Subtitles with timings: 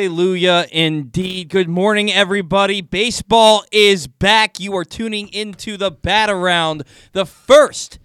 [0.00, 1.50] Hallelujah indeed.
[1.50, 2.80] Good morning, everybody.
[2.80, 4.58] Baseball is back.
[4.58, 7.98] You are tuning into the Bat Around, the first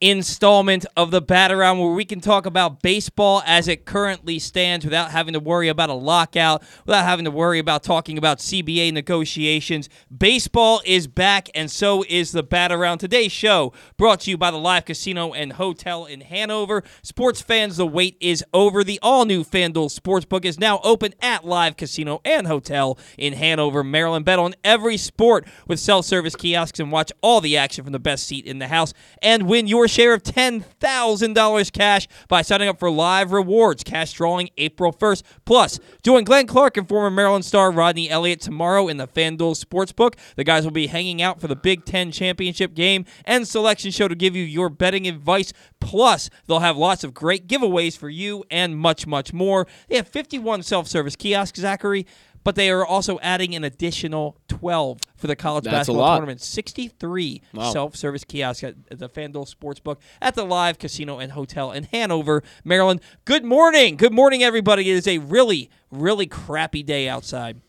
[0.00, 4.84] installment of the Bat Around where we can talk about baseball as it currently stands
[4.84, 8.92] without having to worry about a lockout, without having to worry about talking about CBA
[8.92, 9.88] negotiations.
[10.16, 12.98] Baseball is back, and so is the Bat Around.
[12.98, 16.84] Today's show brought to you by the Live Casino and Hotel in Hanover.
[17.02, 18.84] Sports fans, the wait is over.
[18.84, 23.82] The all new FanDuel Sportsbook is now open at Live Casino and Hotel in Hanover,
[23.82, 24.24] Maryland.
[24.24, 27.98] Bet on every sport with self service kiosks and watch all the action from the
[27.98, 32.78] best seat in the house and win your share of $10,000 cash by signing up
[32.78, 33.82] for live rewards.
[33.82, 35.22] Cash drawing April 1st.
[35.44, 40.14] Plus, join Glenn Clark and former Maryland star Rodney Elliott tomorrow in the FanDuel Sportsbook.
[40.36, 44.08] The guys will be hanging out for the Big Ten championship game and selection show
[44.08, 45.52] to give you your betting advice.
[45.80, 49.66] Plus, they'll have lots of great giveaways for you and much, much more.
[49.88, 52.06] They have 51 self service kiosks, Zachary.
[52.44, 56.16] But they are also adding an additional 12 for the college That's a basketball lot.
[56.16, 56.40] tournament.
[56.40, 57.72] 63 Wow.
[57.72, 63.00] self-service kiosks at the FanDuel Sportsbook at the Live Casino and Hotel in Hanover, Maryland.
[63.24, 63.96] Good morning.
[63.96, 64.88] Good morning, everybody.
[64.88, 67.60] It is a really, really crappy day outside.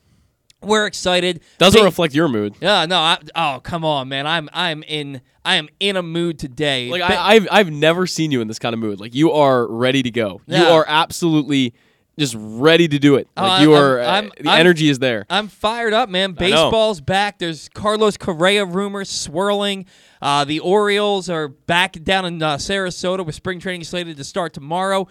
[0.62, 1.42] We're excited.
[1.58, 2.54] Doesn't reflect your mood.
[2.60, 2.98] Yeah, no.
[3.00, 4.28] I, oh, come on, man.
[4.28, 6.90] I'm I'm in I am in a mood today.
[6.90, 9.00] Like Ba- I, I've I've never seen you in this kind of mood.
[9.00, 10.42] Like you are ready to go.
[10.48, 11.74] You are absolutely
[12.20, 13.28] just ready to do it.
[13.36, 14.00] Oh, Like I'm- you are.
[14.00, 15.26] I'm- uh, I'm- the I'm- energy is there.
[15.30, 16.34] I'm fired up, man.
[16.34, 17.40] Baseball's back.
[17.40, 19.86] There's Carlos Correa rumors swirling.
[20.22, 24.54] Uh, the Orioles are back down in uh, Sarasota with spring training slated to start
[24.54, 25.08] tomorrow.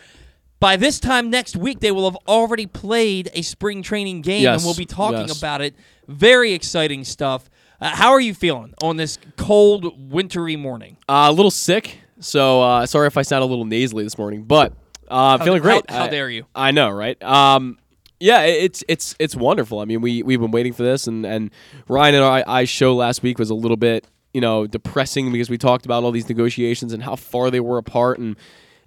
[0.61, 4.61] By this time next week, they will have already played a spring training game, Yes,
[4.61, 5.39] and we'll be talking yes.
[5.39, 5.75] about it.
[6.09, 7.49] Very exciting stuff.
[7.81, 10.97] Uh, how are you feeling on this cold, wintry morning?
[11.09, 14.43] Uh, a little sick, so uh, sorry if I sound a little nasally this morning,
[14.43, 14.73] but
[15.11, 15.91] uh, feeling great.
[15.91, 16.45] how I- dare you.
[16.55, 17.21] I know, right?
[17.23, 17.79] Um,
[18.21, 19.79] yeah, it's it's it's wonderful.
[19.81, 21.51] I mean, we we've been waiting for this, and and
[21.89, 25.49] Ryan and I, I show last week was a little bit you know depressing because
[25.49, 28.37] we talked about all these negotiations and how far they were apart and.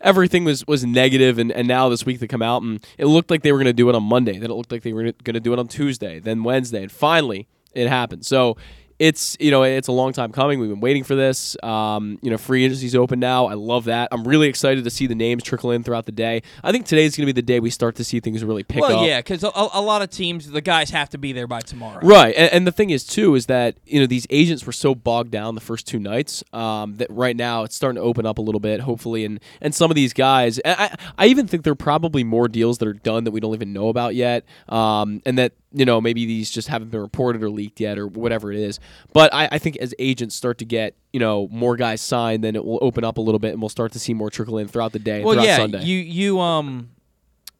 [0.03, 3.29] Everything was, was negative, and, and now this week they come out and it looked
[3.29, 4.39] like they were going to do it on Monday.
[4.39, 6.91] Then it looked like they were going to do it on Tuesday, then Wednesday, and
[6.91, 8.25] finally it happened.
[8.25, 8.57] So
[9.01, 10.59] it's you know it's a long time coming.
[10.59, 11.57] We've been waiting for this.
[11.63, 13.47] Um, you know, free agency's open now.
[13.47, 14.09] I love that.
[14.11, 16.43] I'm really excited to see the names trickle in throughout the day.
[16.63, 18.79] I think today's going to be the day we start to see things really pick
[18.79, 19.07] well, up.
[19.07, 21.99] yeah, because a, a lot of teams, the guys have to be there by tomorrow.
[22.03, 24.93] Right, and, and the thing is too is that you know these agents were so
[24.93, 28.37] bogged down the first two nights um, that right now it's starting to open up
[28.37, 31.73] a little bit, hopefully, and and some of these guys, I I even think there
[31.73, 35.23] are probably more deals that are done that we don't even know about yet, um,
[35.25, 38.51] and that you know maybe these just haven't been reported or leaked yet or whatever
[38.51, 38.79] it is.
[39.13, 42.55] But I, I think as agents start to get you know more guys signed, then
[42.55, 44.67] it will open up a little bit, and we'll start to see more trickle in
[44.67, 45.83] throughout the day, Well, throughout yeah, Sunday.
[45.83, 46.89] you you um,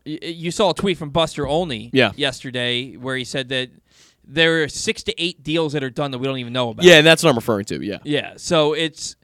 [0.05, 2.11] y- you saw a tweet from Buster Olney Yeah.
[2.15, 3.69] yesterday where he said that
[4.23, 6.85] there are six to eight deals that are done that we don't even know about.
[6.85, 7.81] yeah, and that's what I'm referring to.
[7.83, 7.97] Yeah.
[8.03, 8.33] yeah.
[8.37, 9.15] So it's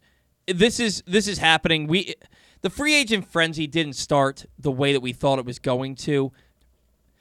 [0.48, 1.88] this is this is happening.
[1.88, 2.16] We
[2.62, 6.32] the free agent frenzy didn't start the way that we thought it was going to.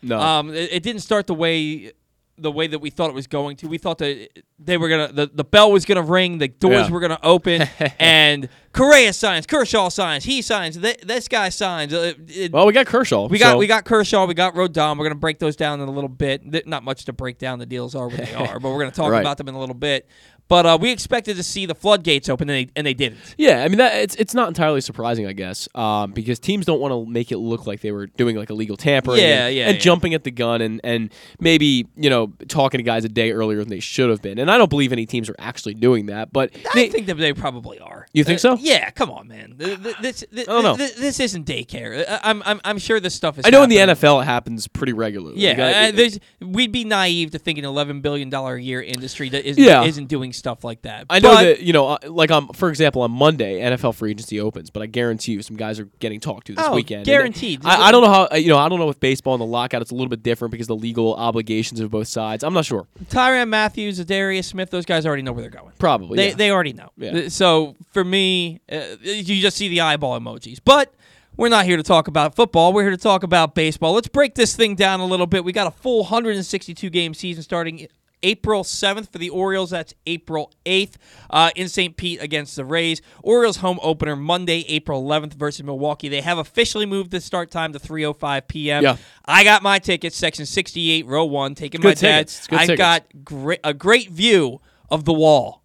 [0.06, 0.18] No.
[0.20, 1.92] Um, it, it didn't start the way
[2.38, 3.66] the way that we thought it was going to.
[3.66, 4.28] We thought that
[4.58, 6.90] they were gonna the, the bell was gonna ring, the doors Yeah.
[6.90, 7.62] were gonna open,
[7.98, 11.94] and Correa signs, Kershaw signs, he signs, th- this guy signs.
[11.94, 13.26] Uh, it- well, we got Kershaw.
[13.28, 14.98] we got so- we got Kershaw, we got Rodon.
[14.98, 16.42] We're gonna break those down in a little bit.
[16.52, 17.58] Th- Not much to break down.
[17.58, 19.20] The deals are what they are, but we're gonna talk Right.
[19.22, 20.06] about them in a little bit.
[20.48, 23.18] But uh, we expected to see the floodgates open, and they, and they didn't.
[23.36, 26.80] Yeah, I mean that it's it's not entirely surprising, I guess, um, because teams don't
[26.80, 29.66] want to make it look like they were doing like illegal tampering, Yeah, and, yeah,
[29.66, 29.80] and yeah.
[29.80, 33.58] jumping at the gun, and and maybe you know talking to guys a day earlier
[33.58, 34.38] than they should have been.
[34.38, 37.16] And I don't believe any teams are actually doing that, but I they- think that
[37.16, 38.06] they probably are.
[38.12, 38.56] You think Uh, so?
[38.60, 39.56] Yeah, come on, man.
[39.58, 40.76] Th- th- This th- don't know.
[40.76, 42.04] th- this isn't daycare.
[42.08, 43.44] I- I'm I'm I'm sure this stuff is.
[43.46, 43.76] I know in the.
[43.78, 45.40] NFL it happens pretty regularly.
[45.40, 46.10] Yeah, I- uh,
[46.40, 49.82] we'd be naive to think an eleven billion dollar a year industry that isn't, Yeah.
[49.84, 51.06] isn't doing stuff like that.
[51.10, 54.10] I know But- that you know, uh, like um, for example, on Monday NFL free
[54.12, 57.04] agency opens, but I guarantee you some guys are getting talked to this Oh, weekend.
[57.06, 57.64] Guaranteed.
[57.64, 58.58] I, I don't know how uh, you know.
[58.58, 60.76] I don't know with baseball and the lockout, it's a little bit different because the
[60.76, 62.44] legal obligations of both sides.
[62.44, 62.86] I'm not sure.
[63.10, 65.72] Tyrann Mathieu, Darius Smith, those guys already know where they're going.
[65.78, 66.16] Probably.
[66.16, 66.34] They yeah.
[66.34, 66.90] they already know.
[66.96, 67.28] Yeah.
[67.28, 70.58] So for me, uh, you just see the eyeball emojis.
[70.64, 70.92] But
[71.36, 72.72] we're not here to talk about football.
[72.72, 73.92] We're here to talk about baseball.
[73.92, 75.44] Let's break this thing down a little bit.
[75.44, 77.86] We got a full 162 game season starting
[78.22, 79.70] April 7th for the Orioles.
[79.70, 80.94] That's April 8th
[81.30, 81.96] uh, in St.
[81.96, 83.00] Pete against the Rays.
[83.22, 86.08] Orioles home opener Monday, April 11th versus Milwaukee.
[86.08, 88.82] They have officially moved the start time to 3:05 p.m.
[88.82, 88.96] Yeah.
[89.24, 92.00] I got my tickets, section 68, row one, taking Good my dad.
[92.28, 92.38] tickets.
[92.38, 92.78] It's good I tickets.
[92.78, 94.60] got great a great view
[94.90, 95.62] of the wall.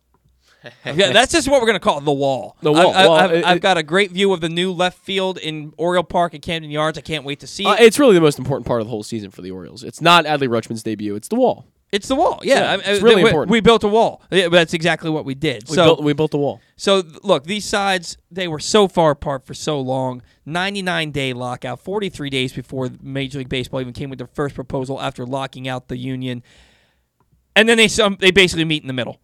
[0.85, 2.55] yeah, that's just what we're gonna call it, the wall.
[2.61, 2.93] The wall.
[2.93, 5.73] I, Well, have it- I've got a great view of the new left field in
[5.77, 6.99] Oriole Park at Camden Yards.
[6.99, 7.67] I can't wait to see it.
[7.67, 9.83] Uh, it's really the most important part of the whole season for the Orioles.
[9.83, 11.15] It's not Adley Rutschman's debut.
[11.15, 11.65] It's the wall.
[11.91, 12.39] It's the wall.
[12.43, 13.51] Yeah, Yeah, I- it's really we, important.
[13.51, 14.21] We built a wall.
[14.31, 15.69] Yeah, that's exactly what we did.
[15.69, 16.61] We so built we built the wall.
[16.77, 20.21] So look, these sides they were so far apart for so long.
[20.45, 24.99] 99 day lockout, 43 days before Major League Baseball even came with their first proposal
[25.01, 26.43] after locking out the union,
[27.55, 29.19] and then they some they basically meet in the middle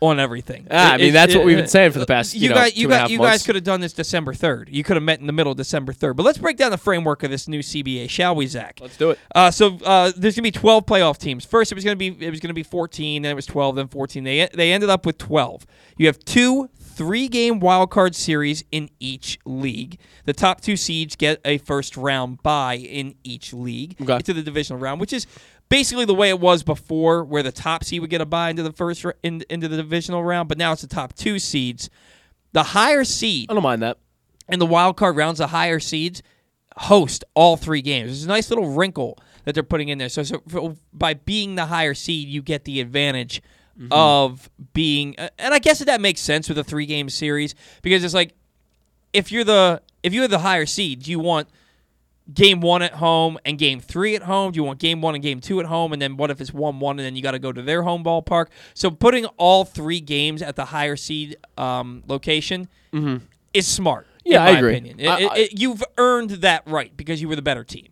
[0.00, 0.66] on everything.
[0.70, 2.54] Ah, I It- mean, it- that's what we've been saying for the past, you know,
[2.54, 4.68] guys, you half you guys could have done this December 3rd.
[4.70, 6.16] You could have met in the middle of December 3rd.
[6.16, 8.78] But let's break down the framework of this new CBA, shall we, Zack?
[8.80, 9.18] Let's do it.
[9.34, 11.44] Uh, so uh, there's gonna be 12 playoff teams.
[11.44, 13.88] First, it was gonna be it was gonna be 14, then it was 12, then
[13.88, 14.24] 14.
[14.24, 15.66] They they ended up with 12.
[15.98, 19.98] You have two three game wild card series in each league.
[20.26, 24.16] The top two seeds get a first round bye in each league Okay.
[24.16, 25.26] into the divisional round, which is
[25.70, 28.62] basically the way it was before, where the top seed would get a bye into
[28.62, 30.50] the first in, into the divisional round.
[30.50, 31.88] But now it's the top two seeds.
[32.52, 33.96] The higher seed I don't mind that.
[34.50, 36.22] in the wild card rounds, the higher seeds
[36.76, 38.08] host all three games.
[38.08, 40.10] There's a nice little wrinkle that they're putting in there.
[40.10, 43.42] So, so for- by being the higher seed, you get the advantage
[43.78, 43.92] mm-hmm.
[43.92, 48.04] of being, and I guess that, that makes sense with a three game series because
[48.04, 48.34] it's like
[49.12, 51.48] if you're the if you're the higher seed, you want
[52.32, 54.52] game one at home and game three at home?
[54.52, 55.92] Do you want game one and game two at home?
[55.92, 57.82] And then what if it's one one and then you got to go to their
[57.82, 58.46] home ballpark?
[58.74, 62.68] So putting all three games at the higher seed um, location
[63.54, 64.06] is smart.
[64.24, 64.72] in Yeah, I my agree.
[64.72, 65.00] Opinion.
[65.00, 67.88] It- I- it- it- you've earned that right because you were the better team.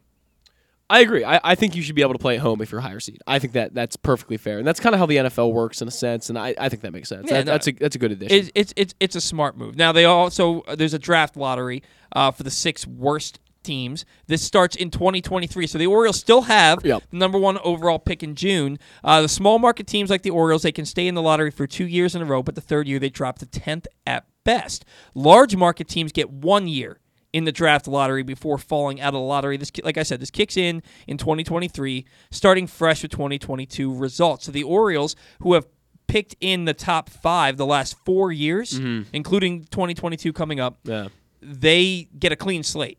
[0.90, 1.22] I agree.
[1.22, 2.98] I, I think you should be able to play at home if you're a higher
[2.98, 3.20] seed.
[3.26, 5.88] I think that that's perfectly fair, and that's kind of how the NFL works in
[5.88, 6.30] a sense.
[6.30, 7.26] And I, I think that makes sense.
[7.30, 7.52] Yeah, That- no.
[7.52, 8.38] that's a that's a good addition.
[8.38, 9.76] It's, it's it's it's a smart move.
[9.76, 11.82] Now they also uh, there's a draft lottery
[12.16, 14.04] uh, for the six worst teams.
[14.26, 17.02] This starts in 2023, so the Orioles still have Yep.
[17.10, 18.78] the number one overall pick in June.
[19.04, 21.66] Uh, the small market teams like the Orioles they can stay in the lottery for
[21.66, 24.84] two years in a row, but the third year they drop to 10th at best.
[25.14, 27.00] Large market teams get one year
[27.32, 29.56] in the draft lottery before falling out of the lottery.
[29.58, 34.46] This, like I said, this kicks in in 2023, starting fresh with 2022 results.
[34.46, 35.66] So the Orioles, who have
[36.06, 38.78] picked in the top five the last four years,
[39.12, 41.08] including 2022 coming up, yeah.
[41.42, 42.98] they get a clean slate.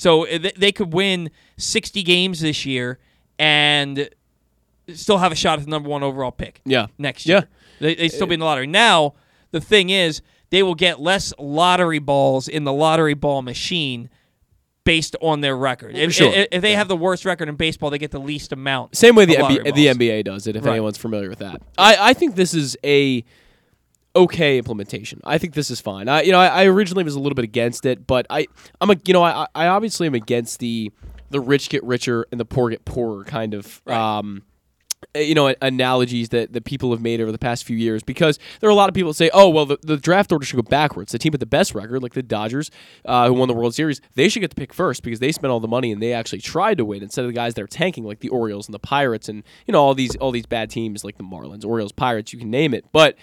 [0.00, 2.98] So uh, they could win 60 games this year
[3.38, 4.08] and
[4.94, 6.86] still have a shot at the number one overall pick Yeah.
[6.96, 7.36] next year.
[7.40, 7.44] Yeah.
[7.80, 8.66] They, they still be in the lottery.
[8.66, 9.12] Now,
[9.50, 14.08] the thing is, they will get less lottery balls in the lottery ball machine
[14.84, 15.94] based on their record.
[15.94, 16.32] If, Sure.
[16.32, 18.96] if, if they have the worst record in baseball, they get the least amount.
[18.96, 19.86] Same way the NBA, the.
[19.88, 20.56] NBA does it.
[20.56, 20.72] If Right.
[20.72, 23.22] anyone's familiar with that, I, I think this is a
[24.14, 25.20] okay implementation.
[25.24, 26.08] I think this is fine.
[26.08, 28.46] I you know I, I originally was a little bit against it, but I
[28.80, 30.92] I'm a you know I I obviously am against the
[31.30, 34.42] the rich get richer and the poor get poorer kind of um
[35.16, 38.38] uh, you know analogies that, that people have made over the past few years because
[38.60, 40.56] there are a lot of people that say oh well the, the draft order should
[40.56, 42.70] go backwards the team with the best record like the dodgers
[43.06, 45.50] uh, who won the world series they should get to pick first because they spent
[45.50, 47.66] all the money and they actually tried to win instead of the guys that are
[47.66, 50.68] tanking like the orioles and the pirates and you know all these all these bad
[50.68, 53.16] teams like the marlins orioles pirates you can name it but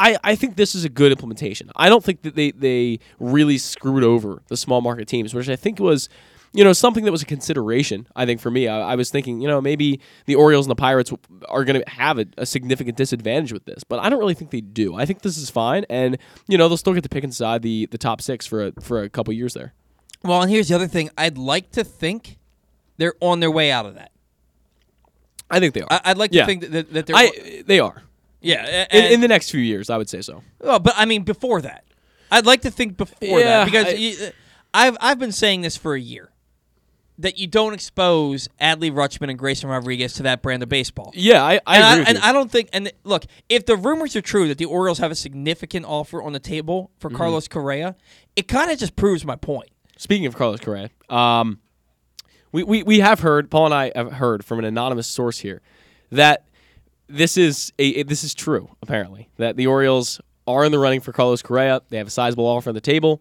[0.00, 1.70] I, I think this is a good implementation.
[1.76, 5.56] I don't think that they, they really screwed over the small market teams, which I
[5.56, 6.08] think was,
[6.52, 8.06] you know, something that was a consideration.
[8.16, 10.74] I think for me, I, I was thinking, you know, maybe the Orioles and the
[10.76, 11.12] Pirates
[11.48, 14.50] are going to have a, a significant disadvantage with this, but I don't really think
[14.50, 14.94] they do.
[14.96, 16.16] I think this is fine, and
[16.48, 19.02] you know, they'll still get to pick inside the, the top six for a, for
[19.02, 19.74] a couple years there.
[20.24, 21.10] Well, and here's the other thing.
[21.18, 22.38] I'd like to think
[22.96, 24.10] they're on their way out of that.
[25.50, 25.88] I think they are.
[25.90, 26.46] I, I'd like to Yeah.
[26.46, 27.16] think that, that, that they're.
[27.16, 28.02] I they are
[28.40, 28.86] yeah.
[28.90, 29.90] in, in the next few years.
[29.90, 30.42] I would say so.
[30.60, 31.84] Well, but I mean, before that,
[32.30, 34.30] I'd like to think before Yeah, that because I- you-
[34.72, 36.30] I've I've been saying this for a year.
[37.18, 41.10] that you don't expose Adley Rutschman and Grayson Rodriguez to that brand of baseball.
[41.14, 42.24] Yeah, I, I and agree I, with and you.
[42.24, 42.68] I don't think.
[42.72, 46.32] And look, if the rumors are true that the Orioles have a significant offer on
[46.32, 47.18] the table for Mm-hmm.
[47.18, 47.94] Carlos Correa,
[48.36, 49.68] it kind of just proves my point.
[49.98, 51.58] Speaking of Carlos Correa, um,
[52.52, 55.60] we, we, we have heard, Paul and I have heard from an anonymous source here
[56.10, 56.44] that
[57.10, 59.28] this is a this is true, apparently.
[59.36, 61.82] That the Orioles are in the running for Carlos Correa.
[61.88, 63.20] They have a sizable offer on the table.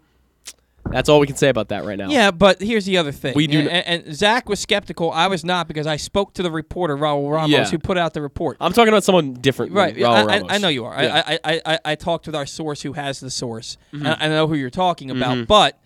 [0.91, 2.09] That's all we can say about that right now.
[2.09, 3.33] Yeah, but here's the other thing.
[3.35, 5.11] We do and, and Zack was skeptical.
[5.11, 7.69] I was not because I spoke to the reporter Raul Ramos Yeah.
[7.69, 8.57] who put out the report.
[8.59, 9.73] I'm talking about someone different.
[9.73, 10.51] Right, Than Raul I, I, Ramos.
[10.51, 11.03] I know you are.
[11.03, 11.23] Yeah.
[11.27, 13.77] I, I, I, I talked with our source who has the source.
[13.93, 14.05] Mm-hmm.
[14.05, 15.79] and I know who you're talking about, but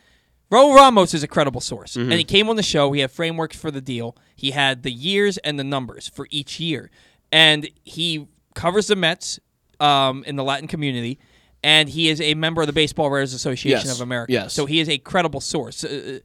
[0.49, 2.11] Raul Ramos is a credible source, Mm-hmm.
[2.11, 2.91] and he came on the show.
[2.93, 4.15] He had frameworks for the deal.
[4.35, 6.91] He had the years and the numbers for each year,
[7.33, 9.39] and he covers the Mets
[9.81, 11.19] um, in the Latin community.
[11.65, 14.33] And he is a member of the Baseball Writers Association Yes, of America.
[14.33, 14.53] yes.
[14.53, 15.83] So he is a credible source.
[15.85, 16.19] Uh,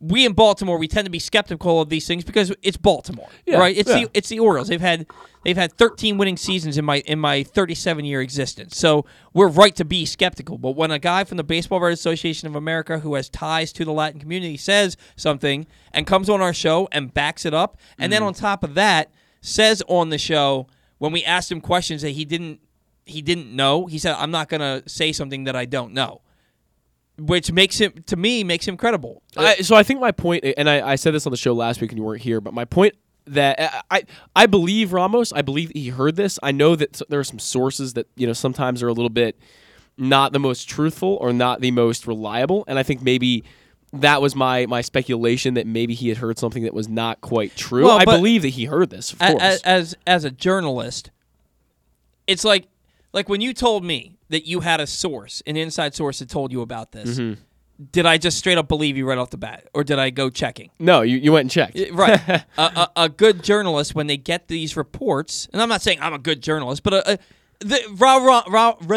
[0.00, 3.58] we in Baltimore, we tend to be skeptical of these things because it's Baltimore, Yeah,
[3.58, 3.76] right?
[3.76, 4.04] It's yeah.
[4.04, 4.68] the it's the Orioles.
[4.68, 5.06] They've had
[5.44, 8.76] they've had 13 winning seasons in my in my 37 year existence.
[8.76, 10.58] So we're right to be skeptical.
[10.58, 13.84] But when a guy from the Baseball Writers Association of America who has ties to
[13.84, 18.12] the Latin community says something and comes on our show and backs it up, and
[18.12, 18.28] then Mm-hmm.
[18.28, 19.10] on top of that
[19.44, 20.66] says on the show
[20.98, 22.60] when we asked him questions that he didn't
[23.06, 26.22] he didn't know, he said, "I'm not going to say something that I don't know."
[27.18, 29.22] Which makes him, to me, makes him credible.
[29.36, 31.80] I, so I think my point, and I, I said this on the show last
[31.80, 32.94] week and you weren't here, but my point
[33.26, 34.02] that I, I
[34.34, 35.32] I believe Ramos.
[35.32, 36.38] I believe he heard this.
[36.42, 39.38] I know that there are some sources that you know sometimes are a little bit
[39.96, 43.44] not the most truthful or not the most reliable, and I think maybe.
[44.00, 47.56] That was my my speculation that maybe he had heard something that was not quite
[47.56, 47.84] true.
[47.84, 49.62] Well, I believe that he heard this, of A- course.
[49.62, 51.10] as as a journalist,
[52.26, 52.66] it's like
[53.12, 56.52] like when you told me that you had a source, an inside source that told
[56.52, 57.18] you about this.
[57.18, 57.40] Mm-hmm.
[57.90, 60.30] Did I just straight up believe you right off the bat, or did I go
[60.30, 60.70] checking?
[60.78, 61.76] no, you, you went and checked.
[61.92, 62.20] Right.
[62.28, 66.12] a, a, a good journalist, when they get these reports, and I'm not saying I'm
[66.14, 67.18] a good journalist, but a, a,
[67.60, 68.96] the, Ra, Ra, Ra, Ra,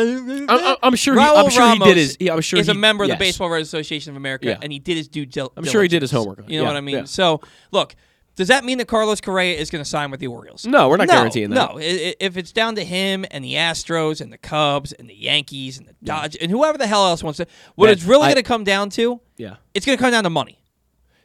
[0.81, 3.09] I'm- sure he- I'm sure he did his- yeah, I'm sure is a member of
[3.09, 4.57] the Baseball Writers Association of America, Yeah.
[4.61, 5.53] and he did his due diligence.
[5.57, 6.39] I'm sure he did his homework.
[6.47, 6.95] You know Yeah, what I mean?
[6.95, 7.03] yeah.
[7.05, 7.95] So, look,
[8.35, 10.65] does that mean that Carlos Correa is going to sign with the Orioles?
[10.65, 11.55] No, we're not no, guaranteeing that.
[11.73, 15.77] No, if it's down to him and the Astros and the Cubs and the Yankees
[15.79, 18.33] and the Dodgers and whoever the hell else wants to, what Man, it's really I-
[18.33, 20.59] going to come down to, Yeah, it's going to come down to money.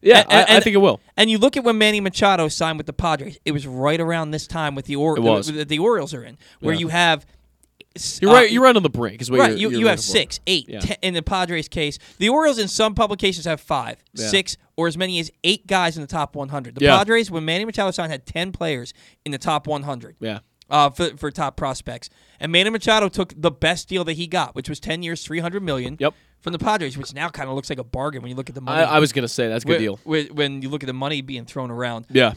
[0.02, 1.00] Yeah, And- I, I and- think it will.
[1.16, 4.30] And you look at when Manny Machado signed with the Padres, it was right around
[4.32, 5.46] this time with the or- It was.
[5.52, 6.80] that the Orioles are in, where Yeah.
[6.80, 7.26] you have.
[8.22, 8.50] You're uh, right.
[8.50, 9.20] You're right on the brink.
[9.20, 10.02] Is what Right, you're, you, you're you have for.
[10.02, 10.80] six, eight, Yeah.
[10.80, 11.98] ten, in the Padres' case.
[12.18, 14.28] The Orioles, in some publications, have five, Yeah.
[14.28, 16.74] six, or as many as eight guys in the top 100.
[16.76, 16.96] The Yeah.
[16.96, 18.94] Padres, when Manny Machado signed, had 10 players
[19.26, 20.38] in the top 100 Yeah.
[20.72, 22.10] Uh, for, for top prospects.
[22.40, 25.62] And Manny Machado took the best deal that he got, which was 10 years, 300
[25.62, 26.14] million Yep.
[26.40, 28.56] from the Padres, which now kind of looks like a bargain when you look at
[28.56, 28.82] the money.
[28.82, 29.96] I, I was gonna say that's a good deal.
[30.04, 32.32] wh- When you look at the money being thrown around, Yeah.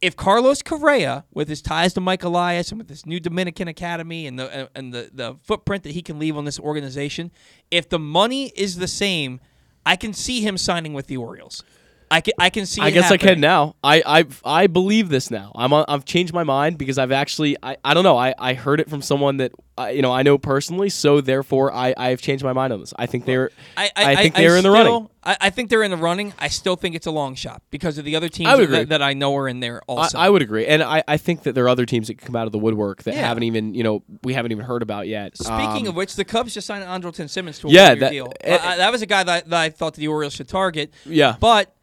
[0.00, 4.26] if Carlos Correa, with his ties to Mike Elias and with this new Dominican Academy
[4.26, 7.30] and the and the, the footprint that he can leave on this organization,
[7.70, 9.40] if the money is the same,
[9.84, 11.62] I can see him signing with the Orioles.
[12.14, 12.80] I can I can see.
[12.80, 13.76] I it guess I can now.
[13.82, 15.52] I I I believe this now.
[15.54, 18.16] I'm on, I've changed my mind because I've actually I, I don't know.
[18.16, 20.88] I, I heard it from someone that uh, you know I know personally.
[20.90, 22.94] So therefore I I've changed my mind on this.
[22.98, 24.86] I think they're I, I, think I they're in the running.
[24.92, 26.34] still- I, I think they're in the running.
[26.38, 29.00] I still think it's a long shot because of the other teams I that, that
[29.02, 30.18] I know are in there I, also.
[30.18, 32.36] I would agree, and I, I think that there are other teams that can come
[32.36, 33.26] out of the woodwork that Yeah.
[33.26, 35.36] haven't even you know we haven't even heard about yet.
[35.38, 38.32] Speaking Um, of which, the Cubs just signed Andrelton Simmons to a Yeah, that- deal.
[38.42, 40.92] eh, I- that was a guy that, that I thought the Orioles should target.
[41.06, 41.73] yeah, But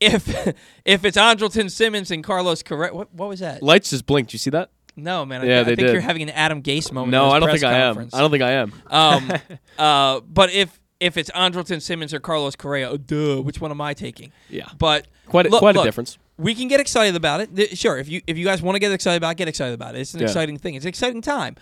[0.00, 3.62] if if it's Andrelton Simmons and Carlos Correa, what, what was that?
[3.62, 4.32] lights just blinked.
[4.32, 4.70] You see that?
[4.96, 5.42] No, man.
[5.42, 5.92] I, Yeah, I they think did.
[5.92, 7.10] you're having an Adam Gase moment.
[7.12, 7.94] No, I don't think I am.
[7.94, 8.14] conference.
[8.14, 8.72] I don't think I am.
[8.86, 9.32] Um,
[9.78, 13.80] uh, but if if it's Andrelton Simmons or Carlos Correa, oh, duh, which one am
[13.82, 14.32] I taking?
[14.48, 16.16] Yeah, But quite a, look- quite a look, difference.
[16.38, 17.76] We can get excited about it.
[17.78, 19.94] Sure, if you if you guys want to get excited about it, get excited about
[19.94, 20.00] it.
[20.00, 20.26] It's an Yeah.
[20.26, 20.74] exciting thing.
[20.74, 21.56] It's an exciting time.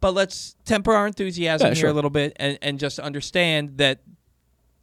[0.00, 1.90] But let's temper our enthusiasm Yeah, here sure.
[1.90, 4.00] a little bit and, and just understand that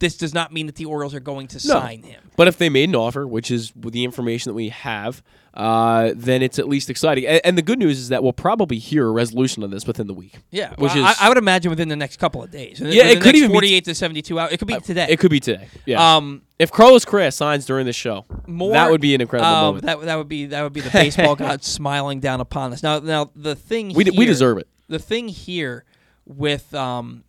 [0.00, 1.74] this does not mean that the Orioles are going to No.
[1.80, 2.22] sign him.
[2.36, 5.22] But if they made an offer, which is with the information that we have,
[5.54, 7.26] uh, then it's at least exciting.
[7.26, 10.06] And, and the good news is that we'll probably hear a resolution on this within
[10.06, 10.36] the week.
[10.52, 12.78] Yeah, Which well, is- I would imagine within the next couple of days.
[12.78, 14.52] Yeah, Within it could even be- forty-eight to seventy-two hours.
[14.52, 15.06] It could be today.
[15.10, 15.66] It could be today.
[15.84, 16.16] Yeah.
[16.16, 19.62] Um, if Carlos Correa signs during the show, more that would be an incredible uh,
[19.62, 19.84] moment.
[19.86, 22.82] That that would be that would be the baseball god smiling down upon us.
[22.84, 24.68] Now, now the thing we, d- we deserve it.
[24.88, 25.84] The thing here
[26.24, 27.24] with um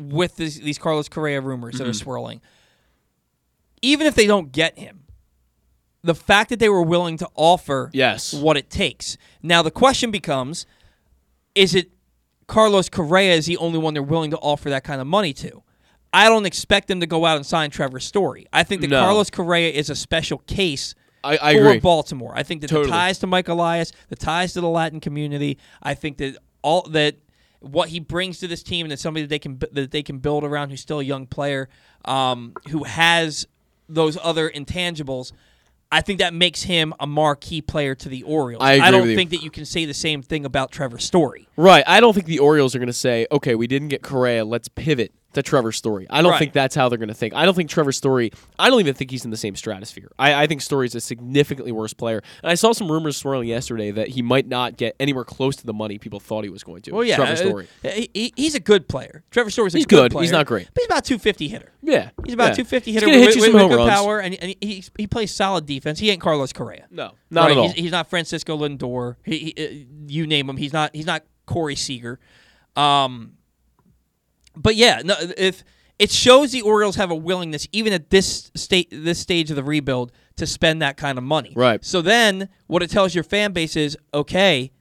[0.00, 2.02] with this, these Carlos Correa rumors that are Mm-hmm.
[2.02, 2.40] swirling,
[3.82, 5.04] even if they don't get him,
[6.02, 8.32] the fact that they were willing to offer Yes.
[8.32, 9.16] what it takes.
[9.42, 10.66] Now the question becomes:
[11.54, 11.90] Is it
[12.46, 15.62] Carlos Correa is the only one they're willing to offer that kind of money to?
[16.12, 18.46] I don't expect them to go out and sign Trevor Story.
[18.52, 19.00] I think that No.
[19.00, 21.78] Carlos Correa is a special case I, I for agree.
[21.80, 22.32] Baltimore.
[22.34, 22.86] I think that Totally.
[22.86, 26.82] the ties to Mike Elias, the ties to the Latin community, I think that all
[26.90, 27.16] that
[27.60, 30.18] what he brings to this team and that somebody that they can that they can
[30.18, 31.68] build around who's still a young player,
[32.04, 33.46] um, who has
[33.88, 35.32] those other intangibles.
[35.92, 38.62] I think that makes him a marquee player to the Orioles.
[38.62, 41.48] I agree don't think that you can say the same thing about Trevor Story.
[41.56, 41.82] Right.
[41.84, 44.44] I don't think the Orioles are going to say, okay, we didn't get Correa.
[44.44, 46.06] Let's pivot to Trevor Story.
[46.10, 46.38] I don't Right.
[46.38, 47.34] think that's how they're going to think.
[47.34, 50.10] I don't think Trevor Story, I don't even think he's in the same stratosphere.
[50.18, 52.20] I, I think Story is a significantly worse player.
[52.42, 55.66] And I saw some rumors swirling yesterday that he might not get anywhere close to
[55.66, 56.92] the money people thought he was going to.
[56.92, 57.68] Well, yeah, Trevor uh, Story.
[57.82, 59.22] he- he- he's a good player.
[59.30, 60.22] Trevor Story's a He's good, player.
[60.22, 60.66] He's not great.
[60.74, 61.72] but he's about two fifty hitter.
[61.82, 62.10] Yeah.
[62.24, 62.64] He's about yeah.
[62.64, 63.90] 250 hitter with, with- some with good runs.
[63.90, 65.98] power, and, and he, he plays solid defense.
[66.00, 66.86] He ain't Carlos Correa.
[66.90, 67.68] No, not Right, at all.
[67.68, 69.16] He's, he's not Francisco Lindor.
[69.24, 70.56] He, he, uh, you name him.
[70.56, 70.94] He's not.
[70.94, 72.18] He's not Corey Seager.
[72.76, 73.32] Um,
[74.62, 75.64] but yeah, no, if
[75.98, 79.64] it shows the Orioles have a willingness, even at this state, this stage of the
[79.64, 81.52] rebuild, to spend that kind of money.
[81.54, 81.84] Right.
[81.84, 84.72] So then, what it tells your fan base is, okay,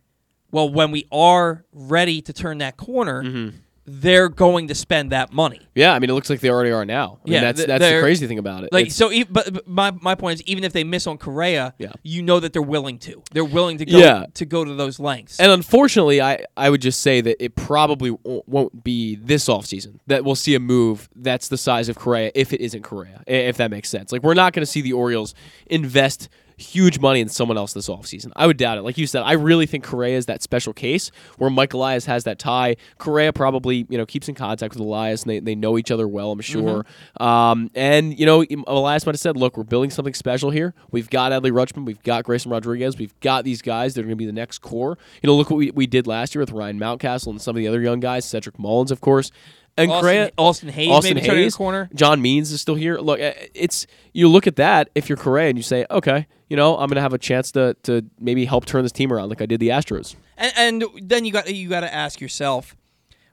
[0.51, 3.57] well, when we are ready to turn that corner, Mm-hmm.
[3.91, 5.60] They're going to spend that money.
[5.75, 7.19] yeah, I mean, it looks like they already are now.
[7.25, 8.72] I mean, Yeah, that's that's the crazy thing about it.
[8.72, 11.17] Like It's- so, e- but, but my my point is, even if they miss on
[11.17, 11.91] Correa, Yeah.
[12.03, 13.24] you know that they're willing to.
[13.31, 14.25] They're willing to go Yeah.
[14.36, 15.39] to go to those lengths.
[15.39, 20.24] And unfortunately, I, I would just say that it probably won't be this offseason that
[20.24, 23.72] we'll see a move that's the size of Correa if it isn't Correa, if that
[23.72, 24.12] makes sense.
[24.12, 25.34] Like, we're not going to see the Orioles
[25.67, 28.31] invest huge money in someone else this offseason.
[28.35, 28.81] I would doubt it.
[28.81, 32.25] Like you said, I really think Correa is that special case where Mike Elias has
[32.25, 32.75] that tie.
[32.97, 36.07] Correa probably, you know, keeps in contact with Elias and they, they know each other
[36.07, 36.85] well, I'm sure.
[37.19, 40.73] Um, and, you know, Elias might have said, look, we're building something special here.
[40.91, 41.85] We've got Adley Rutschman.
[41.85, 42.97] We've got Grayson Rodriguez.
[42.97, 44.97] We've got these guys that are going to be the next core.
[45.21, 47.59] You know, look what we, we did last year with Ryan Mountcastle and some of
[47.59, 49.31] the other young guys, Cedric Mullins, of course.
[49.79, 51.89] And Austin, Correa, Austin Hays Austin maybe Hays, corner.
[51.93, 52.98] John Means is still here.
[52.98, 56.57] Look, uh, it's you look at that if you're Correa and you say, okay, you
[56.57, 59.29] know, I'm going to have a chance to to maybe help turn this team around
[59.29, 60.15] like I did the Astros.
[60.38, 62.75] And, and then you got you got to ask yourself,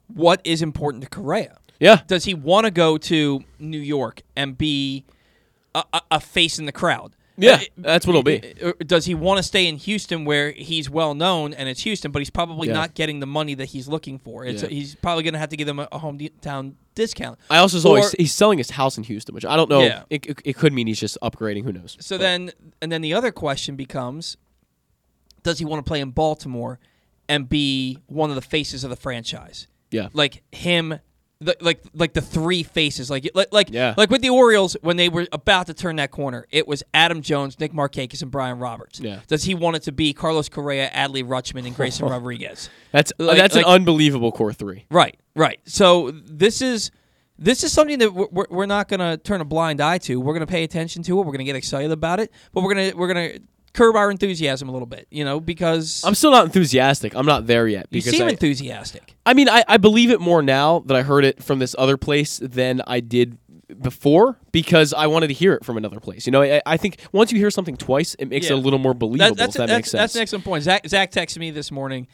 [0.07, 1.59] what is important to Correa?
[1.79, 5.05] Yeah, Does he want to go to New York and be
[5.75, 7.15] a, a, a face in the crowd?
[7.39, 8.55] Yeah, that's what it'll be.
[8.85, 12.21] Does he want to stay in Houston where he's well known and it's Houston, but
[12.21, 12.75] he's probably Yeah.
[12.75, 14.45] not getting the money that he's looking for?
[14.45, 14.69] It's Yeah.
[14.71, 17.39] he's probably going to have to give them a, a hometown discount.
[17.51, 19.81] I also saw he's, he's selling his house in Houston, which I don't know.
[19.83, 20.05] Yeah.
[20.09, 21.65] It, it, it could mean he's just upgrading.
[21.65, 21.97] Who knows?
[22.01, 24.37] So But- then, and then the other question becomes:
[25.43, 26.79] Does he want to play in Baltimore
[27.29, 29.67] and be one of the faces of the franchise?
[29.91, 30.99] yeah, Like him,
[31.41, 33.95] the, like like the three faces, like like like Yeah.
[33.97, 37.21] like with the Orioles when they were about to turn that corner, it was Adam
[37.21, 39.01] Jones, Nick Markakis, and Brian Roberts.
[39.01, 39.21] Yeah.
[39.27, 42.71] Does he want it to be Carlos Correa, Adley Rutschman, and Grayson Rodriguez?
[42.93, 44.87] that's uh, Like- that's like- an unbelievable core three.
[44.91, 45.61] Right, right.
[45.67, 46.91] So this is
[47.39, 50.19] this is something that we're, we're- we're not going to turn a blind eye to.
[50.19, 51.23] We're going to pay attention to it.
[51.23, 53.41] We're going to get excited about it, but we're going to we're going to
[53.77, 57.15] curb our enthusiasm a little bit, you know, because I'm still not enthusiastic.
[57.15, 59.15] I'm not there yet you because seem I, enthusiastic.
[59.25, 61.97] I mean, I, I believe it more now that I heard it from this other
[61.97, 63.39] place than I did
[63.83, 66.27] before because I wanted to hear it from another place.
[66.27, 68.57] You know, I, I think once you hear something twice, it makes Yeah.
[68.57, 69.35] it a little more believable.
[69.35, 69.99] That, that's if that that's, makes sense.
[70.01, 70.65] that's an excellent point.
[70.65, 72.07] Zack Zack texted me this morning.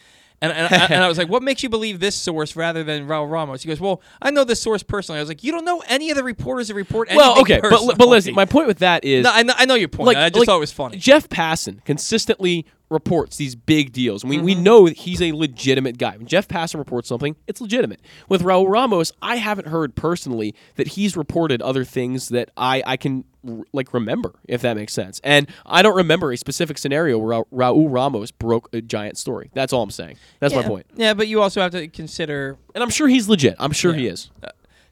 [0.42, 3.07] And, and, I, and I was like, "What makes you believe this source rather than
[3.07, 5.64] Raul Ramos?" He goes, "Well, I know this source personally." I was like, "You don't
[5.64, 8.66] know any of the reporters that report anything well, okay, but but listen, my point
[8.66, 10.09] with that is No, I know, I know your point.
[10.09, 10.96] like I just like, thought it was funny.
[10.98, 14.24] Jeff Passan consistently reports these big deals.
[14.24, 14.44] We, Mm-hmm.
[14.44, 16.16] we know that he's a legitimate guy.
[16.16, 18.00] When Jeff Passan reports something, it's legitimate.
[18.28, 22.96] With Raul Ramos, I haven't heard personally that he's reported other things that I, I
[22.96, 23.24] can
[23.72, 25.20] like remember, if that makes sense.
[25.24, 29.50] And I don't remember a specific scenario where Ra- Raul Ramos broke a giant story.
[29.52, 30.16] That's all I'm saying.
[30.38, 30.87] That's my point.
[30.94, 32.57] Yeah, but you also have to consider.
[32.74, 33.57] And I'm sure he's legit.
[33.59, 34.31] I'm sure he is.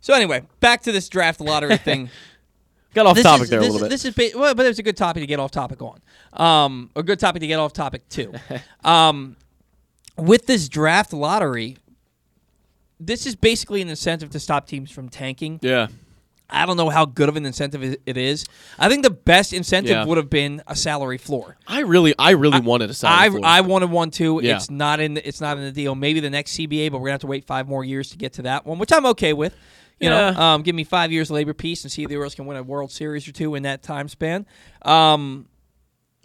[0.00, 2.10] So anyway, back to this draft lottery thing.
[2.94, 3.90] Got off this topic is, there a little is, bit.
[3.90, 6.00] This is ba- well, but it's a good topic to get off topic on.
[6.32, 8.32] Um, a good topic to get off topic too.
[8.84, 9.36] um,
[10.16, 11.76] with this draft lottery,
[12.98, 15.58] this is basically an incentive to stop teams from tanking.
[15.62, 15.88] yeah.
[16.52, 18.44] I don't know how good of an incentive it- is.
[18.76, 20.04] I think the best incentive Yeah.
[20.04, 21.56] would have been a salary floor.
[21.64, 23.40] I really, I really wanted a salary I, floor.
[23.44, 24.40] I wanted one too.
[24.42, 24.56] Yeah.
[24.56, 25.94] It's not in the, it's not in the deal.
[25.94, 28.32] Maybe the next CBA, but we're gonna have to wait five more years to get
[28.32, 29.54] to that one, which I'm okay with.
[30.00, 30.54] You know, Yeah.
[30.54, 32.56] um, give me five years of labor peace and see if the Orioles can win
[32.56, 34.46] a World Series or two in that time span.
[34.82, 35.46] Um,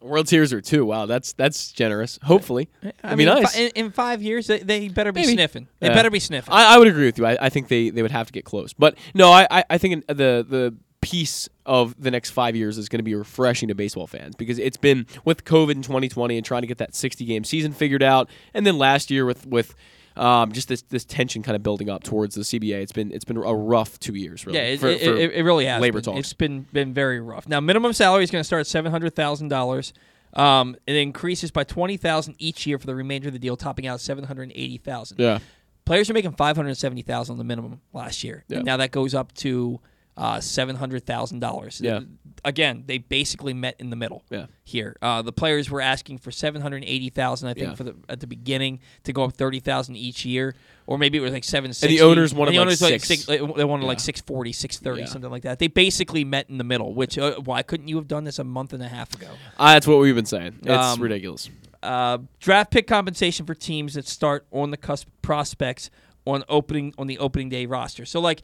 [0.01, 0.85] World Series or two.
[0.85, 2.19] Wow, that's that's generous.
[2.23, 3.57] Hopefully, I That'd be mean, nice.
[3.57, 5.33] in, in five years, they, they better be Maybe.
[5.33, 5.67] sniffing.
[5.79, 5.93] They Yeah.
[5.95, 6.53] better be sniffing.
[6.53, 7.25] I, I would agree with you.
[7.25, 8.71] I, I think they, they would have to get close.
[8.73, 12.88] But no, I, I, I think the the piece of the next five years is
[12.89, 16.45] going to be refreshing to baseball fans because it's been with COVID in 2020 and
[16.45, 19.75] trying to get that 60 game season figured out, and then last year with with
[20.17, 22.82] um, just this this tension kind of building up towards the CBA.
[22.82, 24.45] It's been it's been a rough two years.
[24.45, 25.82] Really, Yeah, it, for- it, for it, it really has.
[25.82, 26.04] labor been.
[26.13, 26.19] talks.
[26.19, 27.47] It's been been very rough.
[27.47, 29.93] Now, minimum salary is going to start at seven hundred thousand dollars.
[30.34, 33.88] Um, it increases by twenty thousand each year for the remainder of the deal, topping
[33.88, 35.19] out seven hundred eighty thousand.
[35.19, 35.39] yeah.
[35.86, 38.43] Players are making five hundred seventy thousand on the minimum last year.
[38.47, 38.58] Yeah.
[38.58, 39.80] And now that goes up to
[40.17, 41.82] uh, seven hundred thousand dollars.
[41.84, 42.01] Yeah.
[42.43, 44.23] Again, they basically met in the middle.
[44.30, 44.45] Yeah.
[44.63, 47.49] Here, uh, the players were asking for seven hundred eighty thousand.
[47.49, 47.75] I think Yeah.
[47.75, 51.21] for the at the beginning to go up thirty thousand each year, or maybe it
[51.21, 53.25] was like seven And the owners wanted the like owners six.
[53.25, 54.04] they wanted like Yeah.
[54.04, 55.06] 640, 630, Yeah.
[55.08, 55.60] something like that.
[55.60, 56.93] They basically met in the middle.
[56.93, 59.28] Which uh, why couldn't you have done this a month and a half ago?
[59.58, 60.60] Uh, that's what we've been saying.
[60.62, 61.49] It's Um, ridiculous.
[61.84, 65.89] uh, draft pick compensation for teams that start on the cusp prospects
[66.25, 68.06] on opening on the opening day roster.
[68.06, 68.41] So like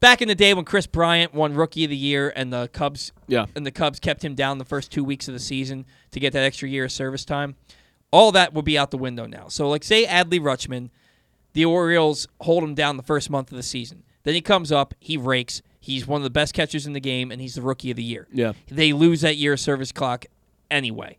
[0.00, 3.12] back in the day when Kris Bryant won Rookie of the Year and the Cubs
[3.26, 3.46] Yeah.
[3.54, 6.32] and the Cubs kept him down the first two weeks of the season to get
[6.32, 7.56] that extra year of service time,
[8.10, 9.48] all that would be out the window now.
[9.48, 10.90] So like say Adley Rutschman,
[11.52, 14.02] the Orioles hold him down the first month of the season.
[14.24, 15.62] Then he comes up, he rakes.
[15.80, 18.02] He's one of the best catchers in the game, and he's the Rookie of the
[18.02, 18.52] Year Yeah.
[18.68, 20.26] they lose that year of service clock
[20.70, 21.18] anyway.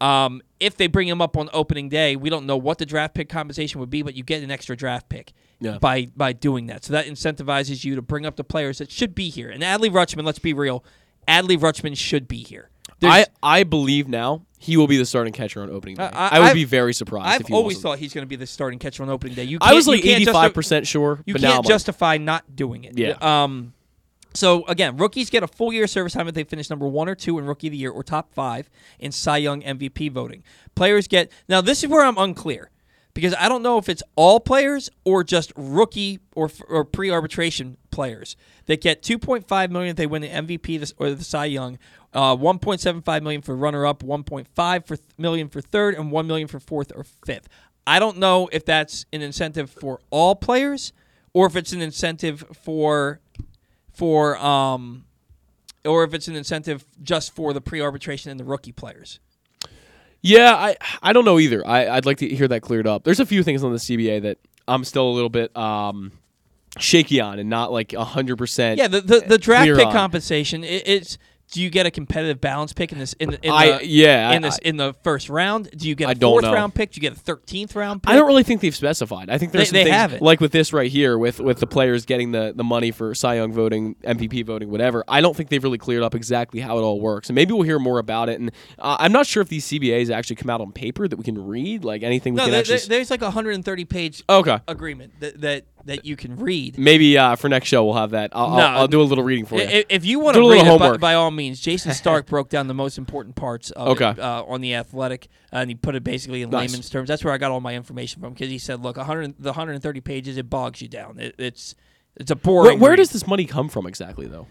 [0.00, 3.14] Um, if they bring him up on opening day, we don't know what the draft
[3.14, 5.78] pick compensation would be, but you get an extra draft pick Yeah.
[5.78, 6.84] by by doing that.
[6.84, 9.48] So that incentivizes you to bring up the players that should be here.
[9.50, 10.84] And Adley Rutschman, let's be real,
[11.28, 12.68] Adley Rutschman should be here.
[12.88, 16.04] I, There's- I believe now he will be the starting catcher on opening day.
[16.04, 17.82] I- I, I- would I've- be very surprised if I've he always wasn't.
[17.82, 19.44] thought he's going to be the starting catcher on opening day.
[19.44, 20.38] You I was like can't justi-
[20.82, 22.96] 85% sure, You but now can't justify not doing it.
[22.98, 23.16] Yeah.
[23.20, 23.72] Um.
[24.34, 27.14] So again, rookies get a full year service time if they finish number one or
[27.14, 30.42] two in Rookie of the Year or top five in Cy Young MVP voting.
[30.74, 31.60] Players get now.
[31.60, 32.70] This is where I'm unclear
[33.14, 38.36] because I don't know if it's all players or just rookie or or pre-arbitration players
[38.66, 41.78] that get 2.5 million if they win the MVP or the Cy Young,
[42.14, 46.60] uh, 1.75 million for runner-up, 1.5 for th- million for third, and 1 million for
[46.60, 47.48] fourth or fifth.
[47.86, 50.92] I don't know if that's an incentive for all players
[51.34, 53.20] or if it's an incentive for
[53.92, 55.04] for um
[55.84, 59.18] or if it's an incentive just for the pre-arbitration and the rookie players.
[60.22, 61.66] Yeah, I I don't know either.
[61.66, 63.04] I I'd like to hear that cleared up.
[63.04, 66.12] There's a few things on the CBA that I'm still a little bit um
[66.78, 68.78] shaky on and not like hundred percent.
[68.78, 69.92] Yeah, the the, the draft pick on.
[69.92, 71.18] compensation it, it's
[71.52, 74.32] do you get a competitive balance pick in this in, the- in I the yeah.
[74.32, 75.70] in I- this in the first round?
[75.76, 76.52] Do you get a I fourth know.
[76.52, 76.92] round pick?
[76.92, 78.10] Do you get a thirteenth round pick?
[78.10, 79.28] I don't really think they've specified.
[79.30, 80.22] I think there's They- they things haven't.
[80.22, 83.34] like with this right here, with with the players getting the, the money for Cy
[83.36, 85.04] Young voting, MVP voting, whatever.
[85.06, 87.62] I don't think they've really cleared up exactly how it all works, and maybe we'll
[87.62, 88.40] hear more about it.
[88.40, 91.22] And uh, I'm not sure if these CBAs actually come out on paper that we
[91.24, 92.78] can read, like anything we No, can there, actually.
[92.88, 96.78] there's like a 130 page okay, agreement that, that that you can read.
[96.78, 98.30] maybe uh, for next show we'll have that.
[98.34, 98.56] I'll, No.
[98.56, 99.62] I'll, I'll do a little reading for you.
[99.62, 102.66] If, if you want to read it, by, by all means, Jayson Stark broke down
[102.68, 104.10] the most important parts of Okay.
[104.10, 106.70] it uh, on the Athletic, and he put it basically in Nice.
[106.70, 107.08] layman's terms.
[107.08, 110.00] That's where I got all my information from because he said, "Look, 100, the 130
[110.00, 111.18] pages it bogs you down.
[111.18, 111.74] It, it's
[112.16, 112.78] it's a where, boring.
[112.80, 112.96] where read.
[112.96, 114.46] does this money come from exactly, though?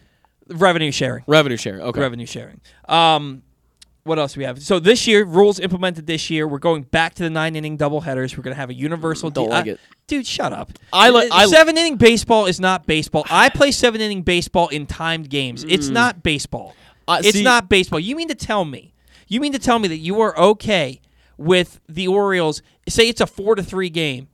[0.49, 1.23] revenue sharing?
[1.27, 1.81] Revenue sharing.
[1.81, 1.99] Okay.
[2.01, 2.59] Revenue sharing.
[2.89, 3.43] Um,
[4.03, 4.61] what else do we have?
[4.61, 6.47] So this year, rules implemented this year.
[6.47, 8.35] We're going back to the nine inning doubleheaders.
[8.35, 9.29] We're going to have a universal.
[9.29, 9.79] Don't like I- it.
[10.07, 10.25] dude.
[10.25, 10.71] Shut up.
[10.91, 13.25] I like seven inning baseball is not baseball.
[13.29, 15.63] I play seven inning baseball in timed games.
[15.63, 16.75] It's not baseball.
[17.07, 17.99] Uh, it's see- not baseball.
[17.99, 18.93] You mean to tell me?
[19.27, 20.99] You mean to tell me that you are okay
[21.37, 22.61] with the Orioles?
[22.89, 24.27] Say it's a four to three game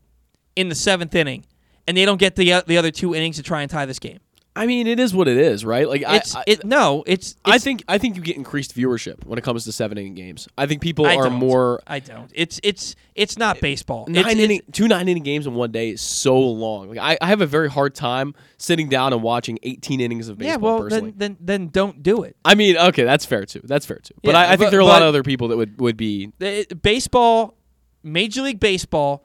[0.55, 1.45] in the seventh inning,
[1.87, 3.99] and they don't get the uh, the other two innings to try and tie this
[3.99, 4.19] game.
[4.57, 5.87] I mean, it is what it is, right?
[5.87, 7.03] Like It's I, it no.
[7.05, 9.97] It's, it's I think I think you get increased viewership when it comes to seven
[9.97, 10.47] inning games.
[10.57, 12.31] I think people I are more I don't.
[12.33, 14.05] It's it's it's not baseball.
[14.07, 16.89] nine It's- it's- inning, two nine inning games in one day is so long.
[16.89, 20.37] Like I, I have a very hard time sitting down and watching 18 innings of
[20.37, 20.51] baseball.
[20.51, 21.13] yeah, well personally.
[21.15, 22.35] then, then then don't do it.
[22.43, 23.61] I mean, okay, that's fair too.
[23.63, 24.15] That's fair too.
[24.23, 25.79] But Yeah, I, I think but- there are a lot of other people that would
[25.79, 26.31] would be.
[26.81, 27.55] Baseball,
[28.03, 29.23] Major League Baseball,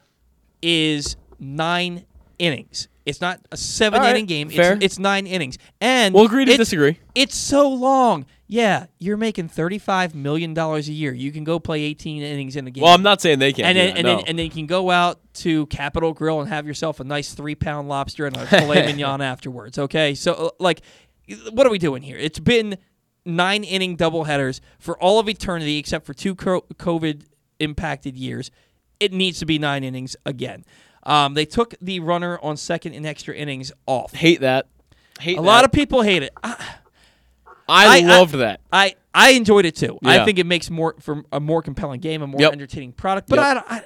[0.63, 2.05] is nine
[2.39, 2.89] innings.
[3.05, 4.49] It's not a seven right, inning game.
[4.49, 4.75] fair.
[4.75, 7.01] It's, it's nine innings, and We'll agree to disagree.
[7.15, 8.27] It's so long.
[8.47, 11.13] Yeah, you're making thirty five million dollars a year.
[11.13, 12.85] You can go play eighteen innings in a game.
[12.85, 13.67] Well, I'm not saying they can't.
[13.67, 14.17] and then that, and no.
[14.17, 17.35] then and then you can go out to Capital Grille and have yourself a nice
[17.35, 19.79] three pound lobster and a filet mignon afterwards.
[19.79, 20.83] Okay, so uh, like,
[21.51, 22.19] what are we doing here?
[22.19, 22.77] It's been
[23.25, 27.25] nine inning doubleheaders for all of eternity, except for two COVID
[27.59, 28.51] impacted years.
[29.01, 30.65] It needs to be nine innings again.
[31.05, 34.13] Um, they took the runner on second in extra innings off.
[34.13, 34.67] hate that.
[35.21, 36.33] Hate A lot of people hate it.
[36.43, 36.57] I,
[37.69, 38.61] I, I- loved that.
[38.73, 39.99] I, I enjoyed it too.
[40.03, 40.23] Yeah.
[40.23, 42.53] I think it makes more for a more compelling game, a more Yep.
[42.53, 43.29] entertaining product.
[43.29, 43.45] But Yep.
[43.45, 43.85] I, don't, I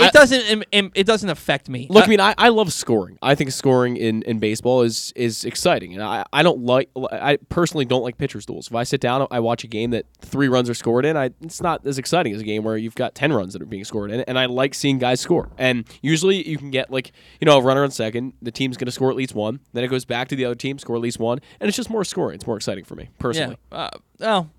[0.00, 1.86] it I- doesn't im- it doesn't affect me.
[1.90, 3.18] Look, Uh, I mean, I, I love scoring.
[3.22, 6.90] I think scoring in, in baseball is is exciting, and I, I don't like.
[7.12, 8.68] I personally don't like pitchers duels.
[8.68, 11.16] If I sit down, I watch a game that three runs are scored in.
[11.16, 13.66] I it's not as exciting as a game where you've got ten runs that are
[13.66, 15.50] being scored in, and I like seeing guys score.
[15.58, 18.32] And usually, you can get like you know a runner on second.
[18.42, 19.60] The team's going to score at least one.
[19.72, 21.90] Then it goes back to the other team, score at least one, and it's just
[21.90, 22.34] more scoring.
[22.36, 23.16] It's more exciting for me yeah.
[23.18, 23.56] personally.
[23.70, 24.50] Uh, well,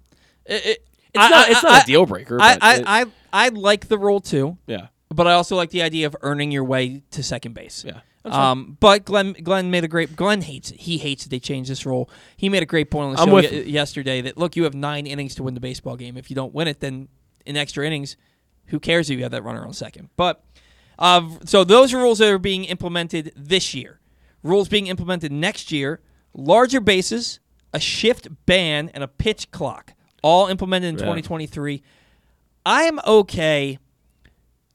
[0.45, 2.37] it, it, It's not it's not a deal breaker.
[2.41, 5.81] I, I, it- I, I like the rule too, yeah, but I also like the
[5.81, 7.83] idea of earning your way to second base.
[7.85, 8.01] yeah.
[8.23, 10.15] Um, but Glenn Glenn made a great.
[10.15, 10.81] Glenn hates it.
[10.81, 12.07] He hates that they changed this rule.
[12.37, 14.63] He made a great point on the I'm show with ye- yesterday that look, you
[14.65, 16.17] have nine innings to win the baseball game.
[16.17, 17.07] If you don't win it, then
[17.47, 18.17] in extra innings,
[18.67, 20.09] who cares if you have that runner on second?
[20.17, 20.43] But
[20.99, 23.99] uh, so those are rules that are being implemented this year.
[24.43, 25.99] Rules being implemented next year:
[26.35, 27.39] larger bases,
[27.73, 31.05] a shift ban, and a pitch clock, all implemented in Yeah.
[31.05, 31.81] 2023.
[32.67, 33.79] I'm okay.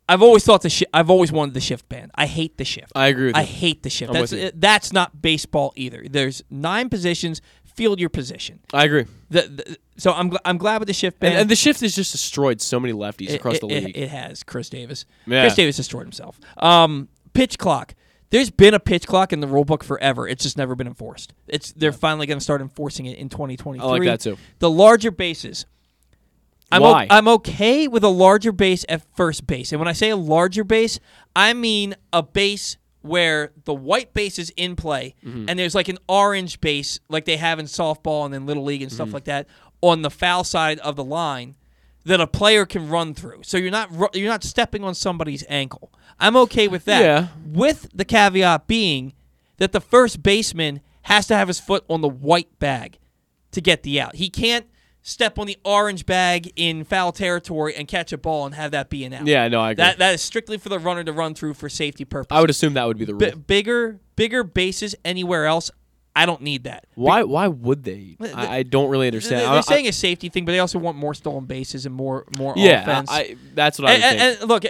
[0.09, 2.11] I've always thought the shi I've always wanted the shift ban.
[2.15, 2.93] I hate the shift.
[2.95, 3.47] I agree I you.
[3.47, 4.11] hate the shift.
[4.11, 6.05] I'm That's uh, that's not baseball either.
[6.09, 7.41] There's nine positions.
[7.65, 8.61] Field your position.
[8.73, 9.05] I agree.
[9.29, 11.33] The, the, so I'm gl- I'm glad with the shift ban.
[11.33, 13.85] And, and the shift has just destroyed so many lefties It- across it, the it-
[13.85, 13.97] league.
[13.99, 15.05] It, has Chris Davis.
[15.27, 15.43] Yeah.
[15.43, 16.41] Chris Davis destroyed himself.
[16.57, 17.95] Um, pitch clock.
[18.31, 20.27] There's been a pitch clock in the rule book forever.
[20.27, 21.35] It's just never been enforced.
[21.49, 23.87] It's they're finally going to start enforcing it in 2023.
[23.87, 24.39] I like that too.
[24.59, 25.67] The larger bases.
[26.73, 27.07] I'm Why?
[27.11, 29.73] I'm okay with a larger base at first base.
[29.73, 30.99] And when I say a larger base,
[31.35, 35.45] I mean a base where the white base is in play Mm-hmm.
[35.49, 38.83] and there's like an orange base like they have in softball and in little league
[38.83, 38.97] and Mm-hmm.
[38.97, 39.47] stuff like that
[39.81, 41.55] on the foul side of the line
[42.05, 43.43] that a player can run through.
[43.45, 45.93] So you're not ru- you're not stepping on somebody's ankle.
[46.19, 47.01] I'm okay with that.
[47.03, 47.29] Yeah.
[47.47, 49.13] With the caveat being
[49.59, 52.99] that the first baseman has to have his foot on the white bag
[53.53, 54.17] to get the out.
[54.17, 54.67] He can't
[55.09, 58.91] step on the orange bag in foul territory and catch a ball and have that
[58.91, 59.25] be an out.
[59.25, 59.85] Yeah, no, I agree.
[59.85, 62.37] That that is strictly for the runner to run through for safety purposes.
[62.37, 63.31] I would assume that would be the rule.
[63.31, 65.71] B- bigger bigger bases anywhere else.
[66.17, 66.87] I don't need that.
[66.95, 67.23] why?
[67.23, 68.17] Why would they?
[68.21, 69.43] I, I don't really understand.
[69.43, 71.87] They're, I- they're I- saying a safety thing, but they also want more stolen bases
[71.87, 73.11] and more more yeah, offense.
[73.13, 74.41] I, that's what I and, and- think.
[74.41, 74.65] and look,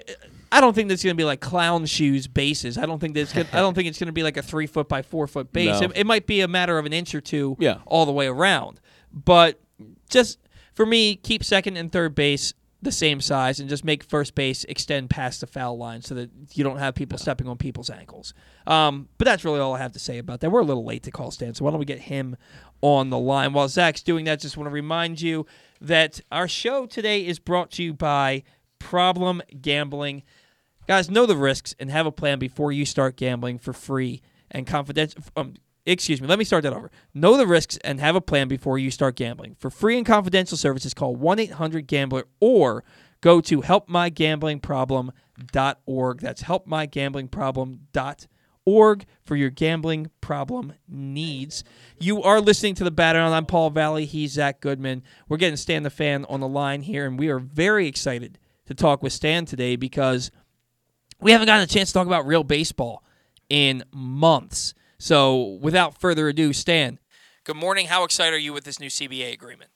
[0.52, 2.76] I don't think that's going to be like clown shoes bases.
[2.76, 3.32] I don't think that's.
[3.32, 5.52] Gonna, I don't think it's going to be like a three foot by four foot
[5.52, 5.80] base.
[5.80, 5.86] No.
[5.86, 7.78] It, it might be a matter of an inch or two, Yeah.
[7.86, 8.80] all the way around.
[9.12, 9.60] But
[10.16, 10.38] just
[10.72, 14.64] for me, keep second and third base the same size, and just make first base
[14.64, 18.32] extend past the foul line so that you don't have people stepping on people's ankles.
[18.66, 20.50] Um, but that's really all I have to say about that.
[20.50, 22.36] We're a little late to call Stan, so why don't we get him
[22.80, 23.52] on the line?
[23.52, 25.46] While Zack's doing that, just want to remind you
[25.80, 28.42] that our show today is brought to you by
[28.78, 30.22] Problem Gambling.
[30.86, 34.66] Guys, know the risks and have a plan before you start gambling for free and
[34.66, 35.22] confidential.
[35.36, 35.54] Um,
[35.86, 36.90] excuse me, let me start that over.
[37.14, 39.54] Know the risks and have a plan before you start gambling.
[39.58, 42.82] For free and confidential services, call 1 800 Gambler or
[43.20, 46.20] go to helpmygamblingproblem.org.
[46.20, 51.62] That's helpmygamblingproblem.org for your gambling problem needs.
[51.98, 53.32] You are listening to the Bat Around.
[53.32, 54.04] I'm Paul Valley.
[54.06, 55.04] He's Zack Goodman.
[55.28, 58.74] We're getting Stan the Fan on the line here, and we are very excited to
[58.74, 60.32] talk with Stan today because
[61.20, 63.04] we haven't gotten a chance to talk about real baseball
[63.48, 64.74] in months.
[64.98, 66.98] So, without further ado, Stan,
[67.44, 67.86] good morning.
[67.86, 69.70] How excited are you with this new CBA agreement?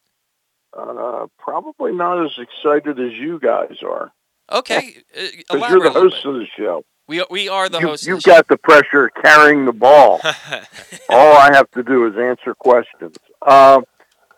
[0.76, 4.12] Uh, probably not as excited as you guys are.
[4.50, 6.84] Okay, uh, Because you're the host of the show.
[7.06, 8.06] We, we are the you, hosts.
[8.06, 10.20] You've the got the pressure of carrying the ball.
[11.08, 13.16] All I have to do is answer questions.
[13.42, 13.80] Uh,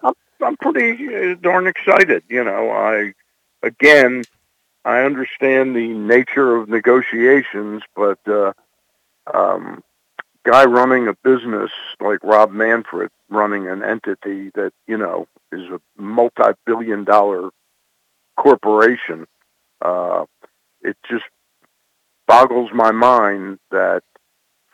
[0.03, 2.25] I'm, I'm pretty uh, darn excited.
[2.29, 3.13] You know, I,
[3.63, 4.25] again,
[4.85, 8.55] I understand the nature of negotiations, but uh,
[9.33, 9.85] um,
[10.45, 15.81] guy running a business like Rob Manfred running an entity that, you know, is a
[15.97, 17.51] multi-billion dollar
[18.37, 19.27] corporation,
[19.81, 20.25] uh,
[20.83, 21.25] it just
[22.27, 24.03] boggles my mind that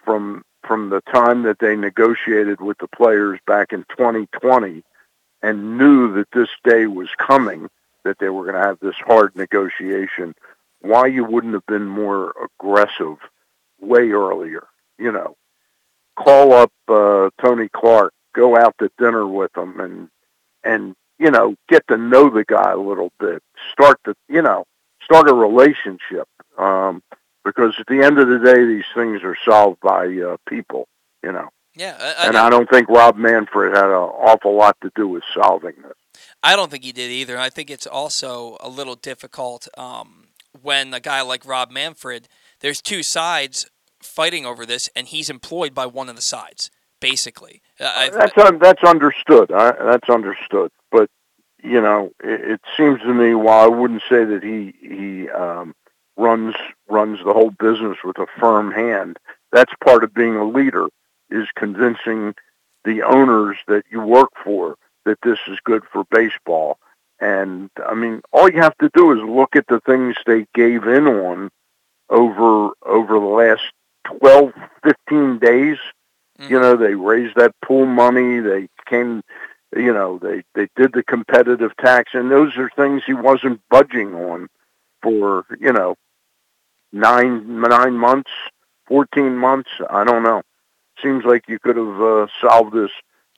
[0.04, 4.82] from from the time that they negotiated with the players back in 2020
[5.42, 7.68] and knew that this day was coming,
[8.04, 10.34] that they were going to have this hard negotiation,
[10.80, 13.16] why you wouldn't have been more aggressive
[13.80, 14.66] way earlier.
[14.98, 15.36] You know,
[16.18, 20.08] call up uh, Tony Clark, go out to dinner with him, and
[20.64, 23.42] and you know get to know the guy a little bit.
[23.72, 24.64] Start the you know
[25.02, 26.28] start a relationship.
[26.56, 27.02] Um,
[27.44, 30.86] because at the end of the day, these things are solved by uh, people,
[31.22, 31.48] you know.
[31.74, 35.22] yeah, I, And I don't think Rob Manfred had an awful lot to do with
[35.34, 36.22] solving this.
[36.42, 37.38] I don't think he did either.
[37.38, 40.26] I think it's also a little difficult um,
[40.60, 42.28] when a guy like Rob Manfred,
[42.60, 43.66] there's two sides
[44.00, 47.62] fighting over this, and he's employed by one of the sides, basically.
[47.80, 49.52] Uh, That's un- that's understood.
[49.52, 50.70] I, that's understood.
[50.90, 51.10] But
[51.62, 55.74] you know, it, it seems to me, while I wouldn't say that he he um,
[56.16, 56.54] runs
[56.88, 59.18] runs the whole business with a firm hand.
[59.52, 60.88] That's part of being a leader
[61.30, 62.34] is convincing
[62.84, 66.78] the owners that you work for that this is good for baseball.
[67.20, 70.84] And I mean, all you have to do is look at the things they gave
[70.84, 71.50] in on
[72.10, 73.72] over over the last
[74.20, 74.52] 12,
[74.84, 75.76] 15 days.
[76.38, 76.52] Mm-hmm.
[76.52, 78.40] You know, they raised that pool money.
[78.40, 79.22] They came,
[79.76, 84.14] you know, they they did the competitive tax, and those are things he wasn't budging
[84.14, 84.48] on
[85.02, 85.96] for you know
[86.92, 88.30] nine nine months,
[88.86, 89.70] fourteen months.
[89.90, 90.42] I don't know.
[91.02, 92.90] Seems like you could have uh, solved this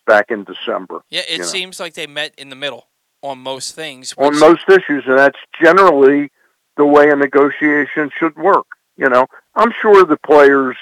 [0.06, 1.02] back in December.
[1.10, 1.86] Yeah, it seems know.
[1.86, 2.86] like they met in the middle
[3.22, 4.14] on most things.
[4.18, 6.30] On most issues, and that's generally
[6.76, 8.66] the way a negotiation should work.
[8.96, 10.76] You know, I'm sure the players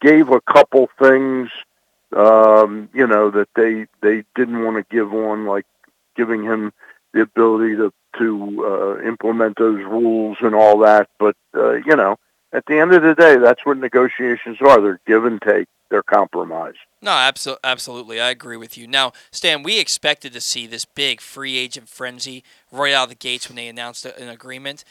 [0.00, 1.50] gave a couple things,
[2.14, 5.66] um, you know, that they they didn't want to give on, like
[6.16, 6.72] giving him
[7.12, 11.08] the ability to to uh, implement those rules and all that.
[11.18, 12.16] But uh, you know,
[12.52, 14.80] at the end of the day, that's what negotiations are.
[14.80, 15.68] They're give and take.
[15.90, 16.74] They're compromise.
[17.02, 18.20] No, absolutely, absolutely.
[18.20, 18.86] I agree with you.
[18.86, 23.14] Now, Stan, we expected to see this big free agent frenzy right out of the
[23.14, 24.84] gates when they announced an agreement,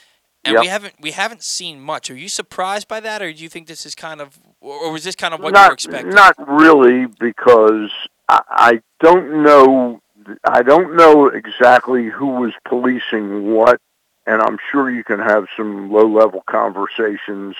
[0.45, 0.61] and yep.
[0.61, 2.09] we haven't we haven't seen much.
[2.09, 5.03] Are you surprised by that, or do you think this is kind of, or was
[5.03, 6.09] this kind of what not, you were expecting?
[6.11, 7.91] Not really, because
[8.27, 10.01] I, I don't know
[10.43, 13.81] I don't know exactly who was policing what,
[14.25, 17.55] and I'm sure you can have some low-level conversations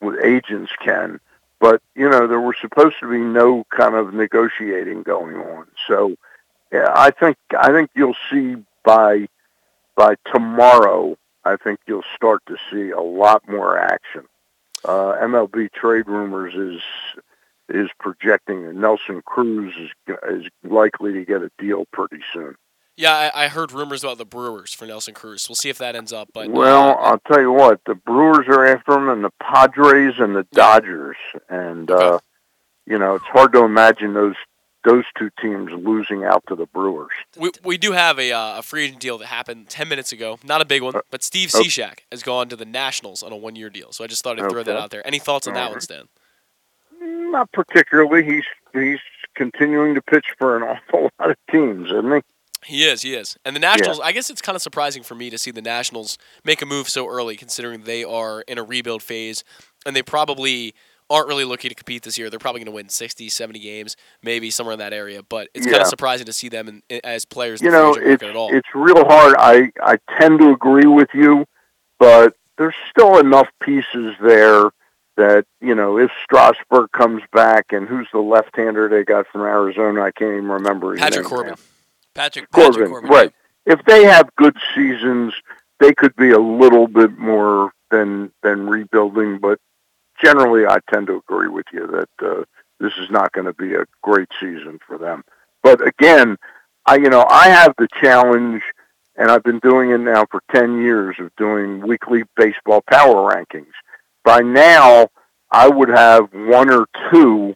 [0.00, 1.20] with agents, Ken.
[1.58, 5.66] But you know, there was supposed to be no kind of negotiating going on.
[5.88, 6.16] So,
[6.72, 9.28] yeah, I think I think you'll see by
[9.94, 11.16] by tomorrow.
[11.46, 14.22] I think you'll start to see a lot more action.
[14.84, 16.82] Uh, MLB trade rumors is
[17.68, 22.56] is projecting that Nelson Cruz is is likely to get a deal pretty soon.
[22.96, 25.48] Yeah, I, I, heard rumors about the Brewers for Nelson Cruz.
[25.50, 26.30] We'll see if that ends up.
[26.32, 30.14] But well, uh, I'll tell you what, the Brewers are after him, and the Padres
[30.18, 31.16] and the Dodgers,
[31.50, 32.18] and uh,
[32.86, 34.36] you know it's hard to imagine those
[34.86, 37.10] those two teams losing out to the Brewers.
[37.36, 40.38] We, we do have a, uh, a free agent deal that happened 10 minutes ago.
[40.44, 43.36] Not a big one, uh, but Steve Cishek has gone to the Nationals on a
[43.36, 43.92] one year deal.
[43.92, 44.72] So I just thought I'd throw okay.
[44.72, 45.06] that out there.
[45.06, 45.72] Any thoughts on All that right.
[45.72, 46.08] one, Stan?
[47.00, 48.24] Not particularly.
[48.24, 49.00] He's he's
[49.34, 52.20] continuing to pitch for an awful lot of teams, isn't he?
[52.64, 53.36] He is, he is.
[53.44, 54.06] And the Nationals, yeah.
[54.06, 56.88] I guess it's kind of surprising for me to see the Nationals make a move
[56.88, 59.44] so early, considering they are in a rebuild phase
[59.84, 60.74] and they probably
[61.08, 62.30] aren't really looking to compete this year.
[62.30, 65.22] They're probably going to win 60, 70 games, maybe somewhere in that area.
[65.22, 65.72] But it's yeah.
[65.72, 69.04] kind of surprising to see them in, in, as players you know, it's, It's real
[69.04, 69.34] hard.
[69.38, 71.46] I, I tend to agree with you,
[71.98, 74.70] but there's still enough pieces there
[75.16, 80.02] that you know if Strasburg comes back and who's the left-hander they got from Arizona,
[80.02, 80.96] I can't even remember.
[80.96, 81.50] Patrick Corbin.
[81.50, 81.56] Now.
[82.14, 83.32] Patrick, Corbin, Patrick Corbin, right?
[83.66, 85.34] If they have good seasons,
[85.80, 89.38] they could be a little bit more than than rebuilding.
[89.38, 89.58] But
[90.22, 92.44] generally, I tend to agree with you that uh,
[92.80, 95.24] this is not going to be a great season for them.
[95.62, 96.36] But again,
[96.86, 98.62] I you know I have the challenge.
[99.18, 103.72] And I've been doing it now for 10 years of doing weekly baseball power rankings
[104.26, 105.08] by now
[105.50, 107.54] I would have one or two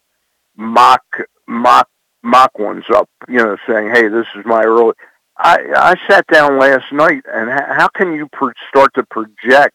[0.56, 1.02] mock
[1.46, 1.88] mock
[2.22, 4.94] mock ones up, you know, saying, "Hey, this is my early."
[5.36, 9.74] I I sat down last night, and how can you pro- start to project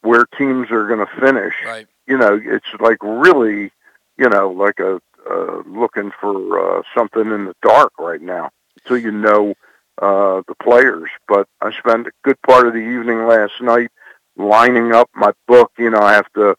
[0.00, 1.54] where teams are going to finish?
[1.64, 1.86] Right.
[2.10, 3.70] You know, it's like really,
[4.18, 8.50] you know, like a uh, looking for uh, something in the dark right now
[8.82, 9.54] until you know
[10.00, 11.10] uh, the players.
[11.28, 13.90] But I spent a good part of the evening last night
[14.36, 15.72] lining up my book.
[15.78, 16.56] You know, I have to.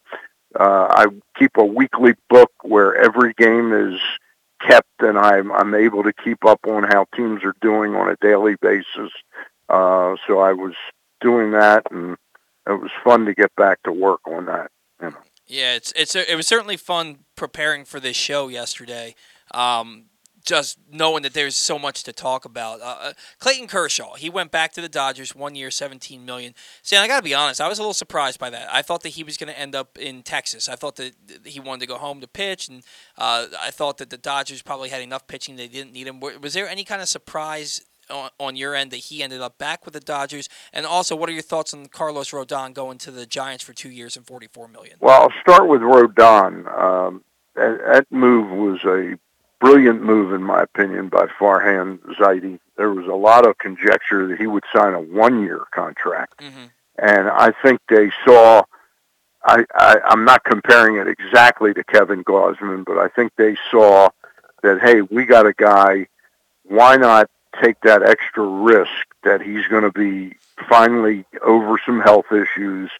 [0.58, 1.06] Uh, I
[1.38, 4.00] keep a weekly book where every game is
[4.66, 8.16] kept, and I'm I'm able to keep up on how teams are doing on a
[8.20, 9.12] daily basis.
[9.68, 10.74] Uh, so I was
[11.20, 12.16] doing that, and
[12.66, 14.70] it was fun to get back to work on that.
[15.00, 15.16] You know.
[15.52, 19.14] Yeah, it's it's it was certainly fun preparing for this show yesterday.
[19.52, 20.06] Um,
[20.42, 22.80] just knowing that there's so much to talk about.
[22.80, 26.54] Uh, uh, Clayton Kershaw, he went back to the Dodgers, one year, seventeen million.
[26.80, 28.66] See, I got to be honest, I was a little surprised by that.
[28.72, 30.70] I thought that he was going to end up in Texas.
[30.70, 31.12] I thought that
[31.44, 32.82] he wanted to go home to pitch, and
[33.18, 36.18] uh, I thought that the Dodgers probably had enough pitching; they didn't need him.
[36.18, 37.82] Was there any kind of surprise?
[38.12, 41.30] On, on your end, that he ended up back with the Dodgers, and also, what
[41.30, 44.68] are your thoughts on Carlos Rodon going to the Giants for two years and forty-four
[44.68, 44.96] million?
[45.00, 46.66] Well, I'll start with Rodon.
[46.78, 49.18] Um, that, that move was a
[49.60, 52.58] brilliant move, in my opinion, by Farhan Zaidi.
[52.76, 56.66] There was a lot of conjecture that he would sign a one-year contract, mm-hmm.
[56.98, 58.64] and I think they saw.
[59.44, 64.10] I, I, I'm not comparing it exactly to Kevin Gausman, but I think they saw
[64.62, 66.08] that hey, we got a guy.
[66.64, 67.28] Why not
[67.60, 68.90] take that extra risk
[69.24, 70.36] that he's going to be
[70.68, 72.90] finally over some health issues,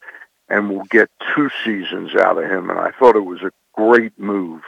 [0.49, 2.71] and we'll get two seasons out of him.
[2.71, 4.63] And I thought it was a great move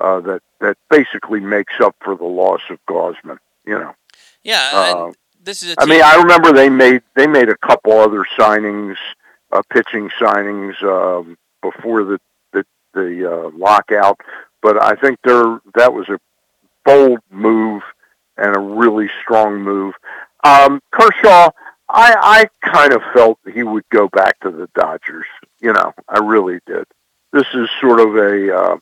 [0.00, 3.38] uh, that that basically makes up for the loss of Gausman.
[3.64, 3.94] You know.
[4.42, 4.70] Yeah.
[4.72, 5.72] Uh, this is.
[5.72, 8.96] A I mean, I remember they made they made a couple other signings,
[9.52, 12.20] uh, pitching signings um, before the
[12.52, 14.20] the, the uh, lockout,
[14.62, 16.18] but I think there that was a
[16.84, 17.82] bold move
[18.36, 19.94] and a really strong move.
[20.44, 21.50] Um, Kershaw,
[21.88, 25.26] I I kind of felt he would go back to the Dodgers.
[25.60, 26.84] You know, I really did.
[27.32, 28.76] This is sort of a uh,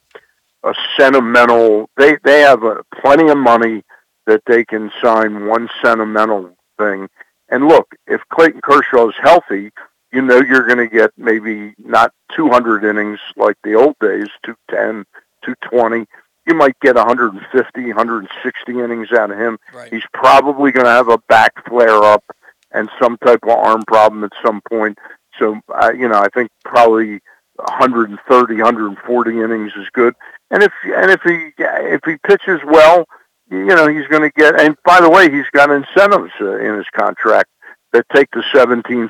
[0.65, 1.89] a sentimental.
[1.97, 3.85] They they have a, plenty of money
[4.27, 7.09] that they can sign one sentimental thing.
[7.49, 9.71] And look, if Clayton Kershaw is healthy,
[10.13, 15.05] you know you're going to get maybe not 200 innings like the old days, 210,
[15.45, 16.07] 220.
[16.47, 19.59] You might get 150, 160 innings out of him.
[19.73, 19.93] Right.
[19.93, 22.25] He's probably going to have a back flare up
[22.73, 24.99] and some type of arm problem at some point.
[25.39, 27.21] So, uh, you know, I think probably
[27.57, 30.15] 130, 140 innings is good.
[30.51, 33.07] And if and if he if he pitches well,
[33.51, 34.61] you know he's going to get.
[34.61, 37.51] And by the way, he's got incentives uh, in his contract
[37.93, 39.09] that take the 17.5,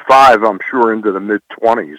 [0.48, 1.98] I'm sure, into the mid 20s.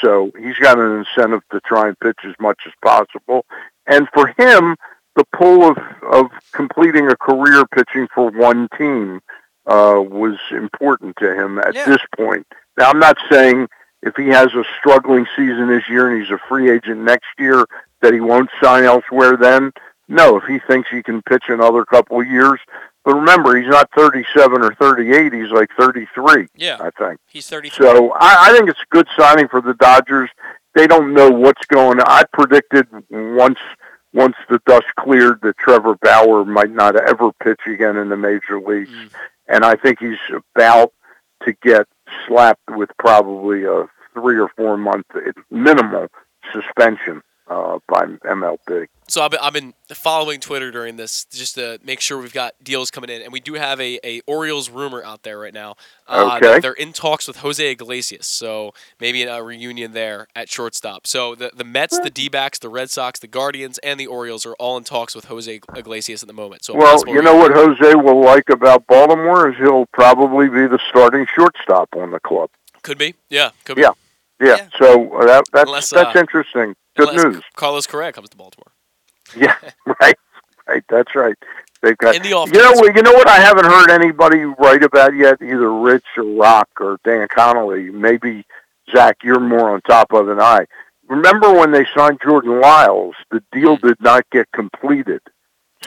[0.00, 3.46] So he's got an incentive to try and pitch as much as possible.
[3.86, 4.76] And for him,
[5.16, 5.76] the pull of
[6.10, 9.20] of completing a career pitching for one team
[9.66, 11.86] uh, was important to him at Yeah.
[11.86, 12.46] this point.
[12.76, 13.68] Now, I'm not saying
[14.02, 17.64] if he has a struggling season this year and he's a free agent next year
[18.02, 19.72] that he won't sign elsewhere then.
[20.08, 22.60] No, if he thinks he can pitch another couple of years.
[23.06, 25.32] But remember, he's not 37 or 38.
[25.32, 26.76] He's like 33, Yeah.
[26.80, 27.18] I think.
[27.28, 27.86] He's 33.
[27.86, 30.28] So I, I think it's a good signing for the Dodgers.
[30.74, 32.06] They don't know what's going on.
[32.06, 33.58] I predicted once
[34.12, 38.60] once the dust cleared that Trevor Bauer might not ever pitch again in the major
[38.60, 38.90] leagues.
[38.90, 39.10] Mm.
[39.48, 40.18] And I think he's
[40.54, 40.92] about
[41.44, 41.86] to get
[42.26, 45.06] slapped with probably a three or four month
[45.50, 46.06] minimal
[46.52, 48.86] suspension uh, by MLB.
[49.06, 52.54] So I've been, I've been following Twitter during this just to make sure we've got
[52.62, 55.76] deals coming in, and we do have a, a Orioles rumor out there right now.
[56.08, 56.58] Uh, Okay.
[56.60, 61.06] They're in talks with Jose Iglesias, so maybe a reunion there at shortstop.
[61.06, 64.54] So the the Mets, the D-backs, the Red Sox, the Guardians, and the Orioles are
[64.54, 66.64] all in talks with Jose Iglesias at the moment.
[66.64, 67.52] So Well, you know what.
[67.52, 72.50] Jose will like about Baltimore is he'll probably be the starting shortstop on the club.
[72.82, 73.82] Could be, yeah, could be.
[73.82, 73.92] Yeah.
[74.40, 74.68] Yeah, Yeah.
[74.78, 76.74] so uh, that, that's Unless, that's uh, interesting.
[76.96, 77.42] Good Unless news.
[77.56, 78.72] Carlos Correa comes to Baltimore.
[79.34, 79.56] Yeah,
[80.00, 80.16] right,
[80.68, 80.84] right.
[80.88, 81.34] That's right.
[81.82, 82.14] They've got.
[82.14, 83.26] In the off you know, what- you know what?
[83.26, 85.40] I haven't heard anybody write about yet.
[85.40, 87.90] Either Rich or Roch or Dan Connolly.
[87.90, 88.44] Maybe
[88.94, 90.66] Zach, you're more on top of than I.
[91.08, 93.14] Remember when they signed Jordan Lyles?
[93.30, 93.82] The deal mm.
[93.82, 95.22] did not get completed.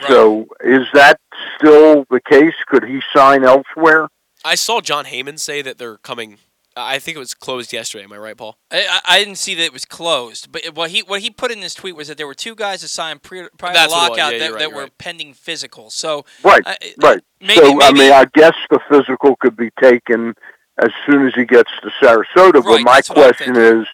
[0.06, 1.20] So, is that
[1.56, 2.54] still the case?
[2.66, 4.08] Could he sign elsewhere?
[4.44, 6.38] I saw Jon Heyman say that they're coming.
[6.78, 8.04] I think it was closed yesterday.
[8.04, 8.56] Am I right, Paul?
[8.70, 11.50] I, I I didn't see that it was closed, but what he what he put
[11.50, 14.08] in his tweet was that there were two guys assigned pre, prior That's to was.
[14.10, 14.98] lockout Yeah, that, right, that were right.
[14.98, 15.92] pending physicals.
[15.92, 17.20] So Right, I- right.
[17.40, 20.34] maybe so, I mean, I guess the physical could be taken
[20.78, 22.62] as soon as he gets to Sarasota.
[22.64, 23.86] but my that's what I'm question is,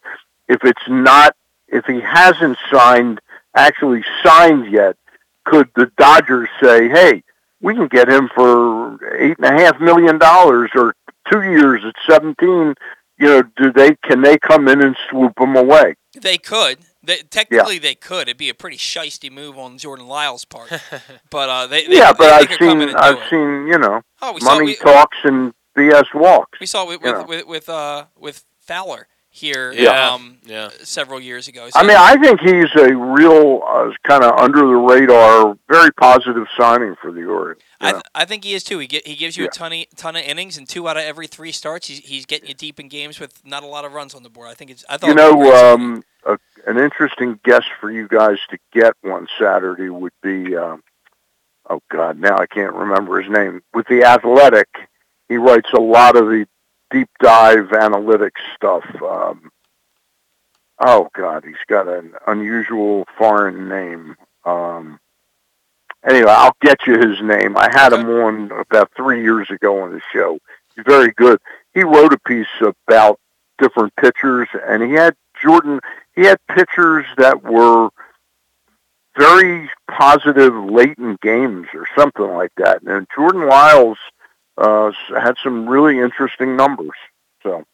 [0.48, 1.34] if it's not,
[1.68, 3.20] if he hasn't signed,
[3.54, 4.96] actually signed yet,
[5.44, 7.22] could the Dodgers say, "Hey,
[7.60, 10.94] we can get him for eight and a half million dollars or
[11.30, 12.74] two years at seventeen?
[13.18, 15.94] You know, do they can they come in and swoop them away?
[16.20, 16.78] they could.
[17.02, 18.22] They, technically, they could.
[18.28, 20.70] It'd be a pretty shisty move on Jordan Lyles' part,
[21.30, 23.30] but uh, they, they yeah, they, but they I've could seen I've it.
[23.30, 26.58] seen you know Oh, we saw money we, talks and BS walks.
[26.60, 29.06] we saw it with with, with with uh with Fowler
[29.36, 30.10] here Yeah.
[30.12, 30.70] um Yeah.
[30.84, 31.68] several years ago.
[31.74, 36.46] I mean, I think he's a real uh, kind of under the radar, very positive
[36.56, 37.60] signing for the Orioles.
[37.80, 38.78] you I, th- I think he is too.
[38.78, 39.48] He get, he gives you Yeah.
[39.48, 42.26] a ton of ton of innings, and two out of every three starts, he's, he's
[42.26, 44.48] getting you deep in games with not a lot of runs on the board.
[44.50, 44.84] I think it's.
[44.88, 46.38] I thought you it was a great know, um, a,
[46.70, 50.84] an interesting guest for you guys to get one Saturday would be, um,
[51.68, 53.62] oh God, now I can't remember his name.
[53.74, 54.68] With the Athletic,
[55.28, 56.46] he writes a lot of the
[56.94, 58.84] deep dive analytics stuff.
[59.02, 59.50] Um,
[60.78, 64.14] oh God, he's got an unusual foreign name.
[64.44, 65.00] Um,
[66.08, 67.56] anyway, I'll get you his name.
[67.56, 70.38] I had him on about three years ago on the show.
[70.76, 71.40] He's very good.
[71.74, 73.18] He wrote a piece about
[73.58, 75.80] different pitchers, and he had Jordan.
[76.14, 77.88] He had pitchers that were
[79.16, 82.82] very positive late in games or something like that.
[82.82, 83.98] And Jordan Lyles
[84.56, 86.96] uh, had some really interesting numbers.
[87.42, 87.64] So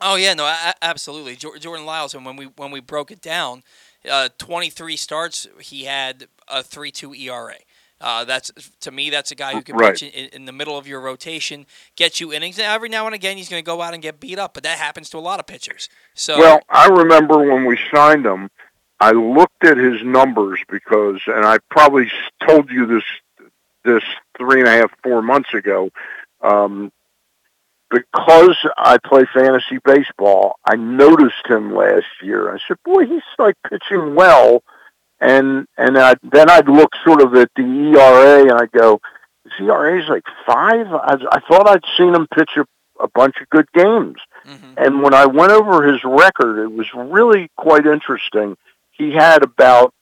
[0.00, 0.52] Oh yeah, no,
[0.82, 1.36] absolutely.
[1.36, 3.62] Jordan Lyles, and when we when we broke it down,
[4.10, 7.56] uh, 23 starts, he had a 3.2 ERA.
[8.00, 8.50] Uh, that's
[8.80, 9.98] to me, that's a guy who can Right.
[9.98, 11.64] pitch in, in the middle of your rotation,
[11.96, 12.58] get you innings.
[12.58, 14.78] Every now and again, he's going to go out and get beat up, but that
[14.78, 15.88] happens to a lot of pitchers.
[16.14, 18.50] So Well, I remember when we signed him,
[19.00, 22.10] I looked at his numbers because, and I probably
[22.46, 23.04] told you this
[23.84, 24.02] this
[24.36, 25.90] three and a half, four months ago.
[26.40, 26.92] Um,
[27.90, 32.52] because I play fantasy baseball, I noticed him last year.
[32.52, 34.62] I said, "Boy, he's like pitching well."
[35.20, 39.00] And and I, then I'd look sort of at the ERA, and I go,
[39.44, 40.86] "His ERA is like five.
[40.92, 42.64] I, I thought I'd seen him pitch a,
[43.02, 44.74] a bunch of good games." mhm.
[44.76, 48.56] And when I went over his record, it was really quite interesting.
[48.90, 49.94] He had about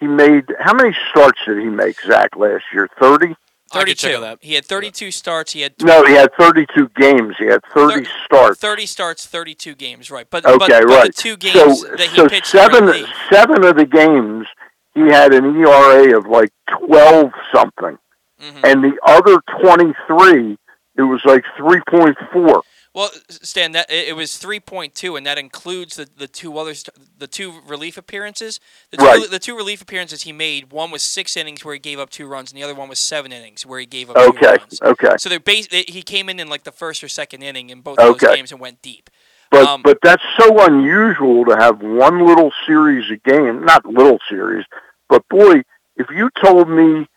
[0.00, 2.88] he made how many starts did he make, Zach, last year?
[2.98, 3.36] Thirty?
[3.72, 4.38] I could check 32.
[4.40, 5.52] He had 32 starts.
[5.52, 7.36] He had No, he had thirty-two games.
[7.38, 8.58] He had thirty Thir- starts.
[8.60, 10.26] 30 starts, 32 games, right?
[10.28, 11.06] But Okay, but, but right.
[11.06, 14.48] the two games so, that he so pitched seven seven of the games
[14.94, 17.96] he had an ERA of like twelve something,
[18.42, 18.64] Mhm.
[18.64, 20.58] and the other twenty-three
[20.96, 22.62] it was like three point four.
[23.00, 26.94] Well, Stan, that it it was 3.2, and that includes the, the two other st-
[27.18, 28.60] the two relief appearances.
[28.90, 29.30] The two, Right.
[29.30, 32.26] the two relief appearances he made, one was six innings where he gave up two
[32.26, 34.82] runs, and the other one was seven innings where he gave up two Okay, runs.
[34.82, 35.14] okay.
[35.18, 37.80] So they're base, they, he came in in like the first or second inning in
[37.80, 39.08] both of those games and went deep.
[39.50, 44.18] But Um, but that's so unusual to have one little series a game, not little
[44.28, 44.66] series,
[45.08, 45.62] but boy,
[45.96, 47.08] if you told me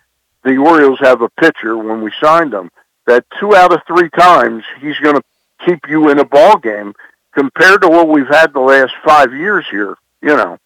[0.45, 2.69] the Orioles have a pitcher when we signed him
[3.05, 5.23] that two out of three times he's going to
[5.65, 6.93] keep you in a ball game
[7.33, 10.57] compared to what we've had the last five years here, you know,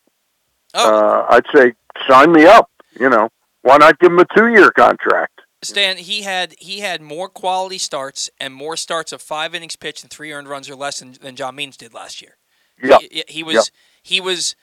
[0.74, 1.74] Oh, uh, I'd say
[2.08, 2.70] sign me up.
[3.00, 3.30] You know,
[3.62, 5.42] why not give him a two-year contract?
[5.64, 10.04] Stan, he had he had more quality starts and more starts of five innings pitched
[10.04, 12.38] and three earned runs or less than, than John Means did last year.
[12.84, 13.02] Yep.
[13.02, 13.72] He, he was
[14.04, 14.56] he was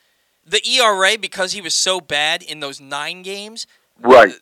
[0.46, 3.66] the ERA because he was so bad in those nine games.
[4.00, 4.34] Right.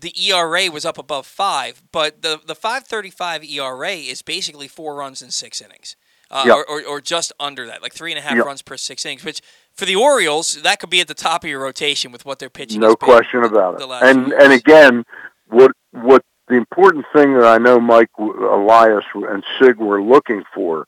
[0.00, 4.66] The ERA was up above five, but the the five thirty five ERA is basically
[4.68, 5.96] four runs in six innings,
[6.30, 6.56] uh, Yep.
[6.56, 8.46] or, or or just under that, like three and a half Yep.
[8.46, 9.24] runs per six innings.
[9.24, 9.40] Which
[9.74, 12.50] for the Orioles, that could be at the top of your rotation with what they're
[12.50, 12.80] pitching.
[12.80, 13.88] No question about the it.
[13.88, 15.04] last And and again,
[15.48, 20.86] what what the important thing that I know Mike, Elias, and Sig were looking for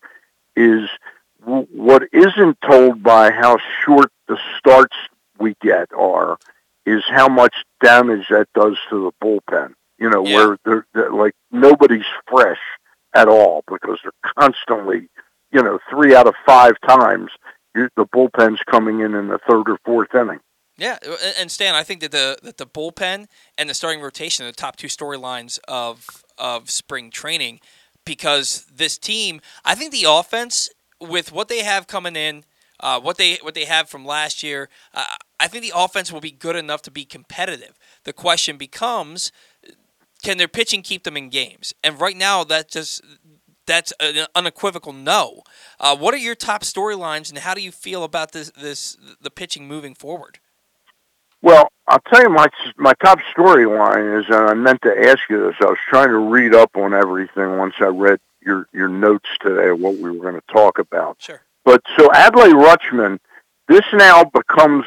[0.56, 0.88] is
[1.44, 4.96] what isn't told by how short the starts
[5.38, 6.38] we get are
[6.86, 9.74] is how much damage that does to the bullpen.
[9.98, 10.34] You know, Yeah.
[10.36, 12.58] where they're, they're like nobody's fresh
[13.14, 15.08] at all because they're constantly,
[15.52, 17.30] you know, three out of five times
[17.74, 20.40] the bullpen's coming in in the third or fourth inning.
[20.78, 20.98] Yeah,
[21.38, 23.26] and Stan, I think that the that the bullpen
[23.56, 27.60] and the starting rotation are the top two storylines of of spring training
[28.04, 30.70] because this team, I think the offense
[31.00, 32.44] with what they have coming in,
[32.80, 35.04] uh, what they what they have from last year, uh,
[35.42, 37.76] I think the offense will be good enough to be competitive.
[38.04, 39.32] The question becomes,
[40.22, 41.74] can their pitching keep them in games?
[41.82, 43.02] And right now, that just
[43.66, 45.42] that's an unequivocal no.
[45.80, 49.30] Uh, what are your top storylines, and how do you feel about this this the
[49.30, 50.38] pitching moving forward?
[51.42, 55.44] Well, I'll tell you my my top storyline is, and I meant to ask you
[55.44, 55.56] this.
[55.60, 59.72] I was trying to read up on everything once I read your your notes today
[59.72, 61.16] what we were going to talk about.
[61.18, 61.42] Sure.
[61.64, 63.18] But so Adley Rutschman,
[63.68, 64.84] this now becomes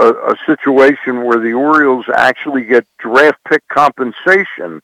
[0.00, 4.80] a situation where the Orioles actually get draft pick compensation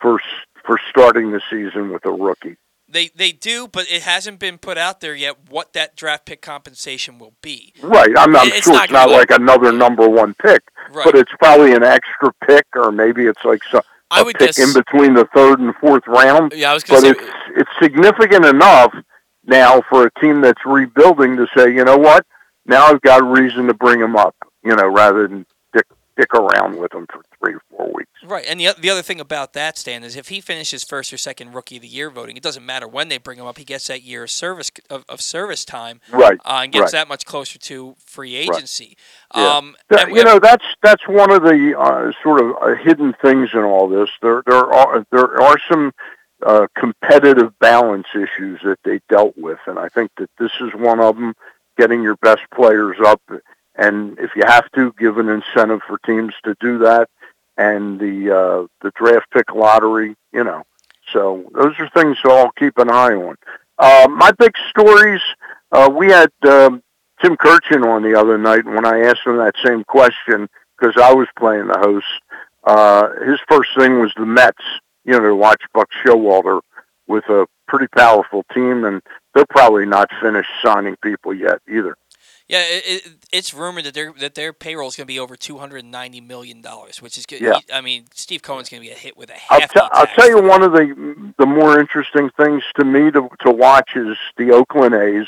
[0.00, 0.20] for
[0.64, 2.56] for starting the season with a rookie.
[2.90, 6.40] They they do, but it hasn't been put out there yet what that draft pick
[6.40, 7.74] compensation will be.
[7.82, 8.10] Right.
[8.16, 11.04] I'm, I'm It's sure not it's not like another number one pick, Right.
[11.04, 14.56] but it's probably an extra pick, or maybe it's like so, I a would pick
[14.56, 14.58] guess.
[14.58, 16.52] in between the third and fourth round.
[16.56, 17.10] Yeah, I was But say.
[17.10, 17.20] it's
[17.56, 18.94] it's significant enough
[19.44, 22.24] now for a team that's rebuilding to say, you know what,
[22.68, 26.32] now I've got a reason to bring him up, you know, rather than dick dick
[26.34, 28.10] around with him for three or four weeks.
[28.24, 31.16] Right, and the, the other thing about that, Stan, is if he finishes first or
[31.16, 33.56] second Rookie of the Year voting, it doesn't matter when they bring him up.
[33.56, 36.38] He gets that year of service of, of service time Right.
[36.44, 36.92] uh, and gets Right.
[36.92, 38.56] that much closer to free Right.
[38.56, 38.96] agency.
[39.34, 39.56] Yeah.
[39.58, 43.50] Um, That- you know that's that's one of the uh, sort of uh, hidden things
[43.54, 44.10] in all this.
[44.20, 45.92] There there are there are some
[46.44, 50.98] uh, competitive balance issues that they dealt with, and I think that this is one
[51.00, 51.34] of them.
[51.78, 53.22] Getting your best players up,
[53.76, 57.08] and if you have to, give an incentive for teams to do that,
[57.56, 60.16] and the uh, the draft pick lottery.
[60.32, 60.64] You know,
[61.12, 63.36] so those are things to all keep an eye on.
[63.78, 65.20] Uh, my big stories.
[65.70, 66.82] Uh, we had um,
[67.22, 70.48] Tim Kurkjian on the other night, when I asked him that same question,
[70.78, 72.06] because I was playing the host,
[72.64, 74.62] uh, his first thing was the Mets.
[75.04, 76.60] You know, to watch Buck Showalter
[77.06, 79.02] with a pretty powerful team, and
[79.34, 81.96] they're probably not finished signing people yet either.
[82.48, 85.36] Yeah, it, it, it's rumored that their that their payroll is going to be over
[85.36, 87.42] two hundred and ninety million dollars, which is good.
[87.42, 87.58] Yeah.
[87.72, 90.06] I mean, Steve Cohen's going to be a hit with a I'll, hefty t- I'll
[90.06, 94.16] tell you one of the the more interesting things to me to to watch is
[94.38, 95.26] the Oakland A's.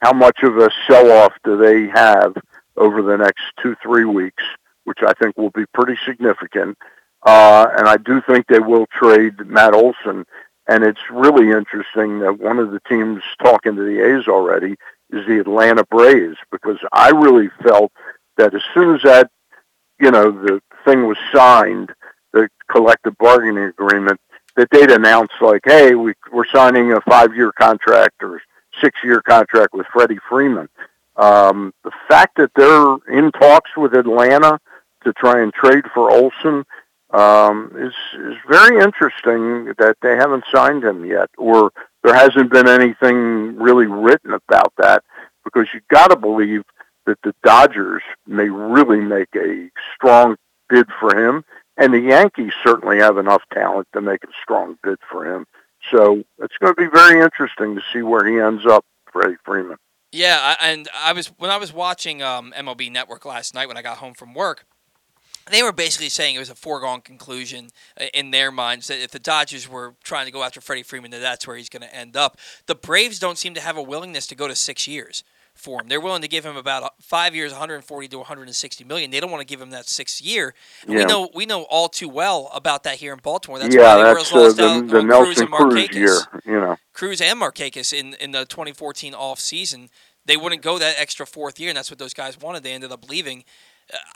[0.00, 2.34] How much of a sell off do they have
[2.76, 4.42] over the next two three weeks,
[4.84, 6.78] which I think will be pretty significant.
[7.22, 10.24] Uh, and I do think they will trade Matt Olson.
[10.68, 14.76] And it's really interesting that one of the teams talking to the A's already
[15.10, 17.92] is the Atlanta Braves because I really felt
[18.36, 19.30] that as soon as that,
[20.00, 21.90] you know, the thing was signed,
[22.32, 24.20] the collective bargaining agreement,
[24.56, 28.40] that they'd announce like, hey, we, we're signing a five-year contract or
[28.80, 30.68] six-year contract with Freddie Freeman.
[31.16, 34.58] Um, the fact that they're in talks with Atlanta
[35.04, 36.64] to try and trade for Olson
[37.12, 42.68] um, is is very interesting that they haven't signed him yet, or there hasn't been
[42.68, 45.04] anything really written about that.
[45.44, 46.62] Because you've got to believe
[47.06, 50.36] that the Dodgers may really make a strong
[50.68, 51.44] bid for him,
[51.76, 55.46] and the Yankees certainly have enough talent to make a strong bid for him.
[55.90, 59.76] So it's going to be very interesting to see where he ends up, Freddie Freeman.
[60.12, 63.82] Yeah, and I was when I was watching um, MLB Network last night when I
[63.82, 64.66] got home from work.
[65.50, 67.68] They were basically saying it was a foregone conclusion
[68.00, 71.10] uh, in their minds that if the Dodgers were trying to go after Freddie Freeman,
[71.10, 72.38] that that's where he's going to end up.
[72.66, 75.24] The Braves don't seem to have a willingness to go to six years
[75.54, 75.88] for him.
[75.88, 79.10] They're willing to give him about uh, five years, 140 to 160 million.
[79.10, 80.54] They don't want to give him that sixth year.
[80.86, 83.58] And We know we know all too well about that here in Baltimore.
[83.58, 86.18] That's yeah, why the that's uh, the, out the Cruz Nelson and Cruz year.
[86.44, 89.88] You know, Cruz and Markakis in, in the 2014 off season.
[90.24, 92.62] They wouldn't go that extra fourth year, and that's what those guys wanted.
[92.62, 93.44] They ended up leaving.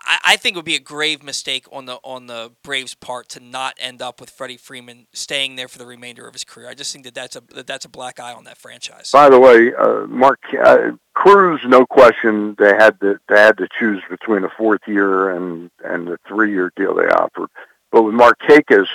[0.05, 3.29] I, I think it would be a grave mistake on the on the Braves' part
[3.31, 6.69] to not end up with Freddie Freeman staying there for the remainder of his career.
[6.69, 9.11] I just think that that's a that that's a black eye on that franchise.
[9.13, 13.69] By the way, uh, Mark uh, Cruz, no question, they had to they had to
[13.79, 17.51] choose between a fourth year and and the three year deal they offered.
[17.93, 18.89] But with Markakis,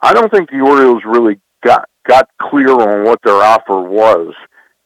[0.00, 4.34] I don't think the Orioles really got got clear on what their offer was,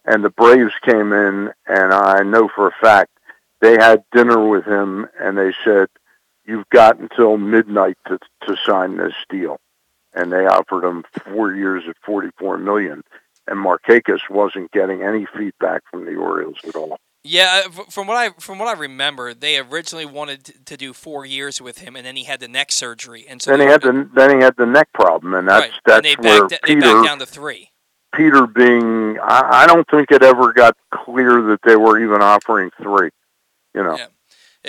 [0.04, 3.10] and the Braves came in, and I know for a fact
[3.62, 5.88] they had dinner with him, and they said,
[6.44, 9.58] "You've got until midnight to to sign this deal,"
[10.12, 13.02] and they offered him four years at forty four million
[13.46, 16.98] and Markakis wasn't getting any feedback from the Orioles at all.
[17.24, 21.24] Yeah, uh, from what I from what I remember, they originally wanted to do four
[21.24, 23.82] years with him, and then he had the neck surgery, and so then he had
[23.82, 25.72] the then he had the neck problem, and that's right.
[25.86, 27.70] that's and they where backed, they Peter backed down to three.
[28.12, 32.70] Peter being I, I don't think it ever got clear that they were even offering
[32.82, 33.10] three.
[33.74, 34.06] You know, Yeah.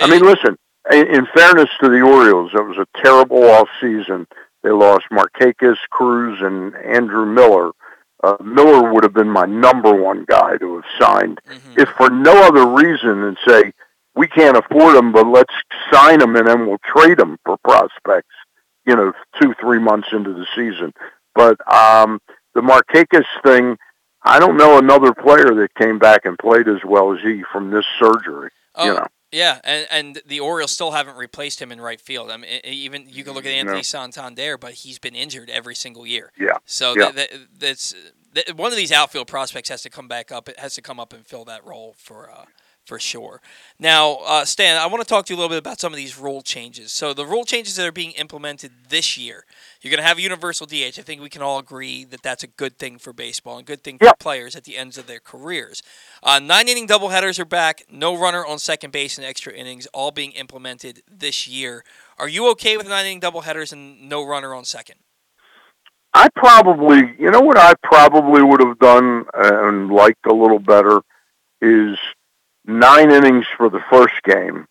[0.00, 0.56] I mean, listen.
[0.92, 4.26] In, in fairness to the Orioles, it was a terrible off season.
[4.62, 7.70] They lost Markakis, Cruz, and Andrew Miller.
[8.22, 11.78] Uh, Miller would have been my number one guy to have signed Mhm.
[11.82, 13.72] if for no other reason than say
[14.14, 15.52] we can't afford him, but let's
[15.92, 18.34] sign him and then we'll trade him for prospects.
[18.86, 20.92] You know, two three months into the season.
[21.34, 22.20] But um,
[22.54, 23.76] the Markakis thing,
[24.22, 27.70] I don't know another player that came back and played as well as he from
[27.70, 28.50] this surgery.
[28.76, 32.30] Oh, you know, Yeah, and, and the Orioles still haven't replaced him in right field.
[32.30, 33.82] I mean, even you can look at Anthony No.
[33.82, 36.30] Santander, but he's been injured every single year.
[36.38, 36.58] yeah.
[36.64, 37.10] So Yeah.
[37.12, 37.94] that, that, that's
[38.32, 40.48] that, one of these outfield prospects has to come back up.
[40.48, 42.44] It has to come up and fill that role for uh,
[42.84, 43.40] for sure.
[43.78, 45.96] Now, uh, Stan, I want to talk to you a little bit about some of
[45.96, 46.92] these rule changes.
[46.92, 49.44] So the rule changes that are being implemented this year,
[49.80, 50.98] you're going to have universal DH.
[50.98, 53.82] I think we can all agree that that's a good thing for baseball and good
[53.82, 54.18] thing for Yep.
[54.18, 55.82] players at the ends of their careers.
[56.22, 57.84] Uh, nine inning doubleheaders are back.
[57.90, 61.84] No runner on second base and extra innings, all being implemented this year.
[62.18, 64.96] Are you okay with nine inning doubleheaders and no runner on second?
[66.12, 71.00] I probably, you know what I probably would have done and liked a little better
[71.60, 71.98] is
[72.64, 74.66] nine innings for the first game,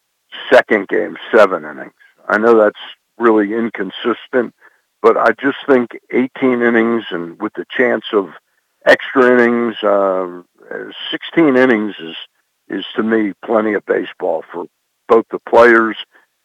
[0.52, 1.94] second game, seven innings.
[2.28, 2.80] I know that's
[3.18, 4.54] really inconsistent,
[5.02, 8.30] but I just think 18 innings and with the chance of
[8.86, 10.42] extra innings, uh,
[11.12, 12.16] 16 innings is,
[12.70, 14.66] is to me plenty of baseball for
[15.08, 15.98] both the players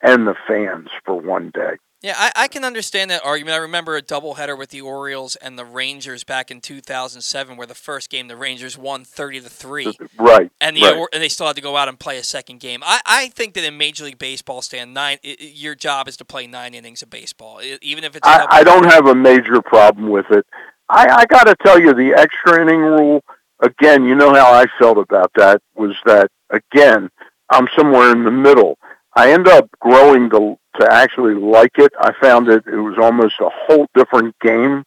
[0.03, 1.76] and the fans for one day.
[2.01, 3.55] Yeah, I, I can understand that argument.
[3.57, 7.74] I remember a doubleheader with the Orioles and the Rangers back in 2007, where the
[7.74, 10.49] first game the Rangers won 30 to three, Right.
[10.61, 11.07] and the right.
[11.12, 12.82] And they still had to go out and play a second game.
[12.84, 16.16] I, I think that in Major League Baseball, Stan, nine i i- your job is
[16.18, 18.26] to play nine innings of baseball, even if it's.
[18.26, 20.46] I, I don't have a major problem with it.
[20.88, 23.24] I, I got to tell you, the extra inning rule,
[23.61, 27.11] again, you know how I felt about that, was that, again,
[27.51, 28.78] I'm somewhere in the middle.
[29.16, 31.93] I end up growing to, to actually like it.
[32.01, 34.85] I found it, it was almost a whole different game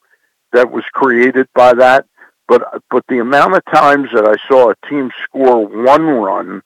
[0.54, 2.06] that was created by that.
[2.48, 6.62] But, but the amount of times that I saw a team score one run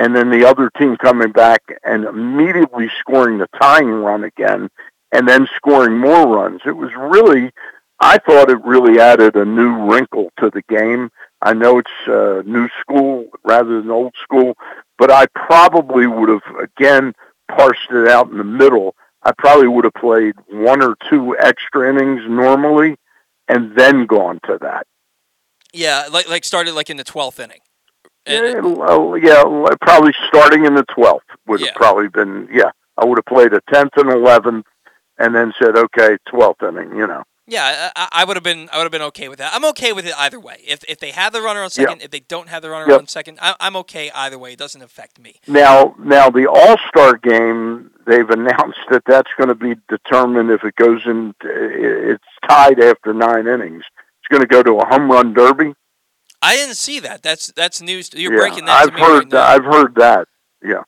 [0.00, 4.70] and then the other team coming back and immediately scoring the tying run again,
[5.12, 6.62] and then scoring more runs.
[6.64, 7.50] It was really,
[8.00, 11.10] I thought it really added a new wrinkle to the game.
[11.42, 14.54] I know it's uh, new school rather than old school,
[14.98, 17.12] but I probably would have again
[17.56, 18.94] parsed it out in the middle.
[19.22, 22.96] I probably would have played one or two extra innings normally,
[23.48, 24.86] and then gone to that.
[25.72, 27.60] Yeah, like like started like in the twelfth inning.
[28.26, 29.42] Yeah, well, oh, yeah,
[29.80, 32.48] probably starting in the twelfth would have probably been.
[32.52, 34.66] Yeah, I would have played a tenth and eleventh,
[35.18, 36.96] and then said, okay, twelfth inning.
[36.96, 37.24] You know.
[37.50, 39.52] Yeah, I, I would have been I would have been okay with that.
[39.52, 40.58] I'm okay with it either way.
[40.66, 42.98] If if they have the runner on second, if they don't have the runner Yep.
[43.00, 44.52] on second, I, I'm okay either way.
[44.52, 45.40] It doesn't affect me.
[45.48, 50.62] Now, now the All Star game, they've announced that that's going to be determined if
[50.64, 51.34] it goes in.
[51.42, 53.82] It's tied after nine innings.
[54.20, 55.74] It's going to go to a home run derby.
[56.42, 57.22] I didn't see that.
[57.22, 58.10] That's that's news.
[58.14, 59.32] You're yeah, breaking that I've to me heard.
[59.32, 59.54] right.
[59.54, 60.28] I've heard that.
[60.62, 60.82] Yeah,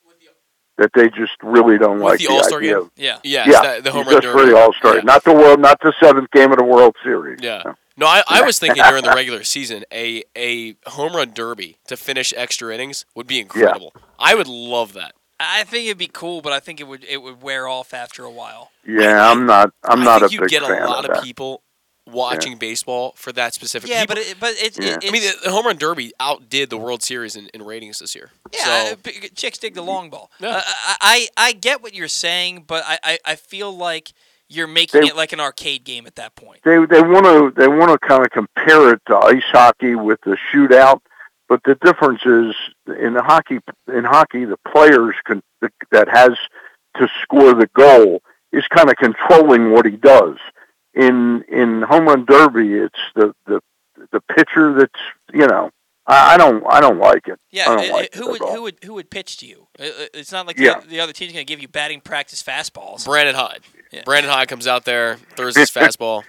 [0.77, 2.71] that they just really don't With like the the, All-Star idea.
[2.73, 2.79] game?
[2.81, 3.19] Of, yeah.
[3.23, 4.39] Yeah, yeah, that- the home run just derby.
[4.39, 5.01] for the All Star, Yeah.
[5.03, 7.39] not the world, not the seventh game of the World Series.
[7.41, 7.63] Yeah.
[7.95, 11.95] No, I, I was thinking during the regular season, a a home run derby to
[11.95, 13.93] finish extra innings would be incredible.
[14.17, 15.13] I would love that.
[15.39, 18.23] I think it'd be cool, but I think it would it would wear off after
[18.23, 18.71] a while.
[18.87, 19.71] Yeah, I'm not.
[19.83, 21.23] I'm I not think a you'd big get fan a lot of of, that.
[21.23, 21.61] people
[22.05, 23.89] watching baseball for that specific.
[23.89, 24.93] Yeah, people, but it, but it, Yeah.
[25.01, 27.63] it, I mean, it's- the, the home run derby outdid the World Series in, in
[27.63, 28.29] ratings this year.
[28.53, 30.29] Yeah, so, uh, chicks dig the long ball.
[30.39, 30.49] Yeah.
[30.57, 34.11] Uh, I, I I get what you're saying, but I, I, I feel like
[34.49, 36.61] you're making They- it like an arcade game at that point.
[36.63, 40.19] they they want to they want to kind of compare it to ice hockey with
[40.25, 40.99] the shootout,
[41.47, 42.53] but the difference is
[42.99, 45.41] in the hockey in hockey the players can
[45.91, 46.31] that has
[46.97, 50.35] to score the goal is kind of controlling what he does.
[50.95, 53.61] In in home run derby, it's the the
[54.11, 54.99] the pitcher that's
[55.33, 55.71] you know
[56.05, 57.39] I, I don't I don't like it.
[57.51, 59.67] Yeah, I don't uh, like who it would who would who would pitch to you?
[59.79, 60.81] Uh, uh, It's not like Yeah.
[60.81, 63.05] the, the other team's going to give you batting practice fastballs.
[63.05, 63.61] Brandon Hyde.
[63.91, 64.03] Yeah.
[64.05, 66.23] Brandon Hyde comes out there, throws his fastball.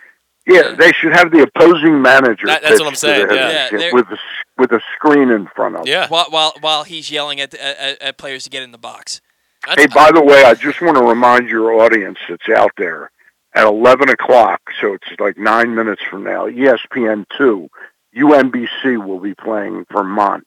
[0.46, 2.46] Yeah, they should have the opposing manager.
[2.46, 3.68] That- that's what I'm saying, yeah.
[3.72, 4.18] Yeah, with a s-
[4.58, 5.80] with a screen in front of.
[5.82, 5.86] him.
[5.88, 6.06] Yeah.
[6.08, 9.20] While while while he's yelling at, at at players to get in the box.
[9.66, 13.10] That's, Hey, by the way, I just want to remind your audience that's out there
[13.54, 17.68] at 11 o'clock, so it's like nine minutes from now, ESPN 2,
[18.16, 20.44] UMBC will be playing Vermont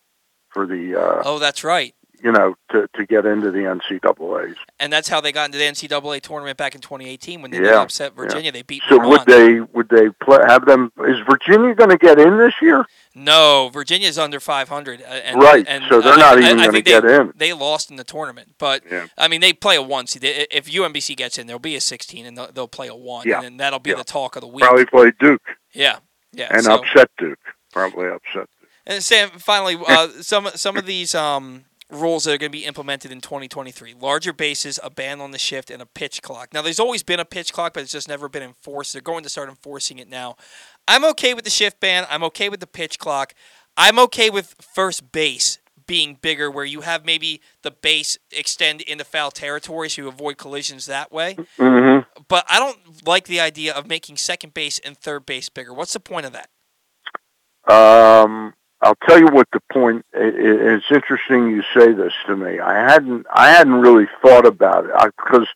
[0.49, 1.93] for the, uh, Oh, that's right.
[2.23, 4.55] You know, to, to get into the NCAAs.
[4.79, 7.81] And that's how they got into the NCAA tournament back in 2018 when they Yeah,
[7.81, 8.51] upset Virginia.
[8.51, 9.09] They beat So Vermont.
[9.09, 12.85] would they, would they play, have them, is Virginia going to get in this year?
[13.15, 15.01] No, Virginia's under 500.
[15.01, 17.33] uh, And, Right, and so they're I- not I- even gonna get they, in.
[17.35, 19.07] They lost in the tournament, but Yeah.
[19.17, 20.23] I mean they play a one seed.
[20.23, 23.41] If UMBC gets in, there'll be a 16, and they'll, they'll play a one, Yeah,
[23.41, 23.95] and that'll be yeah.
[23.97, 24.63] the talk of the week.
[24.63, 25.41] Probably play Duke
[25.73, 25.97] Yeah,
[26.31, 26.47] yeah.
[26.51, 27.39] and so, upset Duke.
[27.73, 28.33] Probably upset.
[28.33, 28.49] Duke.
[28.85, 32.65] And Sam, finally, uh, some some of these um, rules that are going to be
[32.65, 36.53] implemented in 2023: larger bases, a ban on the shift, and a pitch clock.
[36.53, 38.93] Now, there's always been a pitch clock, but it's just never been enforced.
[38.93, 40.35] They're going to start enforcing it now.
[40.87, 42.05] I'm okay with the shift ban.
[42.09, 43.33] I'm okay with the pitch clock.
[43.75, 49.05] I'm okay with first base being bigger, where you have maybe the base extend into
[49.05, 51.35] foul territory, so you avoid collisions that way.
[51.57, 52.23] Mm-hmm.
[52.27, 55.73] But I don't like the idea of making second base and third base bigger.
[55.73, 56.49] What's the point of that?
[57.73, 60.05] Um, I'll tell you what the point.
[60.13, 62.59] It's interesting you say this to me.
[62.59, 63.25] I hadn't.
[63.33, 65.47] I hadn't really thought about it because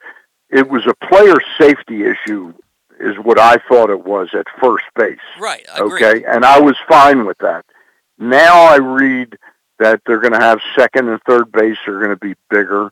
[0.49, 2.53] it was a player safety issue,
[2.99, 5.19] is what I thought it was at first base.
[5.39, 5.65] Right.
[5.71, 6.03] I agree.
[6.03, 7.65] Okay, and I was fine with that.
[8.17, 9.37] Now I read
[9.79, 12.91] that they're going to have second and third base are going to be bigger.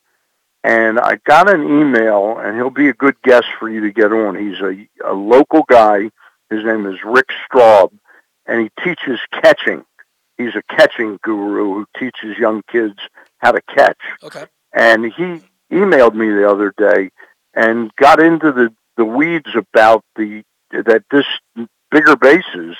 [0.64, 4.12] And I got an email, and he'll be a good guest for you to get
[4.12, 4.36] on.
[4.36, 6.12] He's a, a local guy.
[6.50, 7.92] His name is Rick Straub,
[8.46, 9.86] and he teaches catching.
[10.40, 12.96] He's a catching guru who teaches young kids
[13.40, 14.46] how to catch Okay.
[14.74, 17.10] and he emailed me the other day
[17.54, 21.26] and got into the the weeds about the that this
[21.92, 22.76] bigger bases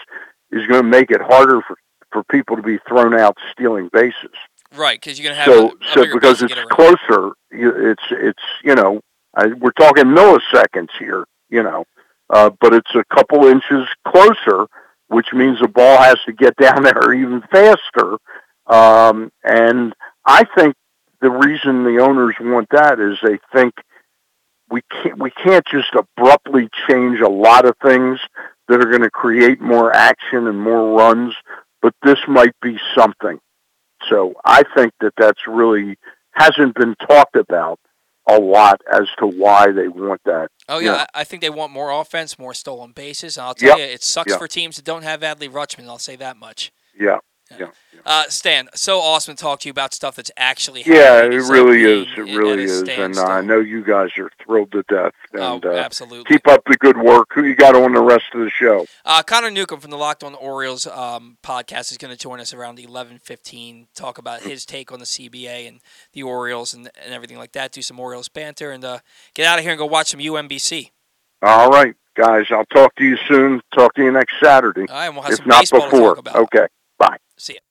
[0.52, 1.76] is going to make it harder for
[2.12, 4.32] for people to be thrown out stealing bases.
[4.76, 8.04] Right, because you're gonna have So a, a so because to it's closer, you- it's
[8.12, 9.02] it's you know
[9.36, 11.86] I, we're talking milliseconds here, you know,
[12.30, 14.68] uh, but it's a couple inches closer,
[15.10, 18.18] which means the ball has to get down there even faster.
[18.68, 19.94] Um, and
[20.26, 20.76] I think
[21.22, 23.74] the reason the owners want that is they think
[24.70, 28.20] we can't we can't just abruptly change a lot of things
[28.68, 31.34] that are going to create more action and more runs,
[31.82, 33.40] but this might be something.
[34.08, 35.98] So I think that that's really
[36.34, 37.80] hasn't been talked about
[38.28, 40.50] a lot as to why they want that.
[40.68, 41.06] Oh yeah, Yeah.
[41.14, 43.38] I, think they want more offense, more stolen bases.
[43.38, 43.78] And I'll tell Yep.
[43.78, 44.40] you, it sucks Yep.
[44.40, 45.88] for teams that don't have Adley Rutschman.
[45.88, 46.72] I'll say that much.
[47.00, 47.18] Yeah,
[47.58, 47.68] yeah.
[48.06, 51.46] Uh, Stan, so awesome to talk to you about stuff that's actually Yeah, happening Yeah,
[51.46, 52.08] it really is.
[52.18, 53.26] It really a is, and uh.
[53.26, 55.14] I know you guys are thrilled to death.
[55.34, 56.24] And oh, uh, absolutely.
[56.34, 57.28] keep up the good work.
[57.34, 58.86] Who you got on the rest of the show?
[59.04, 62.54] Uh, Connor Newcomb from the Locked On Orioles um, podcast is going to join us
[62.54, 63.88] around eleven fifteen.
[63.94, 65.82] Talk about his take on the CBA and
[66.14, 67.72] the Orioles and, and everything like that.
[67.72, 69.00] Do some Orioles banter and uh,
[69.34, 70.92] get out of here and go watch some UMBC.
[71.42, 72.46] All right, guys.
[72.50, 73.62] I'll talk to you soon.
[73.74, 75.90] Talk to you next Saturday, All right, and we'll have if some not baseball to
[75.90, 76.16] before.
[76.16, 76.36] talk about.
[76.36, 76.68] Okay.
[77.40, 77.69] Bye.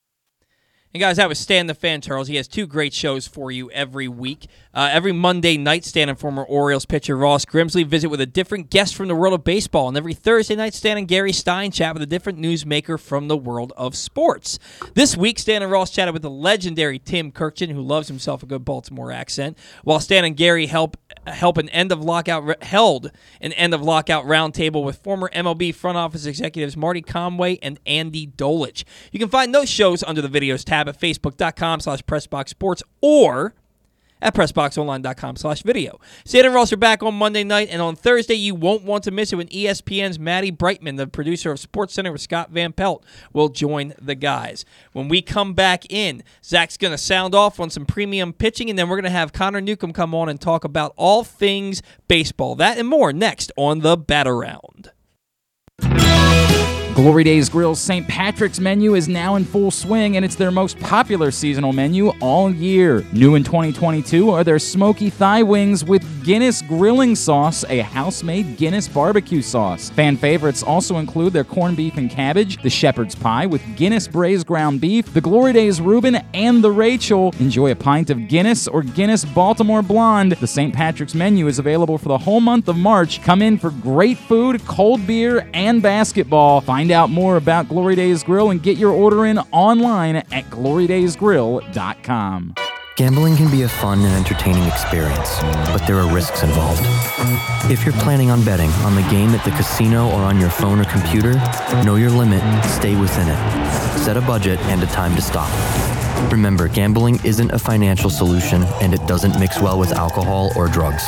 [0.95, 2.29] And guys, that was Stan the Fan Charles.
[2.29, 4.47] He has two great shows for you every week.
[4.73, 8.71] Uh, every Monday night, Stan and former Orioles pitcher Ross Grimsley visit with a different
[8.71, 9.89] guest from the world of baseball.
[9.89, 13.37] And every Thursday night, Stan and Gary Stein chat with a different newsmaker from the
[13.37, 14.59] world of sports.
[14.95, 18.47] This week, Stan and Ross chatted with the legendary Tim Kurkjian, who loves himself a
[18.47, 23.11] good Baltimore accent, while Stan and Gary help help an end of lockout held
[23.43, 28.27] an end of lockout roundtable with former MLB front office executives Marty Conway and Andy
[28.27, 28.85] Dolich.
[29.13, 33.55] You can find those shows under the videos tab at facebook.com slash pressboxsports or
[34.21, 36.01] at pressboxonline.com slash video.
[36.33, 39.33] And Ross are back on Monday night, and on Thursday, you won't want to miss
[39.33, 43.49] it when ESPN's Maddie Brightman, the producer of Sports Center with Scott Van Pelt, will
[43.49, 44.65] join the guys.
[44.93, 48.79] When we come back in, Zach's going to sound off on some premium pitching, and
[48.79, 52.55] then we're going to have Connor Newcomb come on and talk about all things baseball.
[52.55, 54.93] That and more next on the Bat Around.
[56.99, 58.09] Glory Days Grill's St.
[58.09, 62.53] Patrick's menu is now in full swing, and it's their most popular seasonal menu all
[62.53, 63.05] year.
[63.13, 68.57] New in 2022 are their smoky thigh wings with Guinness grilling sauce, a house made
[68.57, 69.91] Guinness barbecue sauce.
[69.91, 74.49] Fan favorites also include their corned beef and cabbage, the shepherd's pie with Guinness braised
[74.49, 77.33] ground beef, the Glory Days Reuben, and the Rachel.
[77.39, 80.33] Enjoy a pint of Guinness or Guinness Baltimore Blonde.
[80.33, 80.75] The St.
[80.75, 83.23] Patrick's menu is available for the whole month of March.
[83.23, 86.61] Come in for great food, cold beer, and basketball.
[86.61, 92.55] Find out more about Glory Days Grill and get your order in online at glorydaysgrill.com.
[92.99, 95.39] Gambling can be a fun and entertaining experience,
[95.71, 96.81] but there are risks involved.
[97.71, 100.81] If you're planning on betting on the game at the casino or on your phone
[100.81, 101.35] or computer,
[101.85, 103.99] know your limit, stay within it.
[103.99, 105.49] Set a budget and a time to stop.
[106.33, 111.05] Remember, gambling isn't a financial solution and it doesn't mix well with alcohol or drugs.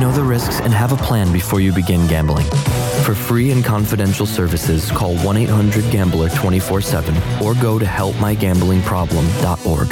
[0.00, 2.46] Know the risks and have a plan before you begin gambling.
[3.04, 9.88] For free and confidential services, call 1 800 Gambler 24 7 or go to helpmygamblingproblem.org.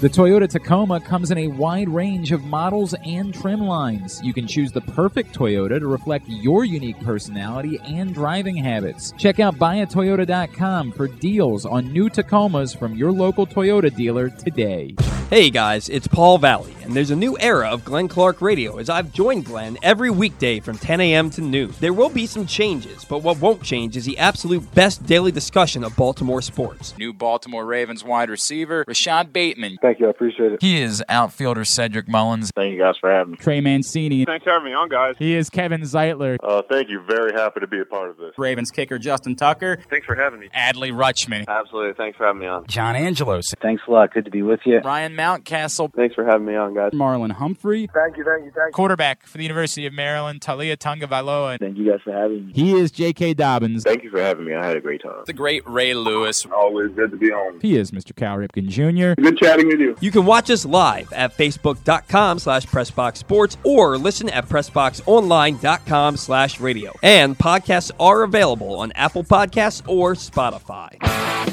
[0.00, 4.20] The Toyota Tacoma comes in a wide range of models and trim lines.
[4.24, 9.12] You can choose the perfect Toyota to reflect your unique personality and driving habits.
[9.16, 14.96] Check out buyatoyota.com for deals on new Tacomas from your local Toyota dealer today.
[15.32, 18.90] Hey guys, it's Paul Valle, and there's a new era of Glenn Clark Radio as
[18.90, 21.30] I've joined Glenn every weekday from 10 a.m.
[21.30, 21.72] to noon.
[21.80, 25.84] There will be some changes, but what won't change is the absolute best daily discussion
[25.84, 26.94] of Baltimore sports.
[26.98, 29.78] New Baltimore Ravens wide receiver, Rashod Bateman.
[29.80, 30.06] Thank you.
[30.06, 30.60] I appreciate it.
[30.60, 32.50] He is outfielder Cedric Mullins.
[32.54, 33.38] Thank you guys for having me.
[33.38, 34.26] Trey Mancini.
[34.26, 35.14] Thanks for having me on, guys.
[35.18, 36.36] He is Kevin Zeitler.
[36.42, 37.00] Uh, thank you.
[37.08, 38.34] Very happy to be a part of this.
[38.36, 39.78] Ravens kicker Justin Tucker.
[39.88, 40.50] Thanks for having me.
[40.54, 41.46] Adley Rutschman.
[41.48, 41.94] Absolutely.
[41.94, 42.66] Thanks for having me on.
[42.66, 43.46] John Angelos.
[43.62, 44.12] Thanks a lot.
[44.12, 44.80] Good to be with you.
[44.80, 45.92] Ryan Mountcastle.
[45.94, 46.92] Thanks for having me on, guys.
[46.92, 47.88] Marlon Humphrey.
[47.94, 48.24] Thank you.
[48.24, 48.50] Thank you.
[48.50, 48.72] Thank you.
[48.72, 51.58] Quarterback for the University of Maryland, Taulia Tagovailoa.
[51.60, 52.52] Thank you guys for having me.
[52.52, 53.34] He is J.K.
[53.34, 53.84] Dobbins.
[53.84, 54.54] Thank you for having me.
[54.54, 55.22] I had a great time.
[55.26, 56.44] The great Ray Lewis.
[56.46, 57.60] Always good to be on.
[57.60, 58.14] He is Mr.
[58.14, 59.20] Cal Ripken Jr.
[59.20, 59.96] Good chatting with you.
[60.00, 66.92] You can watch us live at facebook.com slash pressboxsports or listen at pressboxonline.com slash radio.
[67.02, 70.90] And podcasts are available on Apple Podcasts or Spotify.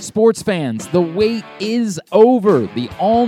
[0.01, 2.67] Sports fans, the wait is over.
[2.67, 3.27] The all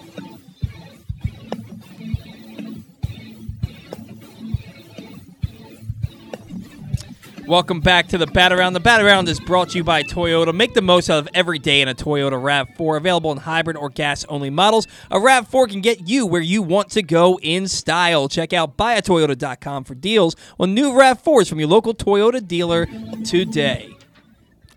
[7.47, 8.73] Welcome back to the Bat Around.
[8.73, 10.53] The Bat Around is brought to you by Toyota.
[10.53, 12.97] Make the most out of every day in a Toyota RAV4.
[12.97, 14.87] Available in hybrid or gas only models.
[15.09, 18.29] A RAV4 can get you where you want to go in style.
[18.29, 22.85] Check out buyatoyota.com for deals on new RAV4s from your local Toyota dealer
[23.25, 23.89] today.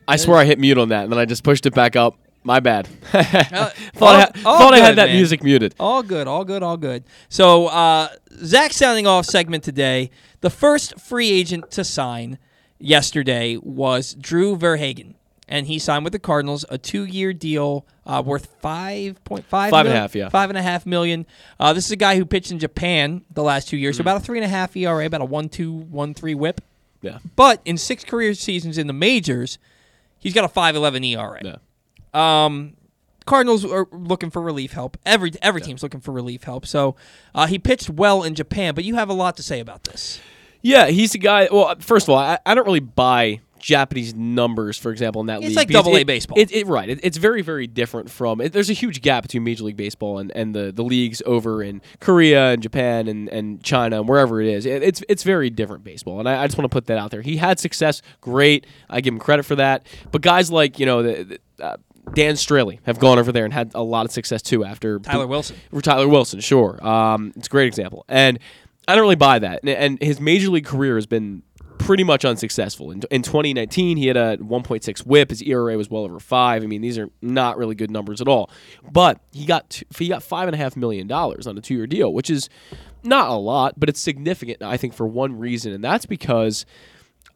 [0.08, 2.16] I swear I hit mute on that, and then I just pushed it back up.
[2.42, 2.86] My bad.
[2.86, 5.16] thought all- I, ha- thought I had that man.
[5.16, 5.74] music muted.
[5.78, 7.04] All good, all good, all good.
[7.30, 8.08] So, uh,
[8.44, 10.10] Zach sounding off segment today.
[10.40, 12.38] The first free agent to sign
[12.78, 15.14] yesterday was Drew Verhagen.
[15.46, 19.84] and he signed with the Cardinals a two-year deal uh, worth five point five Five
[19.86, 20.28] and a half, yeah.
[20.30, 21.26] five and a half million.
[21.60, 23.80] Uh, this is a guy who pitched in Japan the last two Mm.
[23.80, 26.34] years, so about a three and a half ERA, about a one two one three
[26.34, 26.60] WHIP.
[27.02, 27.18] Yeah.
[27.36, 29.58] But in six career seasons in the majors,
[30.18, 31.40] he's got a five eleven ERA.
[31.44, 31.56] Yeah.
[32.14, 32.76] Um,
[33.26, 34.96] Cardinals are looking for relief help.
[35.04, 36.66] Every every team's looking for relief help.
[36.66, 36.96] So
[37.34, 40.20] uh, he pitched well in Japan, but you have a lot to say about this.
[40.64, 41.48] Yeah, he's a guy.
[41.52, 45.40] Well, first of all, I, I don't really buy Japanese numbers, for example, in that
[45.40, 45.48] league.
[45.50, 45.68] It's league.
[45.68, 46.38] like double A it- baseball.
[46.38, 46.88] It, it, right.
[46.88, 48.40] It, it's very, very different from.
[48.40, 51.62] It, there's a huge gap between Major League Baseball and, and the, the leagues over
[51.62, 54.64] in Korea and Japan and, and China and wherever it is.
[54.64, 57.10] It, it's it's very different baseball, and I, I just want to put that out
[57.10, 57.20] there.
[57.20, 58.66] He had success, great.
[58.88, 59.86] I give him credit for that.
[60.12, 61.38] But guys like you know the.
[61.58, 61.76] the uh,
[62.12, 65.26] Dan Straily have gone over there and had a lot of success too after Tyler
[65.26, 65.56] Wilson.
[65.80, 66.78] Tyler Wilson, sure.
[66.86, 68.04] Um, it's a great example.
[68.10, 68.38] And
[68.86, 69.60] I don't really buy that.
[69.62, 71.42] And, and his major league career has been
[71.78, 72.90] pretty much unsuccessful.
[72.90, 75.30] In, in 2019, he had a 1.6 whip.
[75.30, 76.62] His ERA was well over five.
[76.62, 78.50] I mean, these are not really good numbers at all.
[78.90, 81.86] But he got he got five and a half million dollars on a two year
[81.86, 82.48] deal, which is
[83.02, 84.62] not a lot, but it's significant.
[84.62, 86.64] I think for one reason, and that's because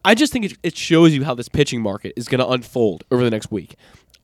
[0.03, 3.03] I just think it, it shows you how this pitching market is going to unfold
[3.11, 3.75] over the next week.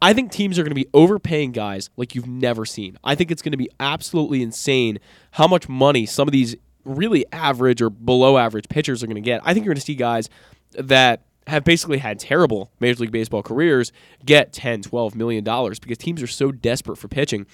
[0.02, 2.98] I think teams are going to be overpaying guys like you've never seen.
[3.04, 5.00] I think it's going to be absolutely insane
[5.32, 6.56] how much money some of these
[6.86, 9.42] really average or below average pitchers are going to get.
[9.44, 10.30] I think you're going to see guys
[10.74, 13.92] that have basically had terrible Major League Baseball careers
[14.26, 17.46] get 10, 12 million dollars because teams are so desperate for pitching.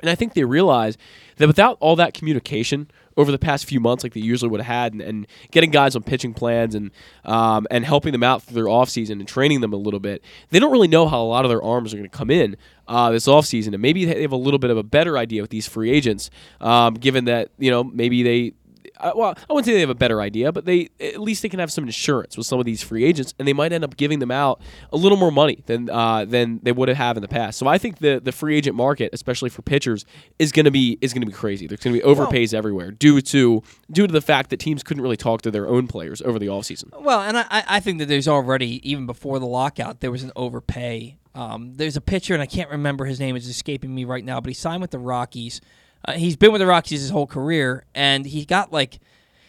[0.00, 0.98] And I think they realize
[1.36, 4.66] that without all that communication over the past few months, like they usually would have
[4.66, 6.90] had, and, and getting guys on pitching plans and
[7.24, 10.58] um, and helping them out through their offseason and training them a little bit, they
[10.58, 12.56] don't really know how a lot of their arms are going to come in
[12.88, 13.72] uh, this offseason.
[13.72, 16.30] And maybe they have a little bit of a better idea with these free agents,
[16.60, 18.52] um, given that, you know, maybe they
[18.98, 21.48] uh, well, I wouldn't say they have a better idea, but they at least they
[21.48, 23.96] can have some insurance with some of these free agents, and they might end up
[23.96, 24.60] giving them out
[24.92, 27.58] a little more money than uh, than they would have in the past.
[27.58, 30.04] So I think the the free agent market, especially for pitchers,
[30.38, 31.66] is going to be is going to be crazy.
[31.66, 35.02] There's going to be overpays everywhere due to due to the fact that teams couldn't
[35.02, 36.90] really talk to their own players over the offseason.
[37.00, 40.32] Well, and I, I think that there's already even before the lockout there was an
[40.36, 41.18] overpay.
[41.34, 44.40] Um, there's a pitcher, and I can't remember his name; it's escaping me right now.
[44.40, 45.60] But he signed with the Rockies.
[46.06, 48.98] Uh, he's been with the Rockies his whole career, and he got like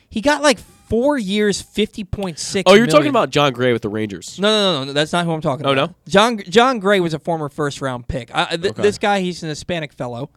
[0.09, 2.69] he got like four years, fifty point six.
[2.71, 4.39] Oh, you're talking about Jon Gray with the Rangers.
[4.39, 4.93] No, no, no, no.
[4.93, 5.89] That's not who I'm talking Oh, about.
[5.89, 5.95] Oh no?
[6.07, 8.31] John Jon Gray was a former first round pick.
[8.33, 8.81] I, th- Okay.
[8.81, 10.29] This guy, he's an Hispanic fellow,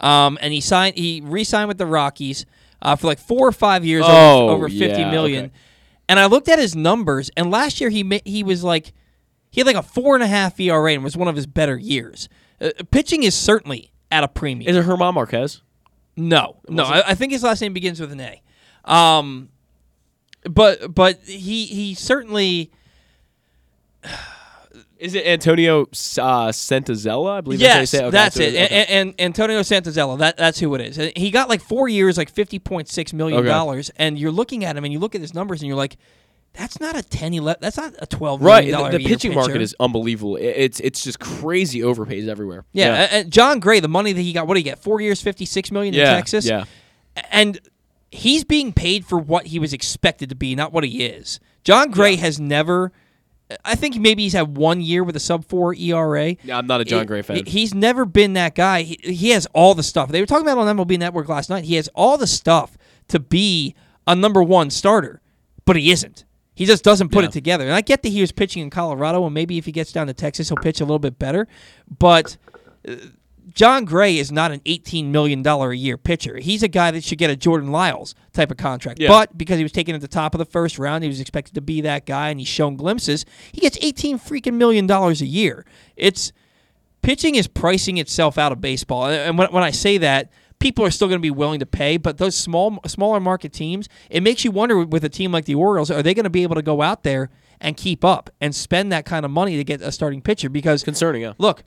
[0.00, 0.96] um, and he signed.
[0.96, 2.46] He re-signed with the Rockies
[2.82, 5.44] uh, for like four or five years, Oh, over, over fifty yeah, million.
[5.46, 5.54] okay.
[6.08, 8.92] And I looked at his numbers, and last year he he was like
[9.50, 11.76] he had like a four and a half ERA, and was one of his better
[11.78, 12.28] years.
[12.60, 14.68] Uh, pitching is certainly at a premium.
[14.70, 15.60] Is it Germán Márquez?
[16.16, 16.84] No, no.
[16.84, 18.40] I, I think his last name begins with an A.
[18.84, 19.48] Um,
[20.48, 22.70] but but he he certainly
[24.98, 25.86] Is it Antonio uh,
[26.52, 27.38] Senzatela?
[27.38, 28.54] I believe that's yes, say Okay, that's it.
[28.54, 28.86] okay.
[28.88, 30.98] And, and Antonio Senzatela, that that's who it is.
[30.98, 34.64] And He got like four years, like fifty point six million dollars, and you're looking
[34.64, 35.96] at him and you look at his numbers and you're like,
[36.54, 39.74] that's not a 10, 11, that's not a twelve Right, the, the pitching market is
[39.80, 40.36] unbelievable.
[40.36, 42.64] It's it's just crazy overpays everywhere.
[42.72, 44.78] Yeah, and Jon Gray, the money that he got, what did he get?
[44.78, 46.46] Four years, fifty six million Yeah, in Texas.
[46.46, 46.64] yeah.
[47.30, 47.58] and
[48.10, 51.40] he's being paid for what he was expected to be, not what he is.
[51.64, 52.92] Jon Gray has never.
[53.64, 56.36] I think maybe he's had one year with a sub four ERA.
[56.42, 57.44] Yeah, I'm not a John He- Gray fan.
[57.46, 58.82] He's never been that guy.
[58.82, 60.08] He, he has all the stuff.
[60.10, 61.64] They were talking about on MLB Network last night.
[61.64, 62.78] He has all the stuff
[63.08, 63.74] to be
[64.06, 65.20] a number one starter,
[65.66, 66.24] but he isn't.
[66.54, 67.28] He just doesn't put Yeah.
[67.28, 67.64] it together.
[67.64, 70.06] And I get that he was pitching in Colorado, and maybe if he gets down
[70.06, 71.48] to Texas, he'll pitch a little bit better.
[71.98, 72.36] But
[72.88, 72.94] uh,
[73.52, 76.38] Jon Gray is not an $18 million a year pitcher.
[76.38, 79.00] He's a guy that should get a Jordan Lyles type of contract.
[79.00, 79.08] Yeah.
[79.08, 81.54] But because he was taken at the top of the first round, he was expected
[81.54, 83.24] to be that guy, and he's shown glimpses.
[83.52, 85.64] He gets 18 freaking million dollars a year.
[85.96, 86.32] It's
[87.02, 89.06] pitching is pricing itself out of baseball.
[89.06, 90.30] And- And when, when I say that,
[90.64, 93.86] people are still going to be willing to pay, but those small, smaller market teams,
[94.08, 96.42] it makes you wonder with a team like the Orioles, are they going to be
[96.42, 97.28] able to go out there
[97.60, 100.48] and keep up and spend that kind of money to get a starting pitcher?
[100.48, 101.34] Because Concerning, yeah.
[101.36, 101.64] look,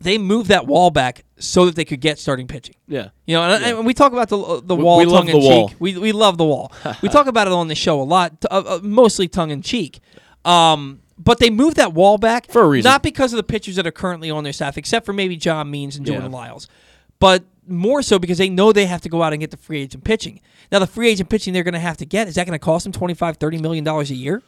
[0.00, 2.74] they moved that wall back so that they could get starting pitching.
[2.88, 3.10] Yeah.
[3.24, 5.46] You know, and, and we talk about the the wall we love tongue in the
[5.48, 5.68] wall.
[5.68, 5.76] cheek.
[5.80, 6.72] We we love the wall.
[7.02, 9.62] we talk about it on the show a lot, t- uh, uh, mostly tongue in
[9.62, 10.00] cheek.
[10.44, 12.88] Um, but they moved that wall back For a reason.
[12.90, 15.70] not because of the pitchers that are currently on their staff, except for maybe John
[15.70, 16.36] Means and Jordan Yeah.
[16.36, 16.68] Lyles,
[17.20, 19.82] but more so because they know they have to go out and get the free
[19.82, 20.40] agent pitching.
[20.72, 22.64] Now, the free agent pitching they're going to have to get is that going to
[22.64, 24.42] cost them $25, 30 million dollars a year?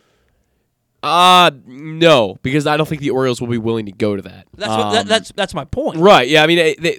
[1.03, 4.47] Uh no, because I don't think the Orioles will be willing to go to that.
[4.55, 5.97] That's what, that, Um, that's that's my point.
[5.99, 6.29] right.
[6.29, 6.99] Yeah, I mean they they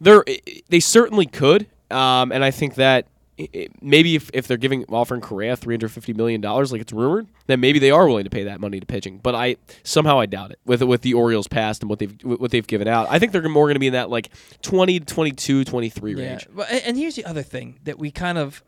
[0.00, 0.24] they're,
[0.70, 3.08] they certainly could, um, and I think that
[3.42, 6.80] i- i- maybe if, if they're giving offering Correa three hundred fifty million dollars, like
[6.80, 9.18] it's rumored, then maybe they are willing to pay that money to pitching.
[9.22, 12.50] But I somehow I doubt it with with the Orioles past and what they've what
[12.50, 13.06] they've given out.
[13.10, 14.30] I think they're more going to be in that like
[14.62, 16.28] 20, 22, 23 Yeah.
[16.30, 16.46] range.
[16.54, 18.62] But, and here's the other thing that we kind of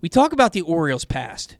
[0.00, 1.56] we talk about the Orioles past,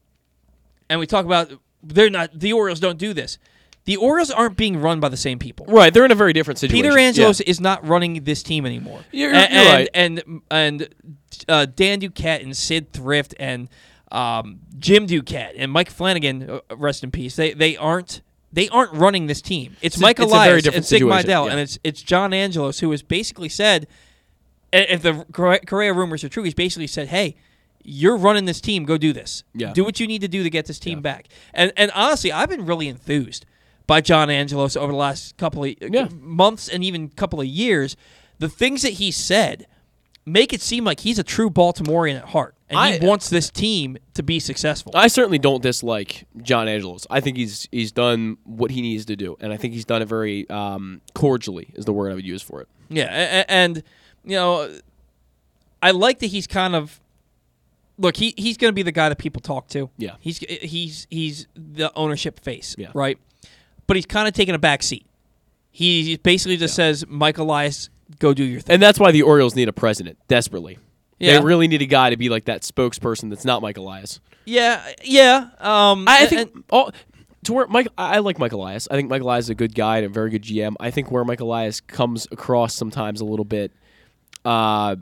[0.88, 1.52] and we talk about
[1.82, 3.38] they're not the Orioles don't do this.
[3.86, 5.66] The Orioles aren't being run by the same people.
[5.66, 6.82] Right, they're in a very different situation.
[6.84, 7.06] Peter Yeah.
[7.08, 9.00] Angelos is not running this team anymore.
[9.10, 9.88] You're- A- you're right.
[9.94, 10.88] And and
[11.48, 13.68] uh, Dan Duquette and Syd Thrift and
[14.12, 17.36] um, Jim Duquette and Mike Flanagan, uh, rest in peace.
[17.36, 18.20] They they aren't
[18.52, 19.76] they aren't running this team.
[19.80, 21.50] It's, It's Mike it's a very Elias different and Sig Mejdal, yeah.
[21.52, 23.86] and it's it's John Angelos who has basically said,
[24.72, 25.24] if the
[25.66, 27.36] Correa rumors are true, he's basically said, "Hey."
[27.82, 28.84] You're running this team.
[28.84, 29.42] Go do this.
[29.54, 29.72] Yeah.
[29.72, 31.28] Do what you need to do to get this team back.
[31.54, 33.46] And and honestly, I've been really enthused
[33.90, 36.06] by John Angelos over the last couple of Yeah.
[36.20, 37.96] months and even couple of years.
[38.38, 39.66] The things that he said
[40.24, 43.50] make it seem like he's a true Baltimorean at heart, and I- he wants this
[43.50, 44.92] team to be successful.
[44.94, 47.04] I certainly don't dislike John Angelos.
[47.10, 50.02] I think he's he's done what he needs to do, and I think he's done
[50.02, 51.70] it very um, cordially.
[51.74, 52.68] Is the word I would use for it.
[52.90, 53.82] Yeah, and
[54.24, 54.70] you know,
[55.82, 57.00] I like that he's kind of
[57.98, 58.16] look.
[58.18, 59.90] He he's going to be the guy that people talk to.
[59.98, 60.14] Yeah.
[60.20, 62.76] he's he's he's the ownership face.
[62.78, 62.90] Yeah.
[62.94, 63.18] right.
[63.90, 65.04] But he's kind of taking a back seat.
[65.72, 69.56] He basically just says, "Mike Elias, go do your thing." And that's why the Orioles
[69.56, 70.78] need a president desperately.
[71.18, 71.38] Yeah.
[71.40, 74.20] They really need a guy to be like that spokesperson that's not Mike Elias.
[74.44, 75.48] yeah, yeah.
[75.58, 76.92] Um, I, I think and- all
[77.44, 78.86] to where Mike I I like Mike Elias.
[78.92, 80.74] I think Mike Elias is a good guy and a very good GM.
[80.78, 83.72] I think where Mike Elias comes across sometimes a little bit
[84.44, 84.94] uh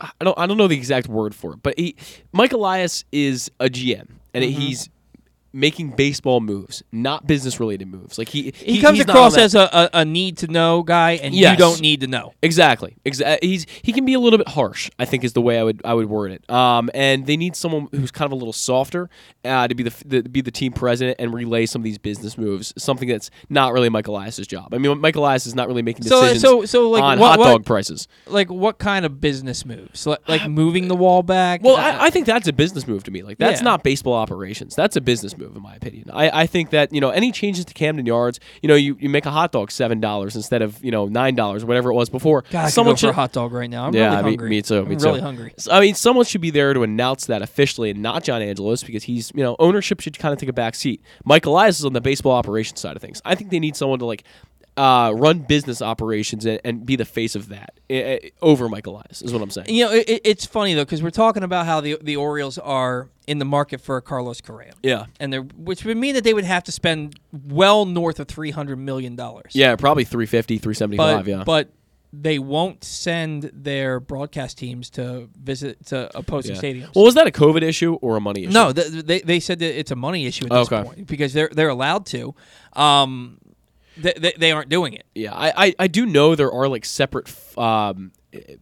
[0.00, 1.96] I don't I don't know the exact word for it, but he
[2.32, 4.60] Mike Elias is a GM and Mm-hmm.
[4.60, 4.88] he's
[5.52, 8.18] making baseball moves, not business related moves.
[8.18, 11.56] Like he he, comes across as a, a, a need to know guy, and you
[11.56, 12.32] don't need to know.
[12.42, 12.96] Exactly.
[13.04, 14.90] Exa- he's he can be a little bit harsh.
[14.98, 16.48] I think is the way I would I would word it.
[16.50, 19.10] Um, and they need someone who's kind of a little softer
[19.44, 22.38] uh, to be the, the be the team president and relay some of these business
[22.38, 22.72] moves.
[22.78, 24.72] Something that's not really Michael Elias's job.
[24.74, 27.38] I mean, Michael Elias is not really making decisions so- so, like, on what- hot
[27.38, 28.06] what- dog prices.
[28.26, 30.06] Like what kind of business moves?
[30.06, 31.62] Like, like moving the wall back?
[31.62, 33.22] Well, Uh, I, I think that's a business move to me.
[33.22, 33.64] Like that's Yeah.
[33.64, 34.74] not baseball operations.
[34.76, 36.10] That's a business move, in my opinion.
[36.12, 39.08] I, I think that you know any changes to Camden Yards, you know, you, you
[39.08, 42.08] make a hot dog seven dollars instead of you know nine dollars, whatever it was
[42.08, 42.42] before.
[42.50, 43.86] God, I could Someone go for a hot dog right now.
[43.86, 44.50] I'm yeah, really me- hungry.
[44.50, 44.84] Me, too.
[44.84, 45.06] Me I'm too.
[45.06, 45.54] really hungry.
[45.56, 48.82] So, I mean, someone should be there to announce that officially, and not John Angelos,
[48.82, 51.02] because he's you know ownership should kind of take a back seat.
[51.24, 53.20] Mike Elias is on the baseball operations side of things.
[53.24, 54.24] I think they need someone to like
[54.76, 58.86] uh, run business operations and, and be the face of that eh, eh, over Mike
[58.86, 59.20] Elias.
[59.20, 59.68] Is what I'm saying.
[59.68, 62.56] You know, it, it- it's funny though because we're talking about how the the Orioles
[62.58, 64.72] are in the market for Carlos Correa.
[64.82, 65.06] Yeah.
[65.18, 68.50] and they're which would mean that they would have to spend well north of three
[68.52, 69.52] hundred million dollars.
[69.54, 71.44] Yeah, probably 350, 375, but yeah.
[71.44, 71.70] but
[72.12, 76.60] they won't send their broadcast teams to visit to opposing Yeah.
[76.60, 76.94] stadiums.
[76.94, 78.52] Well, was that a COVID issue or a money issue?
[78.52, 80.82] No, th- they they said that it's a money issue at this Okay.
[80.82, 82.34] point because they're they're allowed to.
[82.72, 83.38] Um,
[84.02, 85.04] they, they, they aren't doing it.
[85.14, 88.12] Yeah, I, I, I do know there are like separate f- um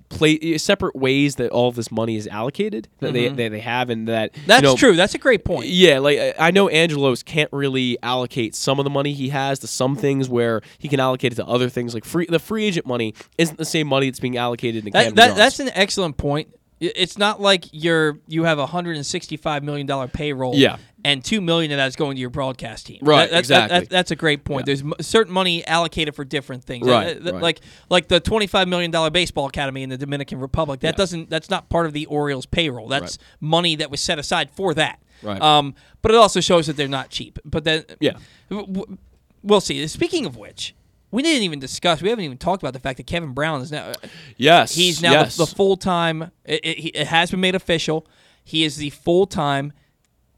[0.08, 3.90] play separate ways that all of this money is allocated that they, they they have
[3.90, 4.48] and that you Mm-hmm.
[4.48, 4.96] That's know, true.
[4.96, 5.66] That's a great point.
[5.68, 9.58] Yeah, like I- I know Angelos can't really allocate some of the money he has
[9.60, 11.92] to some things where he can allocate it to other things.
[11.94, 15.14] Like free the free agent money isn't the same money that's being allocated in That,
[15.16, 16.48] that, that's an excellent point.
[16.80, 20.54] It's not like you're you have a hundred and sixty five million dollar payroll.
[20.54, 20.78] Yeah.
[21.08, 22.98] And two million of that is going to your broadcast team.
[23.02, 23.78] Right, That- that- exactly.
[23.80, 24.66] that- that's a great point.
[24.66, 26.86] There's m- certain money allocated for different things.
[26.86, 27.42] Right, Uh, right.
[27.42, 30.80] Like like the twenty five million dollar baseball academy in the Dominican Republic.
[30.80, 30.98] That Yeah.
[30.98, 31.30] doesn't.
[31.30, 32.88] That's not part of the Orioles payroll.
[32.88, 33.26] That's Right.
[33.40, 35.00] money that was set aside for that.
[35.22, 35.40] Right.
[35.42, 35.74] Um.
[36.02, 37.38] But it also shows that they're not cheap.
[37.44, 37.84] But then.
[38.00, 38.12] Yeah.
[38.50, 38.98] w- w-
[39.42, 39.86] We'll see.
[39.86, 40.74] Speaking of which.
[41.10, 42.02] We didn't even discuss.
[42.02, 43.92] We haven't even talked about the fact that Kevin Brown is now.
[44.36, 45.36] yes, He's now yes.
[45.36, 46.32] the, the full time.
[46.44, 48.06] It, it, it has been made official.
[48.44, 49.72] He is the full time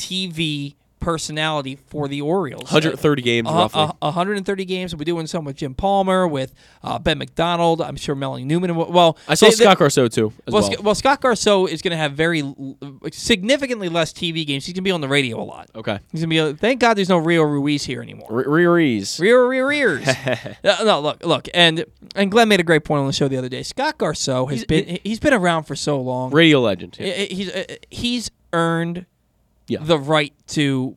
[0.01, 2.65] TV personality for the Orioles.
[2.65, 3.81] 130 games Uh, roughly.
[3.81, 4.93] uh, 130 games.
[4.93, 6.53] We'll be doing some with Jim Palmer, with
[6.85, 7.81] uh, Ben McDonald.
[7.81, 8.75] I'm sure Melanie Newman.
[8.77, 10.73] Well, I saw they- they- Scott Garceau too as well, well.
[10.73, 12.43] Sc- well, Scott Garceau is going to have very
[13.13, 14.67] significantly less TV games.
[14.67, 15.71] He's going to be on the radio a lot.
[15.75, 16.59] okay, He's going to be.
[16.59, 18.29] Thank God, there's no Rio Ruiz here anymore.
[18.31, 19.19] R- Rees.
[19.19, 20.07] Rear, rear, rears.
[20.65, 21.85] no, look, look, and
[22.15, 23.63] and Glenn made a great point on the show the other day.
[23.63, 26.31] Scott Garceau has He's- been he's been around for so long.
[26.31, 26.97] Radio legend.
[27.01, 27.13] yeah.
[27.15, 29.07] He's uh, he's earned
[29.71, 29.79] Yeah.
[29.83, 30.97] the right to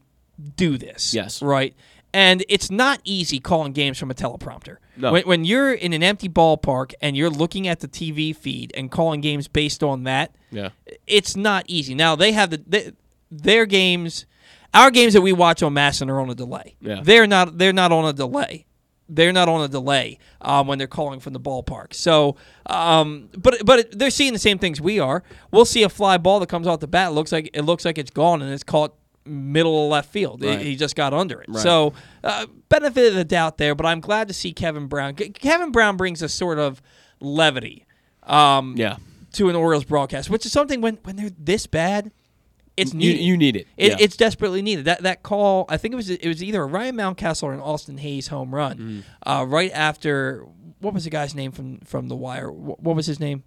[0.55, 1.13] do this.
[1.13, 1.41] Yes.
[1.41, 1.74] right.
[2.15, 4.78] And it's not easy calling games from a teleprompter.
[4.97, 5.11] No.
[5.13, 8.91] When, when you're in an empty ballpark and you're looking at the TV feed and
[8.91, 10.69] calling games based on that, Yeah.
[11.07, 11.95] it's not easy.
[11.95, 12.91] Now they have the they,
[13.32, 14.28] their games,
[14.75, 16.75] our games that we watch on MASN are on a delay.
[16.82, 17.01] Yeah.
[17.04, 17.58] They're not.
[17.58, 18.66] They're not on a delay.
[19.09, 21.93] They're not on a delay um, when they're calling from the ballpark.
[21.93, 22.36] So,
[22.66, 25.24] um, but but they're seeing the same things we are.
[25.51, 27.09] We'll see a fly ball that comes off the bat.
[27.12, 30.42] It looks like it looks like it's gone and it's caught middle of left field.
[30.42, 30.59] He- Right.
[30.62, 31.47] He just got under it.
[31.50, 31.62] Right.
[31.63, 31.93] So,
[32.24, 33.74] uh, benefit of the doubt there.
[33.75, 35.13] But I'm glad to see Kevin Brown.
[35.16, 36.82] Kevin Brown brings a sort of
[37.20, 37.86] levity.
[38.24, 38.97] Um, Yeah.
[39.34, 42.12] to an Orioles broadcast, which is something when when they're this bad,
[42.78, 43.21] it's You, needed.
[43.24, 43.67] you need it.
[43.78, 43.97] It, yeah.
[44.00, 44.86] It's desperately needed.
[44.86, 47.59] That that call, I think it was it was either a Ryan Mountcastle or an
[47.59, 49.29] Austin Hays home run, Mm-hmm.
[49.29, 50.45] uh, right after
[50.79, 52.51] what was the guy's name from from the Wire?
[52.51, 53.43] What, what was his name?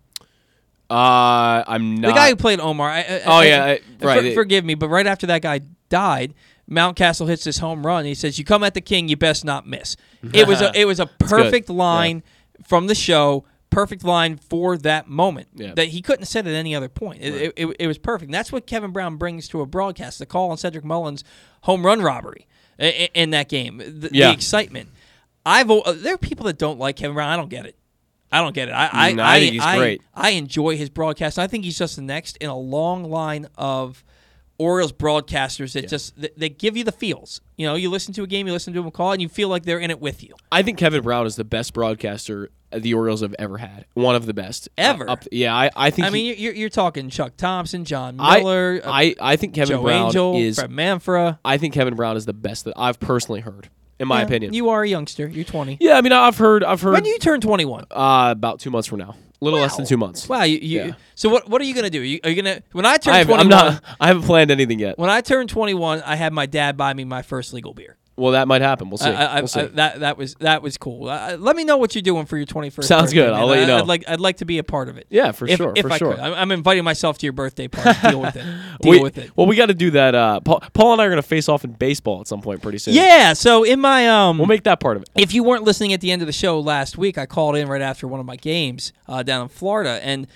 [0.89, 2.09] uh, I'm not.
[2.09, 2.89] the guy who played Omar.
[2.89, 4.35] I, I, Oh, I- yeah, I- for- right.
[4.35, 6.33] forgive me, but right after that guy died,
[6.71, 8.01] Mountcastle hits this home run.
[8.01, 9.97] And he says, "You come at the king, you best not miss."
[10.33, 12.23] It was a it was a perfect line
[12.65, 13.45] from the show.
[13.71, 15.75] Perfect line for that moment Yeah.
[15.75, 17.23] that he couldn't have said at any other point.
[17.23, 18.29] It, it, it, it was perfect.
[18.29, 20.19] And that's what Kevin Brown brings to a broadcast.
[20.19, 21.25] The call on Cedric Mullins'
[21.63, 22.47] home run robbery
[22.79, 23.79] in, in that game.
[23.79, 24.29] The, Yeah.
[24.29, 24.91] the excitement.
[25.45, 27.29] I've there are people that don't like Kevin Brown.
[27.29, 27.77] I don't get it.
[28.33, 28.73] I don't get it.
[28.73, 30.03] I I, Mm, I think he's I- great.
[30.15, 31.39] I enjoy his broadcast.
[31.39, 34.03] I think he's just the next in a long line of
[34.59, 37.41] Orioles broadcasters that just that, that give you the feels.
[37.57, 39.49] You know, you listen to a game, you listen to them call, and you feel
[39.49, 40.35] like they're in it with you.
[40.51, 43.87] I think Kevin Brown is the best broadcaster the Orioles have ever had.
[43.95, 45.09] One of the best Ever?
[45.09, 46.07] Uh, up- yeah, I, I think.
[46.07, 49.55] I he- mean, you're, you're talking Chuck Thompson, Jon I, Miller, uh, I, I think
[49.55, 50.57] Kevin Joe Brown Angel, is.
[50.59, 51.39] Fred Manfra.
[51.45, 53.69] I think Kevin Brown is the best that I've personally heard,
[54.01, 54.53] in my Yeah, opinion.
[54.53, 55.27] you are a youngster.
[55.29, 55.79] You're 20.
[55.81, 56.65] yeah, I mean, I've heard.
[56.65, 56.93] I've heard.
[56.95, 57.85] When do you turn 21?
[57.91, 60.29] uh, about two months from now, a little less than two months.
[60.29, 60.43] Wow.
[60.45, 60.93] You, you, Yeah.
[61.15, 62.01] So what what are you gonna do?
[62.01, 63.41] Are you, are you gonna when I turn 21?
[63.41, 63.85] I'm not.
[64.01, 64.99] I haven't planned anything yet.
[64.99, 67.97] When I turned 21, I had my dad buy me my first legal beer.
[68.17, 68.89] Well, that might happen.
[68.89, 69.11] We'll see.
[69.11, 69.61] I, I, we'll see.
[69.61, 71.09] I, that that was that was cool.
[71.09, 72.85] Uh, let me know what you're doing for your 21st.
[72.85, 73.33] Sounds birthday, good.
[73.33, 73.41] man.
[73.41, 73.79] I'll let you know.
[73.79, 75.07] I'd like I'd like to be a part of it.
[75.11, 75.75] yeah, for if, sure.
[75.77, 76.15] If for I sure.
[76.15, 77.99] could, I'm, I'm inviting myself to your birthday party.
[78.09, 78.45] Deal with it.
[78.81, 79.37] Deal we, with it.
[79.37, 80.15] Well, we got to do that.
[80.15, 82.63] Uh, Paul, Paul and I are going to face off in baseball at some point
[82.63, 82.95] pretty soon.
[82.95, 83.35] Yeah.
[83.35, 85.11] So in my um, we'll make that part of it.
[85.15, 87.69] if you weren't listening at the end of the show last week, I called in
[87.69, 90.27] right after one of my games uh, down in Florida, and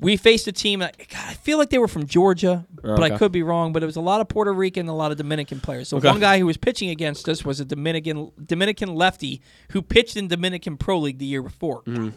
[0.00, 0.80] we faced a team.
[0.80, 3.72] God, I feel like they were from Georgia, but I could be wrong.
[3.72, 5.88] But it was a lot of Puerto Rican, and a lot of Dominican players.
[5.88, 6.08] So Okay.
[6.08, 10.28] one guy who was pitching against us was a Dominican Dominican lefty who pitched in
[10.28, 11.82] Dominican Pro League the year before.
[11.82, 12.08] Mm-hmm.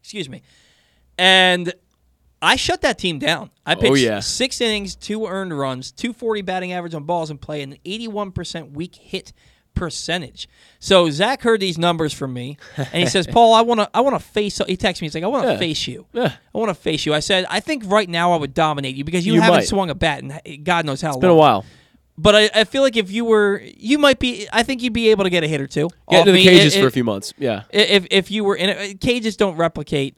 [0.00, 0.42] Excuse me,
[1.18, 1.72] and.
[2.42, 3.50] I shut that team down.
[3.64, 4.20] I pitched Oh, yeah.
[4.20, 8.72] six innings, two earned runs, 240 batting average on balls in play, and an 81%
[8.72, 9.32] weak hit
[9.74, 10.48] percentage.
[10.80, 14.00] So Zach heard these numbers from me, and he says, "Paul, I want to, I
[14.00, 15.06] want to face." He texts me.
[15.06, 15.58] He's like, "I want to Yeah.
[15.58, 16.06] face you.
[16.12, 16.32] Yeah.
[16.54, 19.04] I want to face you." I said, "I think right now I would dominate you
[19.04, 19.68] because you, You haven't might.
[19.68, 21.64] swung a bat in God knows how long." It's been a while.
[22.16, 24.46] But I, I feel like if you were, you might be.
[24.52, 25.88] I think you'd be able to get a hit or two.
[26.10, 26.44] Get into the me.
[26.44, 27.34] cages I- for a few months.
[27.38, 27.62] Yeah.
[27.70, 30.16] If if you were in it, cages don't replicate.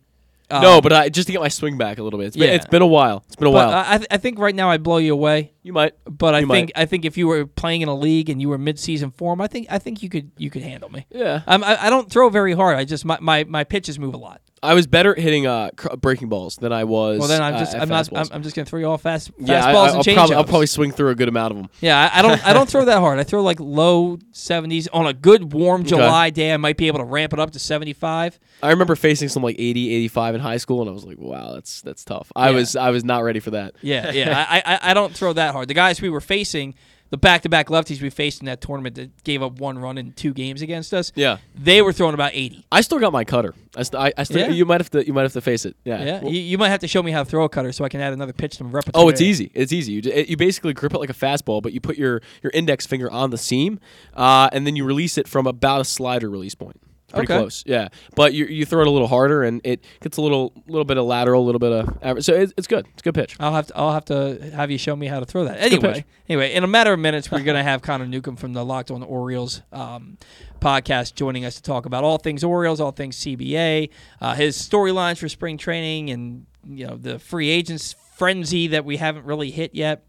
[0.51, 2.27] um, no, but I just to get my swing back a little bit.
[2.29, 2.55] It's been, Yeah.
[2.55, 3.25] it's been a while.
[3.27, 3.75] It's been a But while.
[3.75, 5.53] I, I think right now I'd blow you away.
[5.67, 5.95] You might.
[6.05, 6.83] But I You think might.
[6.83, 9.49] I think if you were playing in a league and you were mid-season form, I
[9.49, 11.07] think I think you could you could handle me.
[11.11, 11.43] Yeah.
[11.47, 12.77] Um, I, I don't throw very hard.
[12.79, 14.41] I just my, my, my pitches move a lot.
[14.63, 17.19] I was better at hitting uh, cr- breaking balls than I was.
[17.19, 18.27] Well, then I'm uh, just at I'm not I'm.
[18.33, 20.45] I'm just gonna throw you all fast yeah, fastballs I, and will change probably, I'll
[20.45, 21.69] probably swing through a good amount of them.
[21.81, 23.19] Yeah, I, I don't I don't throw that hard.
[23.19, 26.53] I throw like low 70s on a good warm July day.
[26.53, 28.39] I might be able to ramp it up to 75.
[28.63, 31.53] I remember facing some like 80, 85 in high school, and I was like, "Wow,
[31.53, 32.57] that's that's tough." I Yeah.
[32.57, 33.75] was I was not ready for that.
[33.83, 34.47] Yeah, yeah.
[34.49, 35.69] I, I I don't throw that hard.
[35.69, 36.75] The guys we were facing,
[37.11, 40.33] the back-to-back lefties we faced in that tournament that gave up one run in two
[40.35, 41.13] games against us.
[41.15, 41.39] Yeah.
[41.55, 42.67] they were throwing about 80.
[42.73, 43.55] I still got my cutter.
[43.77, 44.49] I, st- I, I still, Yeah?
[44.49, 45.77] you might have to you might have to face it.
[45.85, 46.03] Yeah.
[46.05, 47.85] Yeah, Well- you, you might have to show me how to throw a cutter so
[47.85, 49.05] I can add another pitch to my repertoire.
[49.05, 49.51] Oh, it's easy.
[49.55, 49.93] It's easy.
[49.93, 53.11] You, you basically grip it like a fastball, but you put your, your index finger
[53.11, 53.79] on the seam,
[54.15, 56.81] uh, and then you release it from about a slider release point.
[57.17, 57.41] Pretty Okay.
[57.41, 57.89] close, yeah.
[58.15, 60.97] But you, you throw it a little harder, and it gets a little little bit
[60.99, 62.25] of lateral, a little bit of average.
[62.25, 62.87] So it, it's good.
[62.95, 63.37] It's a good pitch.
[63.41, 65.59] I'll have to I'll have to have you show me how to throw that.
[65.61, 68.91] Anyway, anyway, in a matter of minutes, we're gonna have Connor Newcomb from the Locked
[68.91, 70.19] On Orioles um,
[70.61, 73.91] podcast joining us to talk about all things Orioles, all things CBA,
[74.21, 78.97] uh, his storylines for spring training, and you know the free agents frenzy that we
[78.97, 80.03] haven't really hit yet.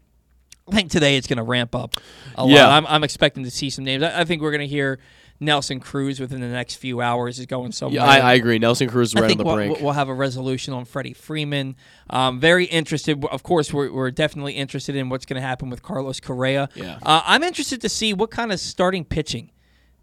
[0.70, 1.94] I think today it's going to ramp up
[2.36, 2.64] a Yeah.
[2.66, 2.72] lot.
[2.72, 4.02] I'm, I'm expecting to see some names.
[4.02, 4.98] I, I think we're going to hear
[5.40, 8.00] Nelson Cruz within the next few hours is going somewhere.
[8.02, 8.58] Yeah, I, I agree.
[8.58, 9.80] Nelson Cruz is I right on the we'll, brink.
[9.80, 11.76] we'll have a resolution on Freddie Freeman.
[12.10, 13.24] Um, very interested.
[13.26, 16.68] Of course, we're, we're definitely interested in what's going to happen with Carlos Correa.
[16.74, 16.98] Yeah.
[17.02, 19.52] Uh, I'm interested to see what kind of starting pitching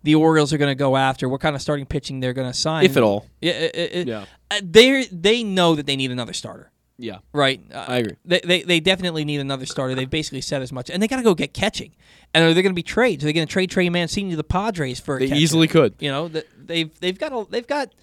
[0.03, 1.27] the Orioles are going to go after.
[1.27, 3.25] What kind of starting pitching they're going to sign, If at all.
[3.41, 4.25] Yeah, it- it- Yeah.
[4.51, 6.71] uh, they they know that they need another starter.
[6.97, 7.17] Yeah.
[7.33, 7.61] Right.
[7.73, 8.15] Uh, I agree.
[8.25, 9.95] They, they, they definitely need another starter.
[9.95, 11.91] They've basically said as much, and they got to go get catching.
[12.33, 13.23] And are they going to be trades?
[13.23, 15.17] Are they going to trade Trey Mancini to the Padres for?
[15.17, 15.39] A They catcher?
[15.41, 15.95] easily could.
[15.99, 17.93] You know, th- they've they've got a, they've got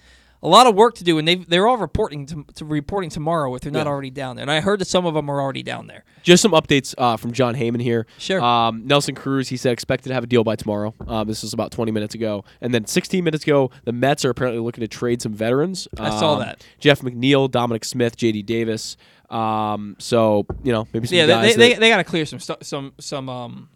[0.43, 3.55] a lot of work to do, and they they're all reporting to, to reporting tomorrow
[3.55, 3.93] if they're not Yeah.
[3.93, 4.43] already down there.
[4.43, 6.05] And I heard that some of them are already down there.
[6.23, 8.07] Just some updates uh, from Jon Heyman here.
[8.19, 8.41] Sure.
[8.41, 10.95] Um, Nelson Cruz, he said expected to have a deal by tomorrow.
[11.07, 12.45] Um, this was about 20 minutes ago.
[12.61, 15.87] And then 16 minutes ago, the Mets are apparently looking to trade some veterans.
[15.99, 16.67] I saw Um, that.
[16.81, 18.43] Jeff McNeil, Dominic Smith, J.D.
[18.43, 18.97] Davis.
[19.31, 22.93] Um, so, you know, maybe some yeah, they, they, they got to clear some some
[22.99, 23.69] some um.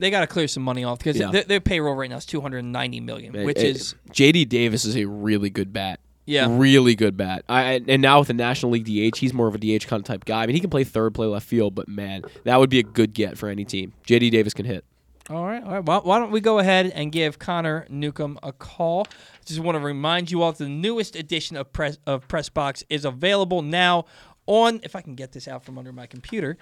[0.00, 1.32] They got to clear some money off because Yeah.
[1.32, 4.44] their, their payroll right now is two hundred ninety million, which eh, is J.D.
[4.44, 5.98] Davis is a really good bat.
[6.28, 6.46] Yeah.
[6.50, 7.44] really good bat.
[7.48, 10.04] I, and now with the National League DH, he's more of a DH kind of
[10.04, 10.42] type guy.
[10.42, 12.82] I mean, he can play third, play left field, but man, that would be a
[12.82, 13.94] good get for any team.
[14.04, 14.30] J.D.
[14.30, 14.84] Davis can hit.
[15.30, 15.84] All right, all right.
[15.84, 19.06] Well, why don't we go ahead and give Connor Newcomb a call?
[19.44, 22.82] Just want to remind you all that the newest edition of Press of Press Box
[22.88, 24.06] is available now
[24.46, 24.80] on.
[24.82, 26.56] If I can get this out from under my computer.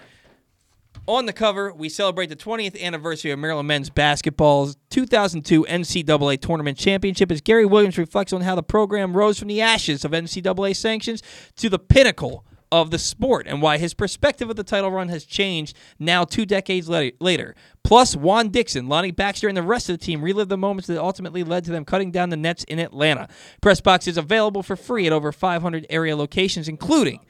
[1.05, 6.77] On the cover, we celebrate the 20th anniversary of Maryland men's basketball's 2002 NCAA tournament
[6.77, 10.75] championship as Gary Williams reflects on how the program rose from the ashes of NCAA
[10.75, 11.21] sanctions
[11.57, 15.23] to the pinnacle of the sport and why his perspective of the title run has
[15.23, 17.55] changed now two decades later.
[17.83, 20.99] Plus, Juan Dixon, Lonnie Baxter, and the rest of the team relive the moments that
[20.99, 23.29] ultimately led to them cutting down the nets in Atlanta.
[23.61, 27.21] Pressbox is available for free at over 500 area locations, including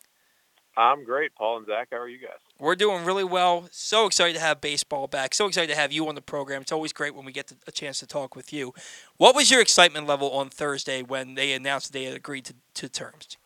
[0.77, 1.89] I'm great, Paul and Zach.
[1.90, 2.39] How are you guys?
[2.59, 3.66] We're doing really well.
[3.72, 5.35] So excited to have baseball back.
[5.35, 6.62] So excited to have you on the program.
[6.62, 8.72] It's always great when we get a chance to talk with you.
[9.16, 12.89] What was your excitement level on Thursday when they announced they had agreed to, to
[12.89, 13.36] terms?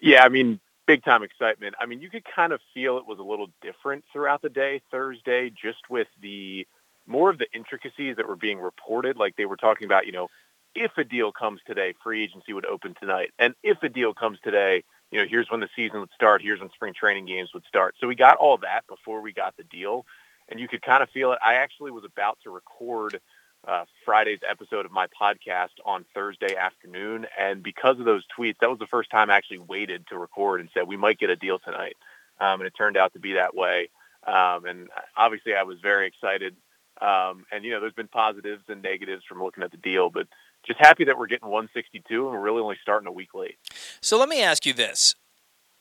[0.00, 1.74] Yeah, I mean, big time excitement.
[1.78, 4.80] I mean, you could kind of feel it was a little different throughout the day
[4.90, 6.66] Thursday, just with the
[7.06, 9.16] more of the intricacies that were being reported.
[9.18, 10.28] Like they were talking about, you know,
[10.74, 14.38] if a deal comes today, free agency would open tonight, and if a deal comes
[14.42, 17.64] today, you know, here's when the season would start, here's when spring training games would
[17.66, 17.96] start.
[18.00, 20.06] So we got all that before we got the deal,
[20.48, 21.38] and you could kind of feel it.
[21.44, 23.20] I actually was about to record
[23.66, 28.70] uh, Friday's episode of my podcast on Thursday afternoon, and because of those tweets, that
[28.70, 31.36] was the first time I actually waited to record and said we might get a
[31.36, 31.96] deal tonight,
[32.40, 33.90] um, and it turned out to be that way.
[34.26, 36.56] Um, and obviously, I was very excited.
[37.00, 40.28] Um, and you know, there's been positives and negatives from looking at the deal, but
[40.66, 43.56] just happy that we're getting 162 and we're really only starting a week late.
[44.00, 45.14] So let me ask you this: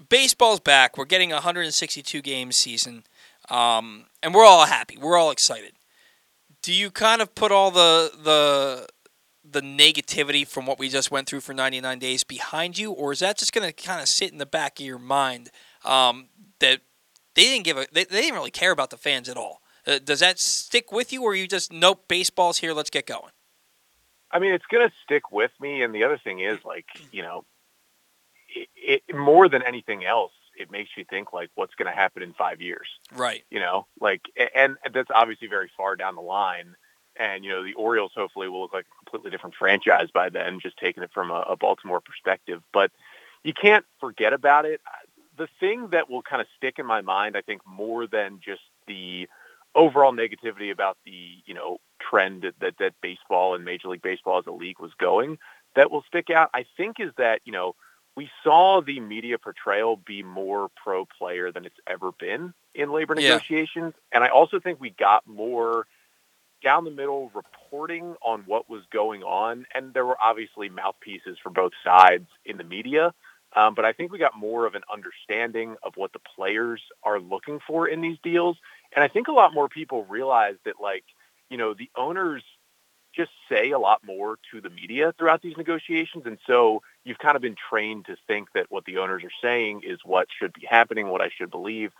[0.07, 0.97] Baseball's back.
[0.97, 3.03] We're getting a 162 game season,
[3.49, 4.97] um, and we're all happy.
[4.97, 5.73] We're all excited.
[6.61, 8.87] Do you kind of put all the the
[9.51, 13.19] the negativity from what we just went through for 99 days behind you, or is
[13.19, 15.49] that just going to kind of sit in the back of your mind
[15.83, 16.27] um,
[16.59, 16.81] that
[17.35, 19.61] they didn't give a they, they didn't really care about the fans at all?
[19.87, 23.31] Uh, does that stick with you, or you just nope, baseball's here, let's get going?
[24.31, 25.81] I mean, it's going to stick with me.
[25.81, 27.45] And the other thing is, like, you know,
[28.55, 32.21] it, it more than anything else, it makes you think like, what's going to happen
[32.21, 32.87] in five years?
[33.15, 33.43] Right.
[33.49, 34.21] You know, like,
[34.55, 36.75] and that's obviously very far down the line.
[37.17, 40.59] And you know, the Orioles hopefully will look like a completely different franchise by then,
[40.61, 42.61] just taking it from a, a Baltimore perspective.
[42.71, 42.91] But
[43.43, 44.81] you can't forget about it.
[45.37, 48.61] The thing that will kind of stick in my mind, I think, more than just
[48.87, 49.27] the
[49.75, 54.47] overall negativity about the you know trend that, that baseball and Major League Baseball as
[54.47, 55.37] a league was going
[55.75, 56.49] that will stick out.
[56.53, 57.75] I think is that you know
[58.15, 63.15] we saw the media portrayal be more pro player than it's ever been in labor
[63.17, 63.29] Yeah.
[63.29, 65.85] negotiations, and I also think we got more
[66.61, 71.49] down the middle reporting on what was going on, and there were obviously mouthpieces for
[71.49, 73.13] both sides in the media.
[73.55, 77.19] Um, but I think we got more of an understanding of what the players are
[77.19, 78.57] looking for in these deals.
[78.95, 81.03] And I think a lot more people realize that, like,
[81.49, 82.43] you know, the owners
[83.15, 86.23] just say a lot more to the media throughout these negotiations.
[86.25, 89.81] And so you've kind of been trained to think that what the owners are saying
[89.83, 91.91] is what should be happening, what I should believe.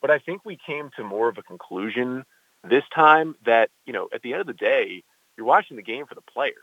[0.00, 2.24] But I think we came to more of a conclusion
[2.68, 5.04] this time that, you know, at the end of the day,
[5.36, 6.54] you're watching the game for the players.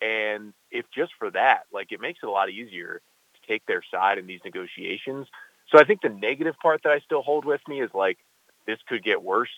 [0.00, 3.00] And if just for that, like, it makes it a lot easier
[3.34, 5.26] to take their side in these negotiations.
[5.70, 8.18] So I think the negative part that I still hold with me is like,
[8.66, 9.50] this could get worse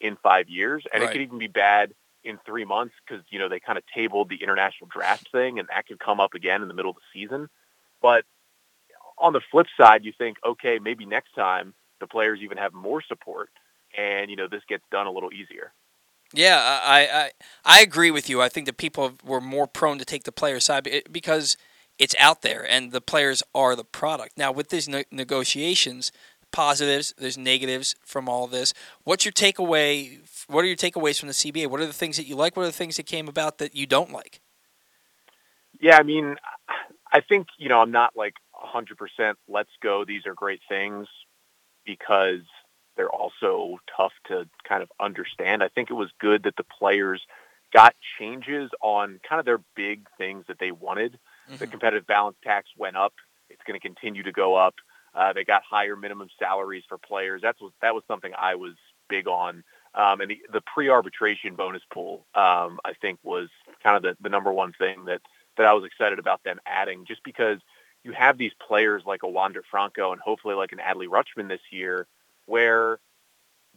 [0.00, 1.10] in five years, and Right.
[1.10, 1.92] it could even be bad
[2.24, 5.68] in three months because you know they kind of tabled the international draft thing, and
[5.68, 7.48] that could come up again in the middle of the season.
[8.02, 8.24] But
[9.18, 13.02] on the flip side, you think, okay, maybe next time the players even have more
[13.02, 13.50] support,
[13.96, 15.72] and you know this gets done a little easier.
[16.32, 17.30] Yeah, I, I
[17.64, 18.40] I agree with you.
[18.40, 21.56] I think that people were more prone to take the player side because
[21.98, 24.38] it's out there and the players are the product.
[24.38, 26.12] Now with these ne- negotiations,
[26.52, 28.74] positives, there's negatives from all this.
[29.04, 30.18] What's your takeaway?
[30.48, 31.68] What are your takeaways from the CBA?
[31.68, 32.56] What are the things that you like?
[32.56, 34.40] What are the things that came about that you don't like?
[35.80, 36.36] Yeah, I mean,
[37.12, 39.34] I think you know I'm not like 100%.
[39.48, 40.04] Let's go.
[40.04, 41.06] These are great things
[41.84, 42.42] because
[42.96, 45.62] they're also tough to kind of understand.
[45.62, 47.22] I think it was good that the players
[47.72, 51.12] got changes on kind of their big things that they wanted.
[51.48, 51.56] Mm-hmm.
[51.56, 53.14] The competitive balance tax went up.
[53.48, 54.74] It's going to continue to go up.
[55.14, 57.42] Uh, they got higher minimum salaries for players.
[57.42, 58.74] That's what that was something I was
[59.08, 59.64] big on.
[59.94, 63.48] Um, and the, the pre-arbitration bonus pool, um, I think, was
[63.82, 65.20] kind of the, the number one thing that
[65.56, 67.58] that I was excited about them adding, just because
[68.04, 71.60] you have these players like a Wander Franco and hopefully like an Adley Rutschman this
[71.70, 72.06] year,
[72.46, 73.00] where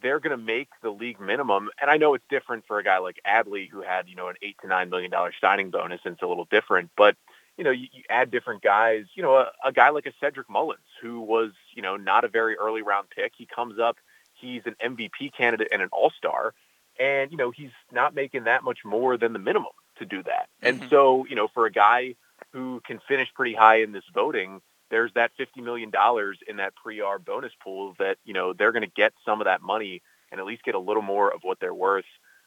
[0.02, 1.70] they're going to make the league minimum.
[1.82, 4.36] And I know it's different for a guy like Adley who had you know an
[4.44, 7.16] eight to nine million dollar signing bonus, and it's a little different, but
[7.58, 9.06] you know, you, you add different guys.
[9.16, 12.28] You know, a, a guy like a Cedric Mullins, who was, you know, not a
[12.28, 13.34] very early round pick.
[13.38, 13.98] He comes up,
[14.34, 16.54] he's an MVP candidate and an All Star,
[17.00, 20.48] and you know, he's not making that much more than the minimum to do that.
[20.62, 20.82] Mm-hmm.
[20.82, 22.16] And so, you know, for a guy
[22.52, 26.76] who can finish pretty high in this voting, there's that fifty million dollars in that
[26.76, 30.02] pre-arb bonus pool that you know they're going to get some of that money
[30.32, 32.06] and at least get a little more of what they're worth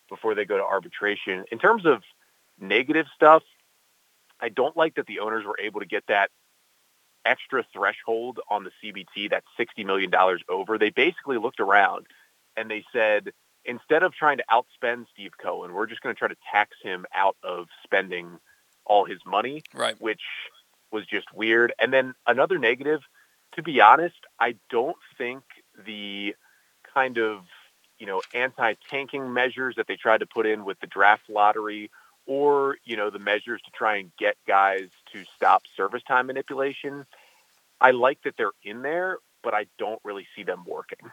[0.08, 1.44] before they go to arbitration.
[1.50, 2.02] In terms of
[2.60, 3.42] negative stuff,
[4.40, 6.30] I don't like that the owners were able to get that
[7.24, 10.10] extra threshold on the CBT, that $60 million
[10.48, 10.78] over.
[10.78, 12.06] They basically looked around
[12.56, 13.32] and they said,
[13.64, 17.04] instead of trying to outspend Steve Cohen, we're just going to try to tax him
[17.14, 18.38] out of spending
[18.84, 20.00] all his money, right.
[20.00, 20.22] which
[20.92, 21.72] was just weird.
[21.80, 23.00] And then another negative,
[23.54, 25.42] to be honest, I don't think
[25.84, 26.34] the
[26.94, 27.40] kind of,
[27.98, 31.90] you know, anti-tanking measures that they tried to put in with the draft lottery
[32.26, 37.06] or you know the measures to try and get guys to stop service time manipulation.
[37.80, 41.10] I like that they're in there, but I don't really see them working.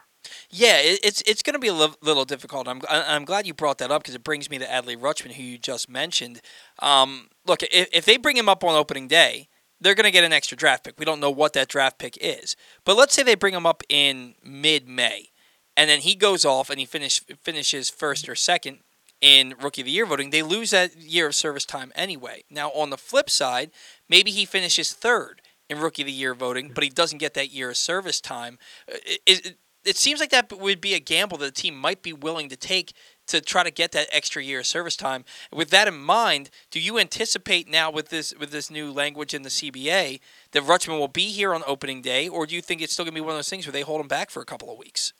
[0.50, 2.68] Yeah, it's it's going to be a little difficult.
[2.68, 5.42] I'm I'm glad you brought that up because it brings me to Adley Rutschman, who
[5.42, 6.40] you just mentioned.
[6.80, 9.48] Um, look, if, if they bring him up on opening day,
[9.80, 10.98] they're going to get an extra draft pick.
[10.98, 13.82] We don't know what that draft pick is, but let's say they bring him up
[13.88, 15.28] in mid May,
[15.76, 18.78] and then he goes off and he finish finishes first or second
[19.20, 22.44] in Rookie of the Year voting, they lose that year of service time anyway.
[22.50, 23.70] Now, on the flip side,
[24.08, 27.50] maybe he finishes third in Rookie of the Year voting, but he doesn't get that
[27.50, 28.58] year of service time.
[28.90, 32.02] Uh, it, it, it seems like that would be a gamble that the team might
[32.02, 32.94] be willing to take
[33.26, 35.24] to try to get that extra year of service time.
[35.52, 39.42] With that in mind, do you anticipate now with this with this new language in
[39.42, 40.20] the CBA
[40.52, 43.14] that Rutschman will be here on opening day, or do you think it's still going
[43.14, 44.78] to be one of those things where they hold him back for a couple of
[44.78, 45.12] weeks?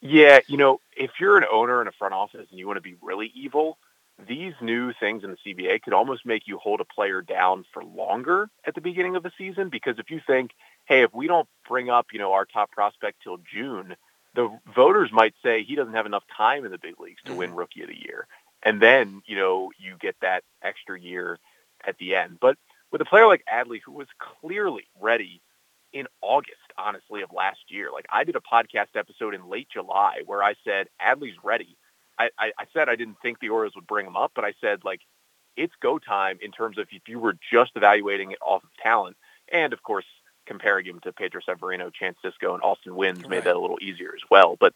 [0.00, 2.82] Yeah, you know, if you're an owner in a front office and you want to
[2.82, 3.78] be really evil,
[4.28, 7.84] these new things in the CBA could almost make you hold a player down for
[7.84, 10.52] longer at the beginning of the season because if you think,
[10.86, 13.94] hey, if we don't bring up, you know, our top prospect till June,
[14.34, 17.50] the voters might say he doesn't have enough time in the big leagues to win
[17.50, 17.58] mm-hmm.
[17.58, 18.26] rookie of the year.
[18.62, 21.38] And then, you know, you get that extra year
[21.86, 22.38] at the end.
[22.40, 22.56] But
[22.92, 25.40] with a player like Adley who was clearly ready
[25.92, 27.90] in August, honestly, of last year.
[27.92, 31.76] Like I did a podcast episode in late July where I said Adley's ready.
[32.18, 34.54] I, I, I said I didn't think the Orioles would bring him up, but I
[34.60, 35.00] said like
[35.56, 39.16] it's go time in terms of if you were just evaluating it off of talent,
[39.52, 40.04] and of course
[40.46, 43.30] comparing him to Pedro Severino, Chance Sisco, and Austin Wynns right.
[43.30, 44.56] made that a little easier as well.
[44.58, 44.74] But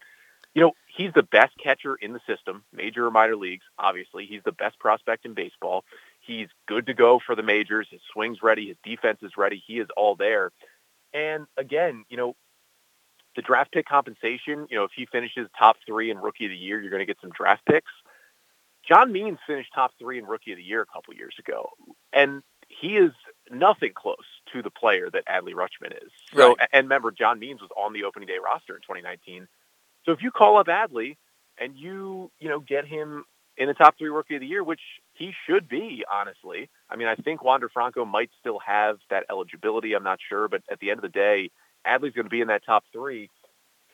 [0.53, 3.65] you know he's the best catcher in the system, major or minor leagues.
[3.77, 5.83] Obviously, he's the best prospect in baseball.
[6.19, 7.87] He's good to go for the majors.
[7.91, 8.67] His swing's ready.
[8.67, 9.61] His defense is ready.
[9.65, 10.51] He is all there.
[11.15, 12.35] And again, you know,
[13.37, 16.57] the draft pick compensation, you know, if he finishes top three in rookie of the
[16.57, 17.91] year, you're going to get some draft picks.
[18.87, 21.69] John Means finished top three in rookie of the year a couple years ago.
[22.13, 23.11] And he is
[23.49, 26.11] nothing close to the player that Adley Rutschman is.
[26.35, 26.69] So, right.
[26.71, 29.47] and remember, John Means was on the opening day roster in 2019.
[30.05, 31.17] So if you call up Adley
[31.57, 33.23] and you, you know, get him
[33.57, 34.81] in the top three rookie of the year, which
[35.17, 36.69] he should be, honestly.
[36.89, 39.93] I mean, I think Wander Franco might still have that eligibility.
[39.93, 41.51] I'm not sure, but at the end of the day,
[41.85, 43.29] Adley's going to be in that top three.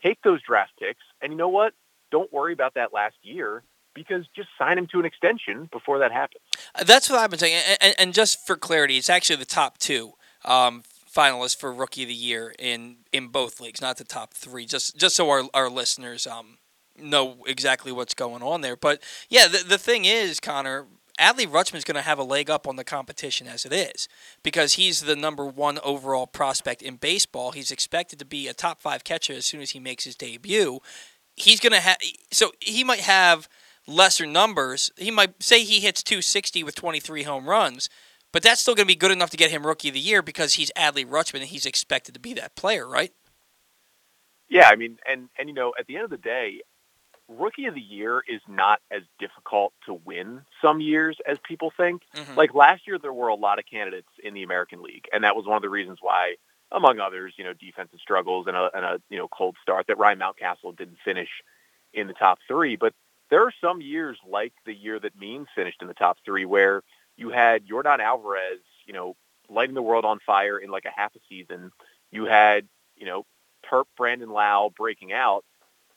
[0.03, 1.73] Take those draft picks, and you know what?
[2.11, 6.11] Don't worry about that last year because just sign him to an extension before that
[6.11, 6.43] happens.
[6.75, 7.61] Uh, that's what I've been saying.
[7.79, 10.13] And, and just for clarity, it's actually the top two
[10.45, 10.83] um,
[11.13, 14.65] finalists for Rookie of the Year in in both leagues, not the top three.
[14.65, 16.57] Just just so our our listeners um,
[16.97, 18.75] know exactly what's going on there.
[18.75, 20.87] But yeah, the, the thing is, Connor,
[21.21, 24.09] Adley Rutschman's going to have a leg up on the competition as it is
[24.41, 27.51] because he's the number one overall prospect in baseball.
[27.51, 30.79] He's expected to be a top five catcher as soon as he makes his debut.
[31.35, 31.97] He's going to have,
[32.31, 33.47] so he might have
[33.87, 34.91] lesser numbers.
[34.97, 37.87] He might say he hits 260 with 23 home runs,
[38.31, 40.23] but that's still going to be good enough to get him Rookie of the Year
[40.23, 43.13] because he's Adley Rutschman and he's expected to be that player, right?
[44.49, 46.61] Yeah, I mean, and and you know, at the end of the day,
[47.37, 52.03] rookie of the year is not as difficult to win some years as people think.
[52.15, 52.35] Mhm.
[52.35, 55.35] Like last year, there were a lot of candidates in the American League, and that
[55.35, 56.35] was one of the reasons why,
[56.71, 59.97] among others, you know, defensive struggles and a, and a you know cold start that
[59.97, 61.29] Ryan Mountcastle didn't finish
[61.93, 62.75] in the top three.
[62.75, 62.93] But
[63.29, 66.83] there are some years, like the year that Means finished in the top three, where
[67.17, 69.15] you had Yordan Alvarez, you know,
[69.49, 71.71] lighting the world on fire in like a half a season.
[72.11, 73.25] You had, you know,
[73.69, 75.45] Terp Brandon Lowe breaking out,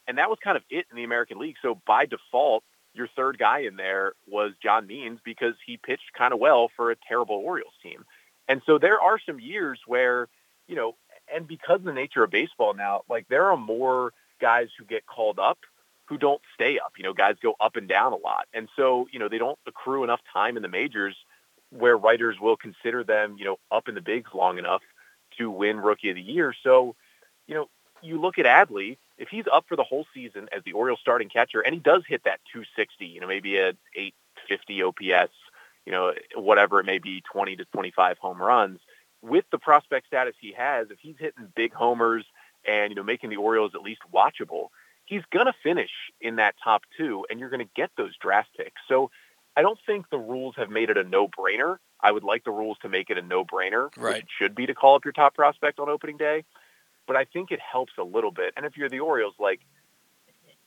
[0.07, 1.57] and that was kind of it in the American League.
[1.63, 2.65] So by default,
[2.95, 6.91] your third guy in there was John Means because he pitched kind of well for
[6.91, 8.05] a terrible Orioles team.
[8.49, 10.29] And so there are some years where,
[10.69, 10.95] you know,
[11.35, 15.07] and because of the nature of baseball now, like there are more guys who get
[15.07, 15.59] called up
[16.07, 16.93] who don't stay up.
[16.97, 18.47] You know, guys go up and down a lot.
[18.53, 21.17] And so, you know, they don't accrue enough time in the majors
[21.71, 24.83] where writers will consider them, you know, up in the bigs long enough
[25.39, 26.55] to win rookie of the year.
[26.63, 26.95] So,
[27.47, 27.69] you know,
[28.03, 31.29] you look at Adley, if he's up for the whole season as the Orioles starting
[31.29, 35.33] catcher and he does hit that 260, you know, maybe a 850 OPS,
[35.87, 38.81] you know, whatever it may be, 20 to 25 home runs,
[39.23, 42.25] with the prospect status he has, if he's hitting big homers
[42.67, 44.69] and, you know, making the Orioles at least watchable,
[45.05, 48.49] he's going to finish in that top two and you're going to get those draft
[48.57, 48.81] picks.
[48.89, 49.11] So
[49.57, 51.77] I don't think the rules have made it a no-brainer.
[52.01, 54.23] I would like the rules to make it a no-brainer, which Right.
[54.23, 56.45] it should be to call up your top prospect on opening day.
[57.07, 58.55] But I think it helps a little bit.
[58.57, 59.61] And if you're the Orioles, like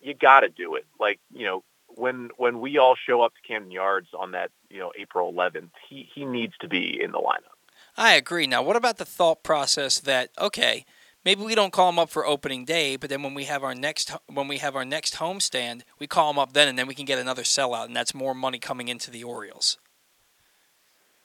[0.01, 0.85] you got to do it.
[0.99, 4.79] Like you know, when when we all show up to Camden Yards on that you
[4.79, 7.55] know April 11th, he he needs to be in the lineup.
[7.95, 8.47] I agree.
[8.47, 10.85] Now, what about the thought process that okay,
[11.25, 13.75] maybe we don't call him up for opening day, but then when we have our
[13.75, 16.95] next when we have our next homestand, we call him up then, and then we
[16.95, 19.77] can get another sellout, and that's more money coming into the Orioles.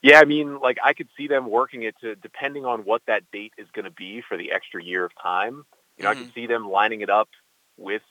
[0.02, 3.22] Yeah, I mean, like I could see them working it to depending on what that
[3.32, 5.64] date is going to be for the extra year of time.
[5.96, 6.34] You know, I could mm-hmm.
[6.34, 7.28] see them lining it up
[7.76, 8.02] with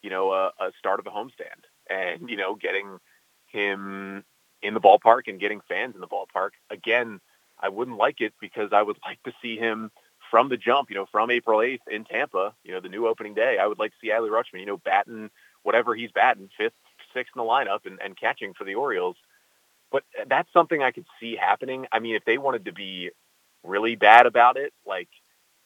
[0.00, 2.98] you know a, a start of a homestand and you know getting
[3.46, 4.24] him
[4.62, 6.50] in the ballpark and getting fans in the ballpark.
[6.70, 7.20] Again,
[7.58, 9.90] I wouldn't like it because I would like to see him
[10.30, 10.88] from the jump.
[10.88, 12.54] You know, from April 8th in Tampa.
[12.62, 13.58] You know, the new opening day.
[13.60, 14.60] I would like to see Adley Rutschman.
[14.60, 15.30] You know, batting
[15.64, 16.74] whatever he's batting, fifth,
[17.12, 19.16] sixth in the lineup, and, and catching for the Orioles
[19.90, 21.86] but that's something I could see happening.
[21.92, 23.10] I mean, if they wanted to be
[23.64, 25.08] really bad about it, like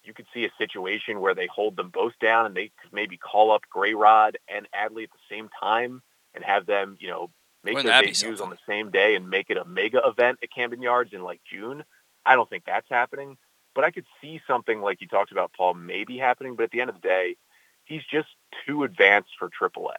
[0.05, 3.17] you could see a situation where they hold them both down and they could maybe
[3.17, 6.03] call up Grayrod and Adley at the same time
[6.35, 7.31] and have them, you know,
[7.63, 10.53] make Wouldn't their debuts on the same day and make it a mega event at
[10.53, 11.85] Camden Yards in like June.
[12.27, 13.37] I don't think that's happening,
[13.75, 16.57] but I could see something like you talked about, Paul, maybe happening.
[16.57, 17.37] But at the end of the day,
[17.85, 18.29] he's just
[18.67, 19.97] too advanced for AAA.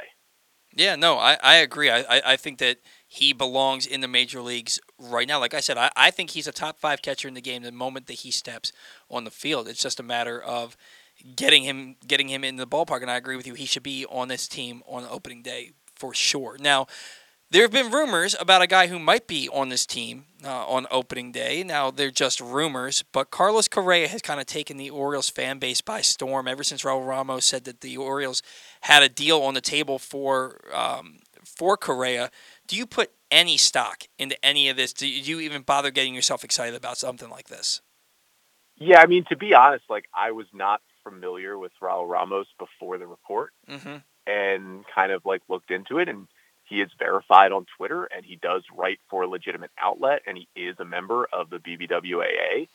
[0.75, 1.89] Yeah, no, I, I agree.
[1.89, 2.77] I, I, I think that
[3.07, 5.39] he belongs in the major leagues right now.
[5.39, 7.71] Like I said, I, I think he's a top five catcher in the game the
[7.71, 8.73] moment that he steps
[9.09, 9.69] on the field.
[9.69, 10.75] It's just a matter of
[11.35, 13.01] getting him getting him in the ballpark.
[13.01, 13.53] And I agree with you.
[13.53, 16.57] He should be on this team on opening day for sure.
[16.59, 16.87] Now,
[17.51, 20.87] there have been rumors about a guy who might be on this team uh, on
[20.91, 21.63] opening day.
[21.63, 25.79] Now, they're just rumors, but Carlos Correa has kind of taken the Orioles fan base
[25.79, 28.41] by storm ever since Raul Ramos said that the Orioles
[28.85, 32.29] had a deal on the table for um, for Correa.
[32.67, 34.93] Do you put any stock into any of this?
[34.93, 37.81] Do you, even bother getting yourself excited about something like this?
[38.77, 42.99] Yeah, I mean, to be honest, like I was not familiar with Raul Ramos before
[42.99, 43.97] the report Mm-hmm.
[44.27, 46.27] and kind of like looked into it and
[46.65, 50.47] he is verified on Twitter and he does write for a legitimate outlet and he
[50.55, 52.67] is a member of the BBWAA.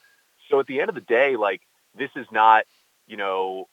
[0.48, 1.60] So at the end of the day, like
[1.96, 2.64] this is not,
[3.06, 3.68] you know,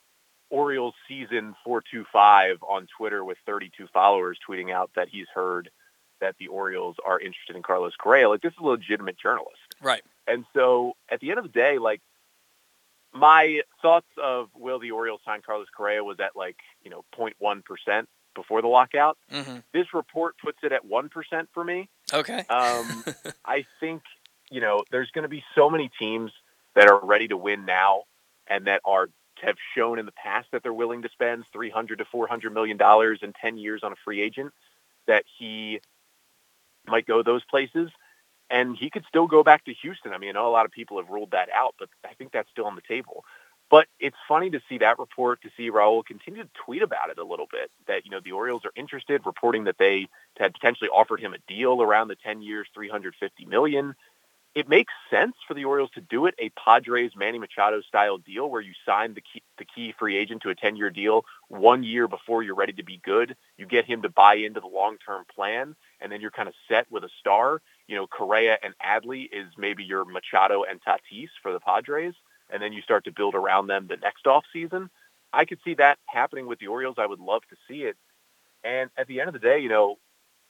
[0.49, 5.69] Orioles season 425 on Twitter with 32 followers tweeting out that he's heard
[6.21, 8.29] that the Orioles are interested in Carlos Correa.
[8.29, 9.59] Like this is a legitimate journalist.
[9.81, 10.01] Right.
[10.25, 12.01] And so at the end of the day, like
[13.13, 18.05] my thoughts of will the Orioles sign Carlos Correa was at like, you know, 0.1%
[18.35, 19.17] before the lockout.
[19.31, 19.57] Mm-hmm.
[19.73, 21.09] This report puts it at 1%
[21.53, 21.89] for me.
[22.13, 22.39] Okay.
[22.49, 23.03] Um,
[23.45, 24.03] I think,
[24.49, 26.31] you know, there's going to be so many teams
[26.75, 28.03] that are ready to win now
[28.47, 29.09] and that are
[29.41, 33.19] have shown in the past that they're willing to spend 300 to 400 million dollars
[33.22, 34.53] in 10 years on a free agent
[35.07, 35.80] that he
[36.88, 37.89] might go those places
[38.49, 40.14] and he could still go back to Houston.
[40.14, 42.65] I mean, a lot of people have ruled that out, but I think that's still
[42.65, 43.26] on the table.
[43.69, 47.18] But it's funny to see that report, to see Raul continue to tweet about it
[47.18, 50.07] a little bit, that, you know, the Orioles are interested, reporting that they
[50.38, 53.93] had potentially offered him a deal around the 10 years, 350 million.
[54.57, 58.49] It makes sense for the Orioles to do it, a Padres Manny Machado style deal
[58.49, 61.84] where you sign the key, the key free agent to a 10 year deal one
[61.84, 63.35] year before you're ready to be good.
[63.59, 66.55] You get him to buy into the long term plan, and then you're kind of
[66.67, 67.61] set with a star.
[67.88, 72.15] You know, Correa and Adley is maybe your Machado and Tatis for the Padres,
[72.49, 74.89] and then you start to build around them the next off season.
[75.31, 76.95] I could see that happening with the Orioles.
[76.97, 77.95] I would love to see it.
[78.63, 79.99] And at the end of the day, you know,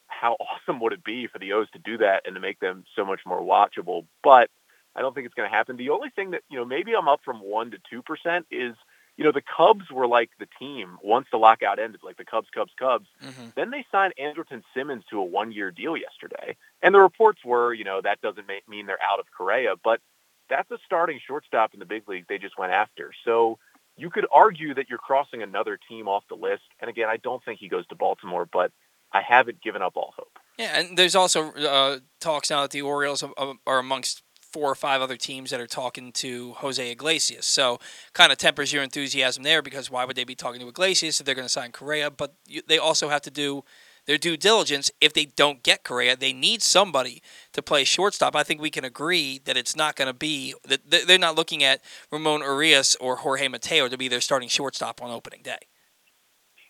[0.08, 2.86] how awesome would it be for the O's to do that and to make them
[2.96, 4.06] so much more watchable?
[4.24, 4.50] But
[4.96, 5.78] I don't think it's going to happen.
[5.78, 8.76] The only thing that, you know, maybe I'm up from 1 to 2% is,
[9.16, 12.48] you know, the Cubs were like the team once the lockout ended, like the Cubs,
[12.54, 13.08] Cubs, Cubs.
[13.24, 13.48] Mm-hmm.
[13.56, 16.56] Then they signed Andrelton Simmons to a one-year deal yesterday.
[16.82, 20.02] And the reports were, you know, that doesn't make, mean they're out of Correa, but
[20.50, 23.12] that's a starting shortstop in the big league they just went after.
[23.26, 23.60] So
[23.98, 26.64] you could argue that you're crossing another team off the list.
[26.80, 28.72] And again, I don't think he goes to Baltimore, but
[29.12, 30.40] I haven't given up all hope.
[30.58, 34.76] Yeah, and there's also uh, talks now that the Orioles are, are amongst four or
[34.76, 37.46] five other teams that are talking to Jose Iglesias.
[37.46, 37.80] So
[38.14, 41.26] kind of tempers your enthusiasm there because why would they be talking to Iglesias if
[41.26, 42.10] they're going to sign Correa?
[42.10, 43.64] But you, they also have to do
[44.08, 44.90] their due diligence.
[45.00, 47.22] If they don't get Correa, they need somebody
[47.54, 48.36] to play shortstop.
[48.36, 51.64] I think we can agree that it's not going to be that they're not looking
[51.64, 51.82] at
[52.12, 55.60] Ramon Urias or Jorge Mateo to be their starting shortstop on opening day.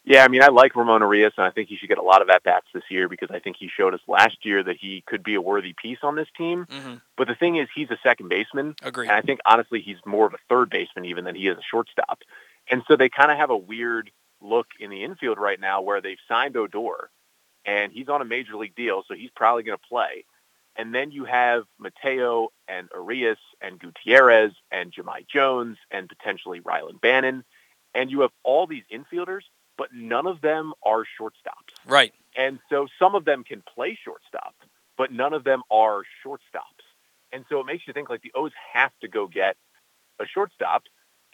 [0.10, 2.22] Yeah, I mean, I like Ramon Urias, and I think he should get a lot
[2.22, 5.04] of at bats this year because I think he showed us last year that he
[5.06, 6.66] could be a worthy piece on this team.
[6.66, 6.94] Mm-hmm.
[7.18, 9.10] But the thing is, he's a second baseman, Agreed.
[9.10, 11.62] and I think honestly, he's more of a third baseman even than he is a
[11.70, 12.20] shortstop.
[12.72, 14.10] And so they kind of have a weird
[14.40, 17.10] look in the infield right now where they've signed Odor,
[17.66, 20.24] and he's on a major league deal, so he's probably going to play.
[20.78, 27.02] And then you have Mateo and Arias and Gutierrez and Jahmai Jones and potentially Rylan
[27.02, 27.44] Bannon.
[27.94, 29.42] And you have all these infielders,
[29.78, 31.74] but none of them are shortstops.
[31.86, 32.14] Right.
[32.36, 34.56] And so some of them can play shortstop,
[34.98, 36.86] but none of them are shortstops.
[37.32, 39.56] And so it makes you think like the O's have to go get
[40.20, 40.84] a shortstop.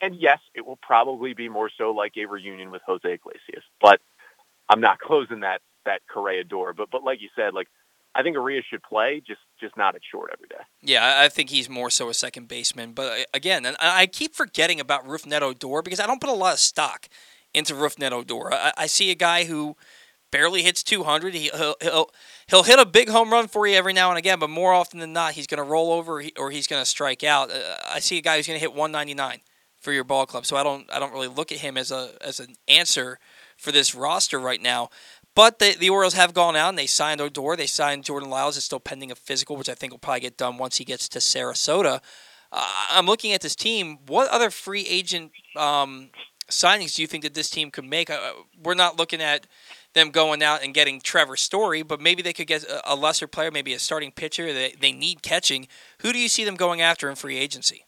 [0.01, 4.01] And yes, it will probably be more so like a reunion with Jose Iglesias, but
[4.69, 6.73] I'm not closing that that Correa door.
[6.73, 7.67] But but like you said, like
[8.15, 10.63] I think Arias should play, just just not at short every day.
[10.81, 12.93] Yeah, I think he's more so a second baseman.
[12.93, 16.33] But uh, again, and I keep forgetting about Rougned Odor because I don't put a
[16.33, 17.07] lot of stock
[17.53, 18.53] into Rougned Odor.
[18.53, 19.75] I, I see a guy who
[20.31, 21.33] barely hits 200.
[21.35, 22.09] He, will he'll
[22.47, 24.99] he'll hit a big home run for you every now and again, but more often
[24.99, 27.51] than not, he's going to roll over or he's going to strike out.
[27.51, 29.41] Uh, I see a guy who's going to hit 199
[29.79, 32.15] for your ball club, so I don't I don't really look at him as a
[32.19, 33.19] as an answer
[33.57, 34.89] for this roster right now.
[35.35, 37.55] But the, the Orioles have gone out and they signed Odor.
[37.55, 38.55] They signed Jordan Lyles.
[38.55, 41.09] It's still pending a physical, which I think will probably get done once he gets
[41.09, 42.01] to Sarasota.
[42.51, 43.97] Uh, I'm looking at this team.
[44.05, 46.11] What other free agent um,
[46.49, 48.09] signings do you think that this team could make?
[48.09, 49.47] Uh, we're not looking at
[49.93, 53.27] them going out and getting Trevor Story, but maybe they could get a, a lesser
[53.27, 54.51] player, maybe a starting pitcher.
[54.51, 55.67] They, they need catching.
[55.99, 57.85] Who do you see them going after in free agency?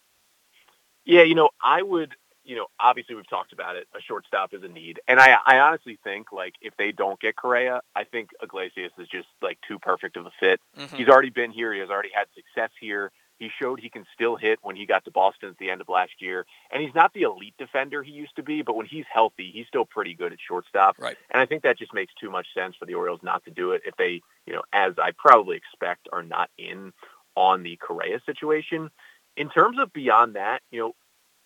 [1.06, 2.16] Yeah, you know, I would
[2.46, 3.88] you know, obviously we've talked about it.
[3.96, 7.36] A shortstop is a need, and I, I honestly think like if they don't get
[7.36, 10.62] Correa, I think Iglesias is just like too perfect of a fit.
[10.78, 10.96] Mm-hmm.
[10.96, 11.74] He's already been here.
[11.74, 13.12] He has already had success here.
[13.38, 15.90] He showed he can still hit when he got to Boston at the end of
[15.90, 19.06] last year, and he's not the elite defender he used to be, but when he's
[19.12, 20.96] healthy, he's still pretty good at shortstop.
[21.00, 21.18] Right.
[21.32, 23.72] And I think that just makes too much sense for the Orioles not to do
[23.72, 26.94] it if they, you know, as I probably expect, are not in
[27.36, 28.90] on the Correa situation.
[29.36, 30.96] In terms of beyond that, you know,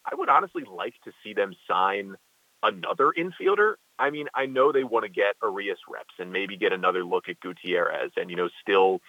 [0.06, 2.16] I would honestly like to see them sign
[2.62, 3.76] another infielder.
[3.98, 7.30] I mean, I know they want to get Arias reps and maybe get another look
[7.30, 9.02] at Gutierrez and, you know, still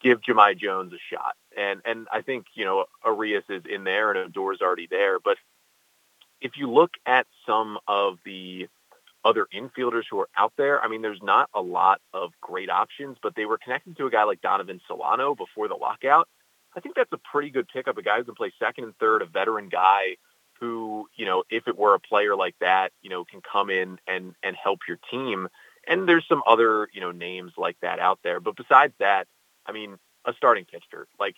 [0.00, 1.34] give Jahmai Jones a shot.
[1.56, 5.18] And and I think, you know, Arias is in there and Odor's already there.
[5.18, 5.36] But
[6.40, 8.68] if you look at some of the
[9.24, 13.16] other infielders who are out there, I mean, there's not a lot of great options,
[13.22, 16.28] but they were connected to a guy like Donovan Solano before the lockout.
[16.76, 19.22] I think that's a pretty good pickup, a guy who can play second and third,
[19.22, 20.16] a veteran guy
[20.60, 23.98] who, you know, if it were a player like that, you know, can come in
[24.06, 25.48] and and help your team.
[25.86, 28.40] And there's some other, you know, names like that out there.
[28.40, 29.26] But besides that,
[29.68, 31.06] I mean, a starting pitcher.
[31.20, 31.36] Like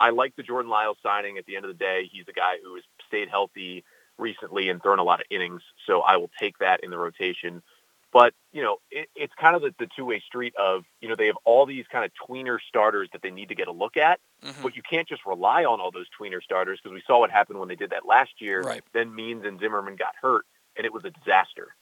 [0.00, 2.08] I like the Jordan Lyles signing at the end of the day.
[2.10, 3.84] He's a guy who has stayed healthy
[4.18, 7.62] recently and thrown a lot of innings, so I will take that in the rotation.
[8.10, 11.26] But, you know, it, it's kind of the, the two-way street of, you know, they
[11.26, 14.18] have all these kind of tweener starters that they need to get a look at,
[14.42, 14.62] Mhm.
[14.62, 17.58] but you can't just rely on all those tweener starters because we saw what happened
[17.58, 18.62] when they did that last year.
[18.62, 18.82] Right.
[18.94, 20.46] Then Means and Zimmermann got hurt,
[20.76, 21.74] and it was a disaster.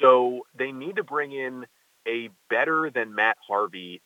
[0.00, 1.66] So they need to bring in
[2.08, 4.00] a better than Matt Harvey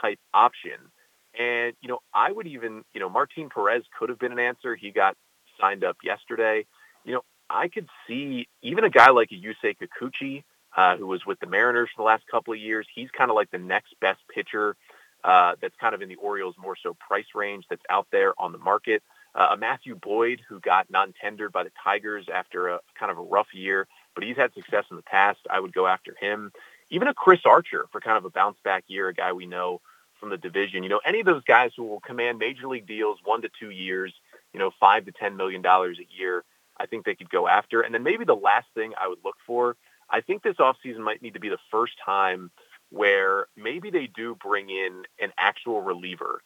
[0.00, 0.92] type option.
[1.38, 4.76] And, you know, I would even, you know, Martin Perez could have been an answer.
[4.76, 5.16] He got
[5.60, 6.66] signed up yesterday.
[7.04, 10.44] You know, I could see even a guy like a Yusei Kikuchi,
[10.76, 12.86] uh, who was with the Mariners for the last couple of years.
[12.94, 14.76] He's kind of like the next best pitcher
[15.22, 18.52] uh, that's kind of in the Orioles more so price range that's out there on
[18.52, 19.02] the market.
[19.34, 23.22] Uh, a Matthew Boyd who got non-tendered by the Tigers after a kind of a
[23.22, 25.40] rough year, but he's had success in the past.
[25.50, 26.52] I would go after him.
[26.90, 29.80] Even a Chris Archer for kind of a bounce back year, a guy we know
[30.24, 30.82] from the division.
[30.82, 33.68] You know, any of those guys who will command major league deals, one to two
[33.68, 34.14] years,
[34.54, 36.44] you know, five to ten million dollars a year.
[36.78, 37.82] I think they could go after.
[37.82, 39.76] And then maybe the last thing I would look for,
[40.10, 42.50] I think this offseason might need to be the first time
[42.88, 46.42] where maybe they do bring in an actual reliever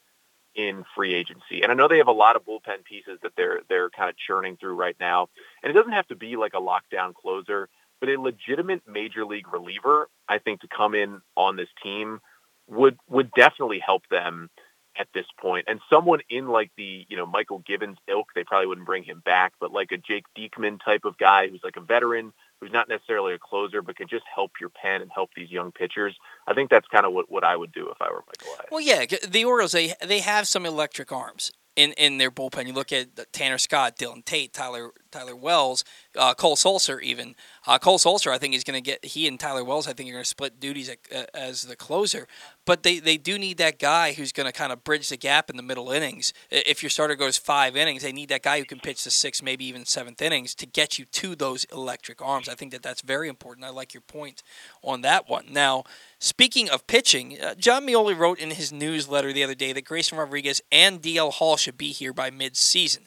[0.56, 1.62] in free agency.
[1.62, 4.16] And I know they have a lot of bullpen pieces that they're they're kind of
[4.16, 5.28] churning through right now.
[5.62, 7.68] And it doesn't have to be like a lockdown closer,
[8.00, 12.20] but a legitimate major league reliever, I think to come in on this team
[12.68, 14.50] would would definitely help them
[14.98, 15.66] at this point.
[15.68, 19.22] And someone in like the, you know, Mychal Givens ilk, they probably wouldn't bring him
[19.24, 22.88] back, but like a Jake Diekman type of guy who's like a veteran, who's not
[22.88, 26.16] necessarily a closer, but can just help your pen and help these young pitchers.
[26.46, 28.64] I think that's kind of what, what I would do if I were Michael A.
[28.72, 32.66] Well, yeah, the Orioles they they have some electric arms in, in their bullpen.
[32.66, 35.84] You look at Tanner Scott, Dylan Tate, Tyler Tyler Wells,
[36.16, 37.36] uh, Cole Sulser even.
[37.66, 39.86] Uh, Cole Sulser, I think he's going to get he and Tyler Wells.
[39.86, 42.26] I think are going to split duties at, uh, as the closer.
[42.66, 45.48] But they, they do need that guy who's going to kind of bridge the gap
[45.48, 46.34] in the middle innings.
[46.50, 49.42] If your starter goes five innings, they need that guy who can pitch the sixth,
[49.42, 52.48] maybe even seventh innings to get you to those electric arms.
[52.48, 53.64] I think that that's very important.
[53.64, 54.42] I like your point
[54.82, 55.46] on that one.
[55.50, 55.84] Now,
[56.18, 60.18] speaking of pitching, uh, Jon Meoli wrote in his newsletter the other day that Grayson
[60.18, 63.06] Rodriguez and DL Hall should be here by mid-season.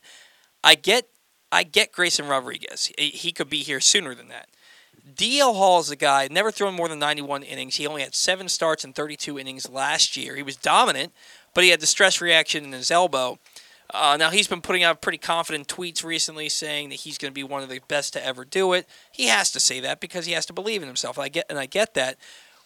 [0.63, 1.07] I get
[1.51, 2.91] I get Grayson Rodriguez.
[2.97, 4.47] He could be here sooner than that.
[5.15, 7.75] DL Hall is a guy never thrown more than 91 innings.
[7.75, 10.35] He only had seven starts and 32 innings last year.
[10.35, 11.11] He was dominant,
[11.53, 13.39] but he had the stress reaction in his elbow.
[13.93, 17.35] Uh, now he's been putting out pretty confident tweets recently, saying that he's going to
[17.35, 18.87] be one of the best to ever do it.
[19.11, 21.19] He has to say that because he has to believe in himself.
[21.19, 22.17] I get and I get that.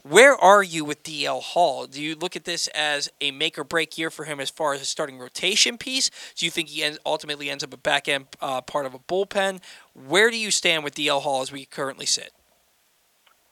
[0.08, 1.88] Where are you with DL Hall?
[1.88, 4.76] Do you look at this as a make or break year for him as far
[4.76, 6.12] as a starting rotation piece?
[6.36, 9.00] Do you think he ends, ultimately ends up a back end uh, part of a
[9.00, 9.62] bullpen?
[9.96, 12.34] Where do you stand with DL Hall as we currently sit?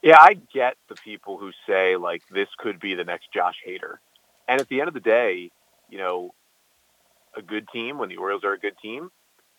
[0.04, 3.96] Yeah, I get the people who say like this could be the next Josh Hader.
[4.48, 5.50] And at the end of the day,
[5.90, 6.36] you know,
[7.36, 9.10] a good team when the Orioles are a good team,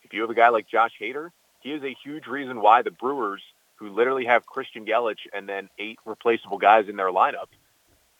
[0.05, 2.93] if you have a guy like Josh Hader, he is a huge reason why the
[2.93, 3.43] Brewers
[3.85, 7.49] who literally have Christian Yelich and then eight replaceable guys in their lineup,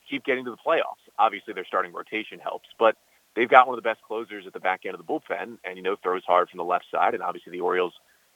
[0.09, 1.01] keep getting to the playoffs.
[1.19, 2.97] Obviously, their starting rotation helps, but
[3.35, 5.77] they've got one of the best closers at the back end of the bullpen, and
[5.77, 7.15] you know throws hard from the left side.
[7.15, 7.95] And obviously, the Orioles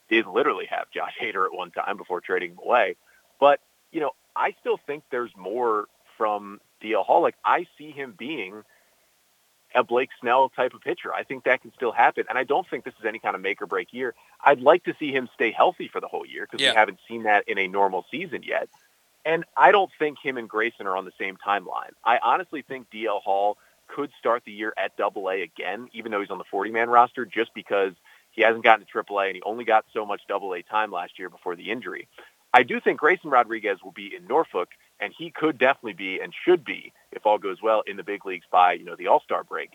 [0.09, 2.97] did literally have Josh Hader at one time before trading him away.
[3.39, 3.61] But
[3.93, 5.87] you know, I still think there's more
[6.17, 7.21] from DL Hall.
[7.21, 8.63] Like I see him being
[9.75, 11.13] a Blake Snell type of pitcher.
[11.13, 12.25] I think that can still happen.
[12.29, 14.15] And I don't think this is any kind of make or break year.
[14.43, 16.73] I'd like to see him stay healthy for the whole year because Yeah.
[16.73, 18.69] we haven't seen that in a normal season yet.
[19.25, 21.91] And I don't think him and Grayson are on the same timeline.
[22.05, 23.59] I honestly think DL Hall
[23.89, 26.89] could start the year at double A again, even though he's on the 40 man
[26.89, 27.93] roster, just because
[28.31, 31.19] he hasn't gotten to AAA and he only got so much double A time last
[31.19, 32.09] year before the injury.
[32.55, 34.69] I do think Grayson Rodriguez will be in Norfolk,
[35.01, 38.25] and he could definitely be and should be, if all goes well, in the big
[38.27, 39.71] leagues by you know the All Star break.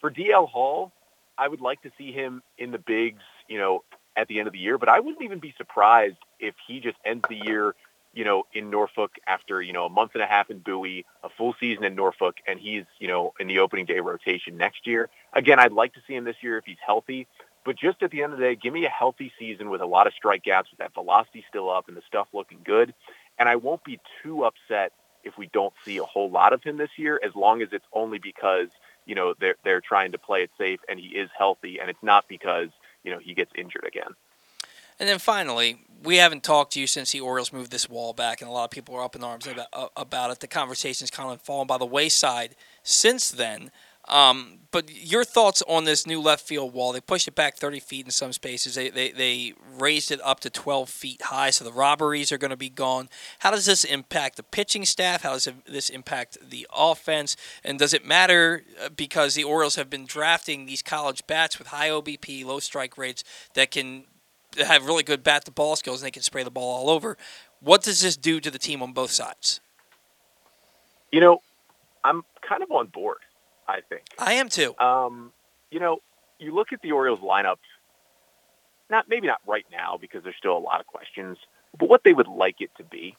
[0.00, 0.92] For DL Hall,
[1.38, 3.84] I would like to see him in the bigs, you know,
[4.16, 4.78] at the end of the year.
[4.78, 7.74] But I wouldn't even be surprised if he just ends the year,
[8.12, 11.28] you know, in Norfolk after you know a month and a half in Bowie, a
[11.28, 15.08] full season in Norfolk, and he's you know in the opening day rotation next year.
[15.32, 17.26] Again, I'd like to see him this year if he's healthy.
[17.64, 19.86] But just at the end of the day, give me a healthy season with a
[19.86, 22.92] lot of strikeouts, with that velocity still up and the stuff looking good.
[23.38, 24.92] And I won't be too upset
[25.24, 27.86] if we don't see a whole lot of him this year, as long as it's
[27.92, 28.68] only because
[29.06, 32.02] you know they're they're trying to play it safe and he is healthy, and it's
[32.02, 32.68] not because
[33.02, 34.14] you know he gets injured again.
[35.00, 38.40] And then finally, we haven't talked to you since the Orioles moved this wall back,
[38.40, 40.40] and a lot of people are up in arms about, uh, about it.
[40.40, 42.54] The conversation's kind of fallen by the wayside
[42.84, 43.72] since then.
[44.08, 46.92] Um, but your thoughts on this new left field wall?
[46.92, 48.74] They pushed it back 30 feet in some spaces.
[48.74, 52.50] They, they, they raised it up to 12 feet high, so the robberies are going
[52.50, 53.08] to be gone.
[53.38, 55.22] How does this impact the pitching staff?
[55.22, 57.36] How does this impact the offense?
[57.62, 61.68] And does it matter uh, because the Orioles have been drafting these college bats with
[61.68, 63.22] high OBP, low strike rates
[63.54, 64.04] that can
[64.58, 67.16] have really good bat to ball skills and they can spray the ball all over?
[67.60, 69.60] What does this do to the team on both sides?
[71.12, 71.42] You know,
[72.02, 73.18] I'm kind of on board.
[73.68, 74.02] I think.
[74.18, 74.74] I am too.
[74.78, 75.32] Um,
[75.70, 75.98] you know,
[76.38, 77.56] you look at the Orioles lineup,
[78.90, 81.38] not maybe not right now because there's still a lot of questions,
[81.78, 83.16] but what they would like it to be.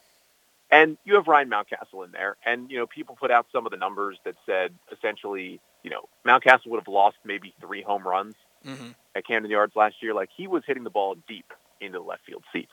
[0.72, 3.72] And you have Ryan Mountcastle in there, and you know people put out some of
[3.72, 8.35] the numbers that said essentially, you know, Mountcastle would have lost maybe three home runs
[8.65, 8.89] Mm-hmm.
[9.13, 10.15] at Camden Yards last year.
[10.15, 11.45] Like he was hitting the ball deep
[11.80, 12.72] into the left field seats.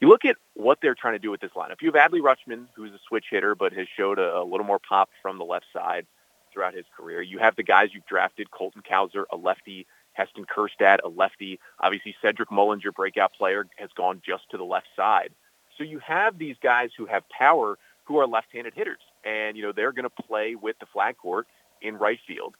[0.00, 1.76] You look at what they're trying to do with this lineup.
[1.80, 4.80] You have Adley Rutschman, who's a switch hitter, but has showed a, a little more
[4.80, 6.06] pop from the left side
[6.52, 7.22] throughout his career.
[7.22, 11.58] You have the guys you've drafted, Colton Cowser, a lefty, Heston Kjerstad, a lefty.
[11.80, 15.30] Obviously, Cedric Mullinger, breakout player, has gone just to the left side.
[15.78, 19.72] So you have these guys who have power who are left-handed hitters, and you know
[19.72, 21.46] they're going to play with the flag court
[21.80, 22.54] in right field.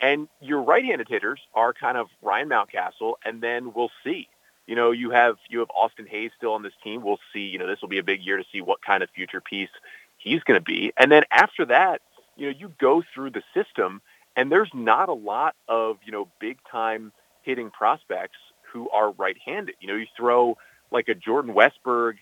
[0.00, 4.28] And your right-handed hitters are kind of Ryan Mountcastle, and then we'll see.
[4.66, 7.02] You know, you have you have Austin Hays still on this team.
[7.02, 7.40] We'll see.
[7.40, 9.70] You know, this will be a big year to see what kind of future piece
[10.18, 10.92] he's going to be.
[10.96, 12.00] And then after that,
[12.36, 14.00] you know, you go through the system,
[14.36, 18.38] and there's not a lot of you know big time hitting prospects
[18.72, 19.74] who are right-handed.
[19.80, 20.56] You know, you throw
[20.90, 22.14] like a Jordan Westburg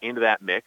[0.00, 0.66] into that mix,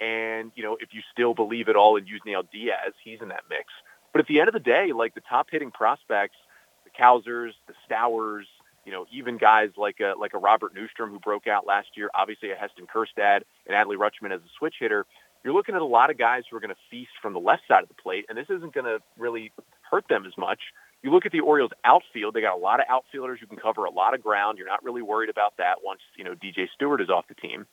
[0.00, 3.44] and you know, if you still believe it all in Yusniel Diaz, he's in that
[3.48, 3.66] mix.
[4.12, 6.36] But at the end of the day, like the top hitting prospects,
[6.84, 8.44] the Cowsers, the Stowers,
[8.84, 12.10] you know, even guys like a like a Robert Neustrom who broke out last year,
[12.14, 15.06] obviously a Heston Kjerstad and Adley Rutschman as a switch hitter.
[15.44, 17.62] You're looking at a lot of guys who are going to feast from the left
[17.68, 19.52] side of the plate, and this isn't going to really
[19.82, 20.58] hurt them as much.
[21.02, 23.84] You look at the Orioles outfield; they got a lot of outfielders who can cover
[23.84, 24.56] a lot of ground.
[24.56, 27.66] You're not really worried about that once you know DJ Stewart is off the team.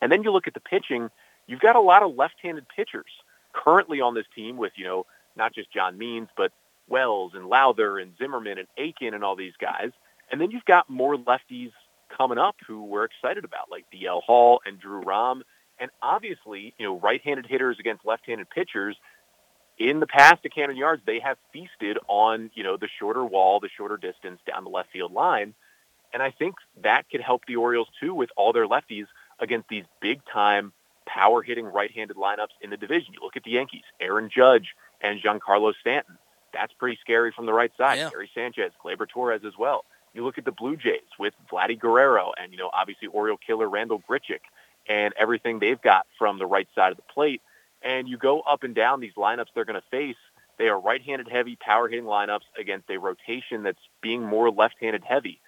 [0.00, 1.10] And then you look at the pitching;
[1.48, 3.10] you've got a lot of left-handed pitchers
[3.52, 6.52] currently on this team with you know not just John Means, but
[6.88, 9.90] Wells and Lowther and Zimmermann and Akin and all these guys.
[10.30, 11.72] And then you've got more lefties
[12.16, 15.42] coming up who we're excited about, like DL Hall and Drew Rom.
[15.82, 18.96] And obviously, you know, right-handed hitters against left-handed pitchers.
[19.78, 23.58] In the past at Camden Yards, they have feasted on, you know, the shorter wall,
[23.58, 25.54] the shorter distance down the left field line.
[26.14, 26.54] And I think
[26.84, 29.06] that could help the Orioles too with all their lefties
[29.40, 30.72] against these big-time
[31.04, 33.14] power-hitting right-handed lineups in the division.
[33.14, 34.68] You look at the Yankees, Aaron Judge
[35.00, 36.16] and Giancarlo Stanton.
[36.52, 37.98] That's pretty scary from the right side.
[37.98, 38.10] Yeah.
[38.10, 39.84] Gary Sanchez, Gleyber Torres as well.
[40.14, 43.68] You look at the Blue Jays with Vladdy Guerrero and, you know, obviously Oriole killer
[43.68, 44.44] Randall Grichuk
[44.88, 47.40] and everything they've got from the right side of the plate.
[47.82, 50.16] And you go up and down these lineups they're going to face.
[50.58, 55.40] They are right-handed heavy, power-hitting lineups against a rotation that's being more left-handed heavy.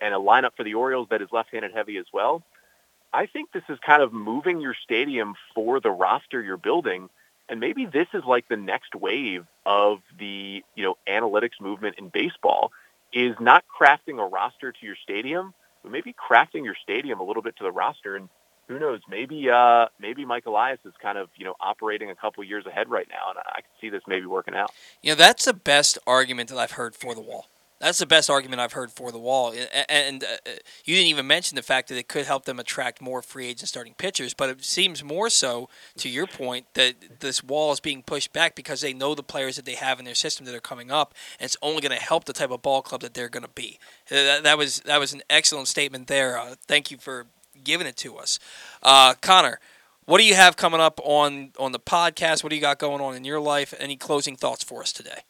[0.00, 2.42] And a lineup for the Orioles that is left-handed heavy as well.
[3.12, 7.08] I think this is kind of moving your stadium for the roster you're building.
[7.48, 12.08] And maybe this is like the next wave of the, you know, analytics movement in
[12.08, 12.70] baseball
[13.12, 15.52] is not crafting a roster to your stadium,
[15.82, 18.14] but maybe crafting your stadium a little bit to the roster.
[18.14, 18.28] And
[18.70, 22.44] who knows, maybe uh, maybe Mike Elias is kind of you know operating a couple
[22.44, 24.70] years ahead right now, and I can see this maybe working out.
[25.02, 27.46] You know, that's the best argument that I've heard for the wall.
[27.80, 29.54] That's the best argument I've heard for the wall.
[29.88, 30.50] And uh,
[30.84, 33.70] you didn't even mention the fact that it could help them attract more free agent
[33.70, 38.02] starting pitchers, but it seems more so, to your point, that this wall is being
[38.02, 40.60] pushed back because they know the players that they have in their system that are
[40.60, 43.30] coming up, and it's only going to help the type of ball club that they're
[43.30, 43.78] going to be.
[44.10, 46.38] That, that was that was an excellent statement there.
[46.38, 47.24] Uh, thank you for
[47.64, 48.38] giving it to us,
[48.82, 49.60] uh, Connor.
[50.04, 52.42] What do you have coming up on on the podcast?
[52.42, 53.72] What do you got going on in your life?
[53.78, 55.20] Any closing thoughts for us today?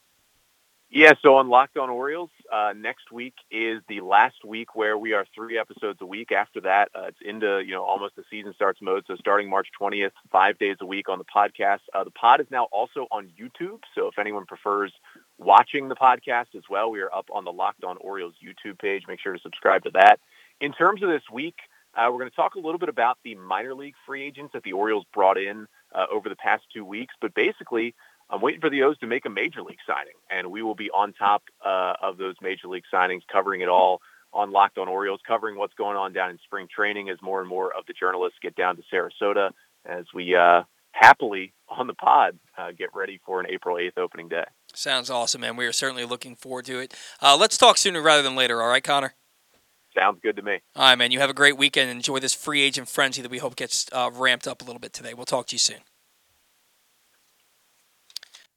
[0.93, 5.13] Yeah, so on Locked On Orioles, uh, next week is the last week where we
[5.13, 6.33] are three episodes a week.
[6.33, 9.05] After that, uh, it's into you know almost the season starts mode.
[9.07, 11.79] So starting March 20th, five days a week on the podcast.
[11.95, 13.79] Uh, the pod is now also on YouTube.
[13.95, 14.93] So if anyone prefers
[15.39, 19.05] watching the podcast as well, we are up on the Locked On Orioles YouTube page.
[19.07, 20.19] Make sure to subscribe to that.
[20.61, 21.55] In terms of this week,
[21.97, 24.63] uh, we're going to talk a little bit about the minor league free agents that
[24.63, 27.15] the Orioles brought in uh, over the past two weeks.
[27.21, 27.95] But basically,
[28.29, 30.91] I'm waiting for the O's to make a major league signing, and we will be
[30.91, 34.01] on top uh, of those major league signings, covering it all
[34.33, 37.49] on Locked On Orioles, covering what's going on down in spring training as more and
[37.49, 39.51] more of the journalists get down to Sarasota
[39.85, 40.63] as we uh,
[40.93, 44.45] happily on the pod uh, get ready for an April 8th opening day.
[44.75, 45.57] Sounds awesome, man.
[45.57, 46.95] We are certainly looking forward to it.
[47.21, 49.15] Uh, let's talk sooner rather than later, all right, Connor?
[49.97, 50.61] Sounds good to me.
[50.77, 51.11] All right, man.
[51.11, 51.91] You have a great weekend.
[51.91, 54.93] Enjoy this free agent frenzy that we hope gets uh, ramped up a little bit
[54.93, 55.15] today.
[55.15, 55.79] We'll talk to you soon.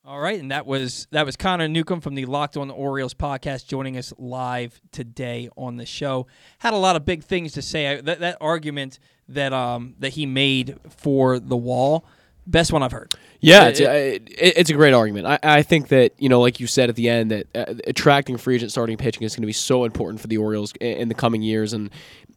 [0.05, 3.68] All right, and that was that was Connor Newcomb from the Locked On Orioles podcast
[3.68, 6.27] joining us live today on the show.
[6.60, 7.88] Had a lot of big things to say.
[7.88, 8.99] I, that, that argument
[9.30, 12.05] that um that he made for the wall,
[12.45, 13.14] best one I've heard.
[13.40, 15.28] Yeah, It- it's, a, it, it's a great argument.
[15.28, 18.38] I, I think that you know, like you said at the end, that uh, attracting
[18.38, 21.07] free agent starting pitching is going to be so important for the Orioles in, in
[21.10, 21.90] the coming years, and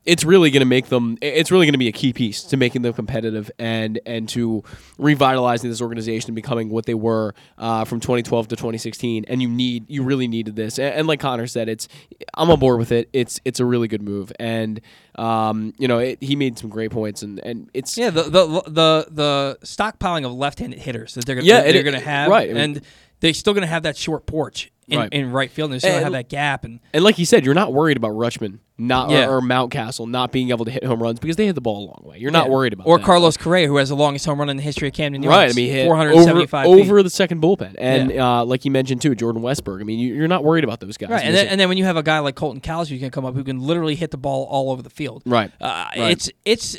[0.05, 1.16] it's really going to make them.
[1.20, 4.62] It's really going to be a key piece to making them competitive and and to
[4.99, 9.24] revitalizing this organization and becoming what they were uh, from 2012 to 2016.
[9.28, 10.78] And you need, you really needed this.
[10.78, 11.89] And, and like Connor said, it's
[12.35, 13.09] I'm on board with it.
[13.12, 14.81] It's it's a really good move, and
[15.16, 18.47] um, you know, it, he made some great points, and and it's Yeah, the the
[18.66, 19.59] the, the
[19.98, 22.81] stockpiling of left-handed hitters that they're gonna, Yeah, that they're going to have, right, and
[23.20, 25.12] they're still going to have that short porch in, Right.
[25.12, 25.66] in right field.
[25.70, 27.73] And they're still going to have that gap, and And like you said, you're not
[27.73, 29.27] worried about Rutschman not Yeah.
[29.27, 31.78] or, or Mountcastle not being able to hit home runs because they hit the ball
[31.78, 32.18] a long way.
[32.18, 32.90] You're not worried about that.
[32.90, 33.05] or that.
[33.06, 35.35] Carlos Correa, who has the longest home run in the history of Camden Yards.
[35.35, 38.70] Right, I mean, he hit 475 over, over the second bullpen, and uh, like you
[38.70, 39.81] mentioned too, Jordan Westburg.
[39.81, 41.09] I mean, you, you're not worried about those guys.
[41.09, 43.10] Right, and then, and then when you have a guy like Colton Cowser who can
[43.10, 45.23] come up, who can literally hit the ball all over the field.
[45.24, 46.10] Right, Uh, right.
[46.12, 46.77] It's it's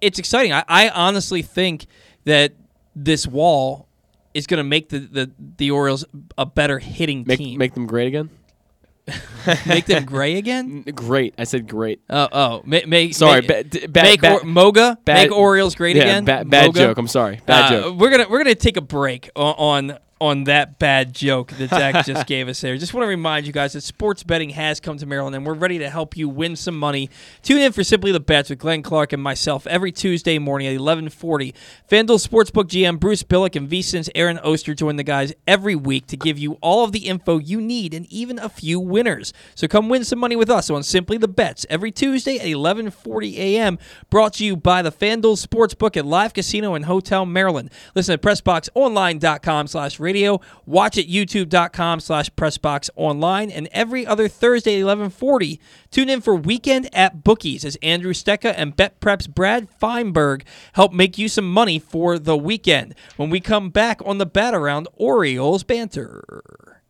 [0.00, 0.52] it's exciting.
[0.52, 1.86] I, I honestly think
[2.26, 2.52] that
[2.94, 3.86] this wall
[4.34, 6.04] is going to make the, the, the Orioles
[6.38, 7.58] a better hitting make team.
[7.58, 8.30] make them great again.
[9.66, 10.82] make them gray again?
[10.94, 11.34] Great.
[11.36, 12.00] I said great.
[12.08, 15.96] Oh, oh, make, make Sorry, make, ba- make bad- or, Moga bad- make Orioles great
[15.96, 16.24] yeah, again.
[16.24, 16.78] ba- bad Moga?
[16.78, 16.98] joke.
[16.98, 17.40] I'm sorry.
[17.44, 17.98] Bad Uh, joke.
[17.98, 22.26] We're gonna we're gonna take a break on on that bad joke that Zack just
[22.26, 22.76] gave us there.
[22.76, 25.54] Just want to remind you guys that sports betting has come to Maryland, and we're
[25.54, 27.08] ready to help you win some money.
[27.42, 30.74] Tune in for Simply the Bets with Glenn Clark and myself every Tuesday morning at
[30.74, 31.54] 11:40.
[31.90, 36.16] FanDuel Sportsbook GM Bruce Billick and VSIN's Aaron Oster join the guys every week to
[36.16, 39.32] give you all of the info you need and even a few winners.
[39.54, 43.38] So come win some money with us on Simply the Bets every Tuesday at 11:40
[43.38, 43.78] a.m.
[44.10, 47.70] Brought to you by the FanDuel Sportsbook at Live Casino and Hotel Maryland.
[47.94, 48.22] Listen at
[50.10, 50.40] PressBoxOnline.com/radio.
[50.66, 55.60] Watch at YouTube.com/PressBoxOnline and every other Thursday at 11:40.
[55.90, 60.92] Tune in for Weekend at Bookies as Andrew Stecca and Bet Prep's Brad Feinberg help
[60.92, 62.94] make you some money for the weekend.
[63.16, 66.82] When we come back on the Bat Around Orioles banter.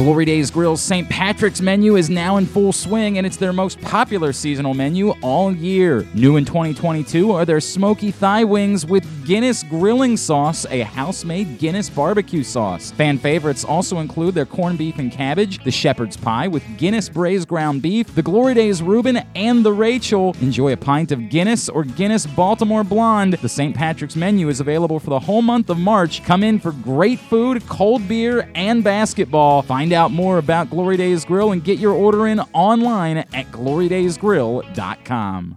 [0.00, 1.06] Glory Days Grill's St.
[1.10, 5.54] Patrick's menu is now in full swing, and it's their most popular seasonal menu all
[5.54, 6.06] year.
[6.14, 11.58] New in 2022 are their smoky thigh wings with Guinness grilling sauce, a house made
[11.58, 12.90] Guinness barbecue sauce.
[12.92, 17.46] Fan favorites also include their corned beef and cabbage, the shepherd's pie with Guinness braised
[17.46, 20.34] ground beef, the Glory Days Reuben, and the Rachel.
[20.40, 23.34] Enjoy a pint of Guinness or Guinness Baltimore Blonde.
[23.34, 23.76] The St.
[23.76, 26.24] Patrick's menu is available for the whole month of March.
[26.24, 29.60] Come in for great food, cold beer, and basketball.
[29.60, 35.56] Find out more about Glory Days Grill and get your order in online at glorydaysgrill.com.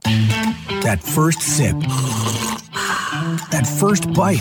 [0.83, 1.75] That first sip.
[3.51, 4.39] That first bite.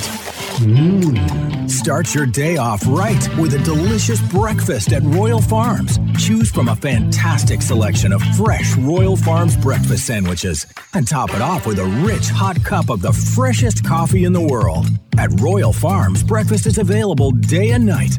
[0.59, 1.70] Mmm.
[1.70, 5.98] Start your day off right with a delicious breakfast at Royal Farms.
[6.19, 11.66] Choose from a fantastic selection of fresh Royal Farms breakfast sandwiches and top it off
[11.66, 14.86] with a rich hot cup of the freshest coffee in the world.
[15.19, 18.19] At Royal Farms, breakfast is available day and night.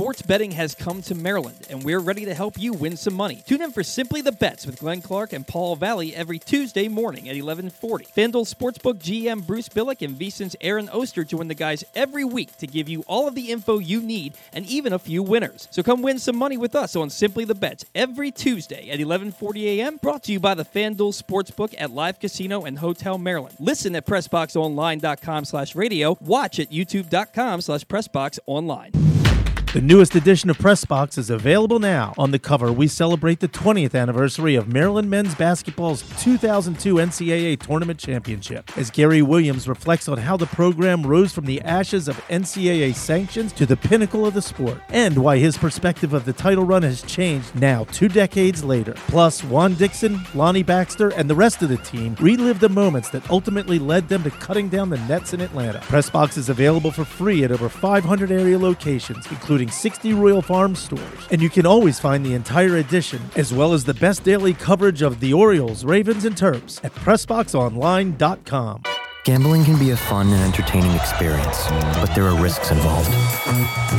[0.00, 3.42] Sports betting has come to Maryland, and we're ready to help you win some money.
[3.46, 7.28] Tune in for Simply the Bets with Glenn Clark and Paul Valle every Tuesday morning
[7.28, 8.06] at 1140.
[8.06, 12.66] FanDuel Sportsbook GM Bruce Billick and VSIN's Aaron Oster join the guys every week to
[12.66, 15.68] give you all of the info you need and even a few winners.
[15.70, 19.80] So come win some money with us on Simply the Bets every Tuesday at 1140
[19.80, 19.98] a.m.
[19.98, 23.56] Brought to you by the FanDuel Sportsbook at Live Casino and Hotel Maryland.
[23.60, 26.16] Listen at PressBoxOnline.com slash radio.
[26.22, 29.29] Watch at YouTube.com slash PressBoxOnline.
[29.72, 32.12] The newest edition of Pressbox is available now.
[32.18, 38.00] On the cover, we celebrate the 20th anniversary of Maryland men's basketball's 2002 NCAA Tournament
[38.00, 42.96] Championship, as Gary Williams reflects on how the program rose from the ashes of NCAA
[42.96, 46.82] sanctions to the pinnacle of the sport, and why his perspective of the title run
[46.82, 48.94] has changed now two decades later.
[49.06, 53.30] Plus, Juan Dixon, Lonnie Baxter, and the rest of the team relive the moments that
[53.30, 55.78] ultimately led them to cutting down the nets in Atlanta.
[55.78, 61.28] Pressbox is available for free at over 500 area locations, including 60 Royal Farm stores.
[61.30, 65.02] And you can always find the entire edition, as well as the best daily coverage
[65.02, 68.82] of the Orioles, Ravens, and Terps at PressBoxOnline.com.
[69.24, 71.66] Gambling can be a fun and entertaining experience,
[72.00, 73.10] but there are risks involved.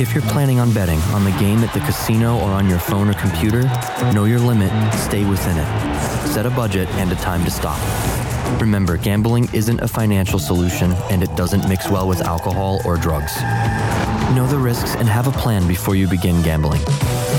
[0.01, 3.07] If you're planning on betting on the game at the casino or on your phone
[3.07, 3.61] or computer,
[4.13, 6.27] know your limit, stay within it.
[6.27, 7.79] Set a budget and a time to stop.
[8.59, 13.31] Remember, gambling isn't a financial solution and it doesn't mix well with alcohol or drugs.
[14.35, 16.79] Know the risks and have a plan before you begin gambling.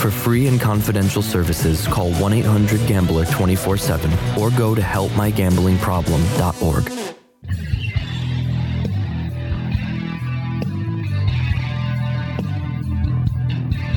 [0.01, 6.93] For free and confidential services, call 1 800 Gambler 24 7 or go to helpmygamblingproblem.org.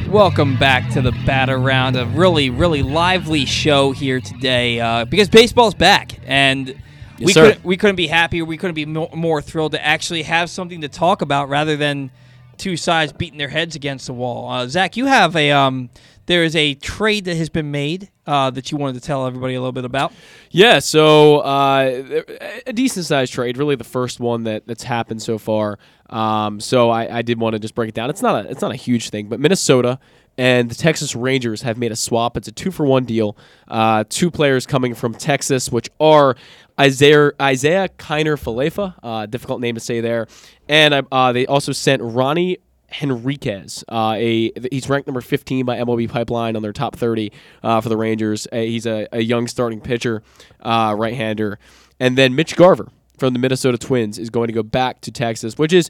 [0.10, 5.28] Welcome back to the Bat Around, a really, really lively show here today uh, because
[5.28, 6.74] baseball's back, and
[7.20, 7.48] we sir.
[7.48, 8.46] couldn't we couldn't be happier.
[8.46, 12.10] We couldn't be mo- more thrilled to actually have something to talk about rather than
[12.58, 14.50] two sides beating their heads against the wall.
[14.50, 15.90] Uh, Zack, you have a um,
[16.26, 19.54] there is a trade that has been made uh, that you wanted to tell everybody
[19.54, 20.12] a little bit about.
[20.50, 22.24] Yeah, so uh,
[22.66, 25.78] a decent sized trade, really the first one that, that's happened so far.
[26.10, 28.10] Um, so I, I did want to just break it down.
[28.10, 30.00] It's not a it's not a huge thing, but Minnesota
[30.38, 32.38] and the Texas Rangers have made a swap.
[32.38, 33.38] It's a two for one deal.
[33.68, 36.36] Uh, two players coming from Texas, which are
[36.80, 40.28] Isiah Isiah Kiner Falefa, uh, difficult name to say there,
[40.68, 42.58] and uh, they also sent Ronnie
[42.90, 43.84] Henriquez.
[43.90, 47.32] Uh, a he's ranked number 15 by MLB Pipeline on their top 30
[47.64, 48.48] uh, for the Rangers.
[48.52, 50.24] Uh, he's a, a young starting pitcher,
[50.62, 51.60] uh, right-hander,
[52.00, 55.58] and then Mitch Garver from the Minnesota Twins is going to go back to Texas,
[55.58, 55.90] which is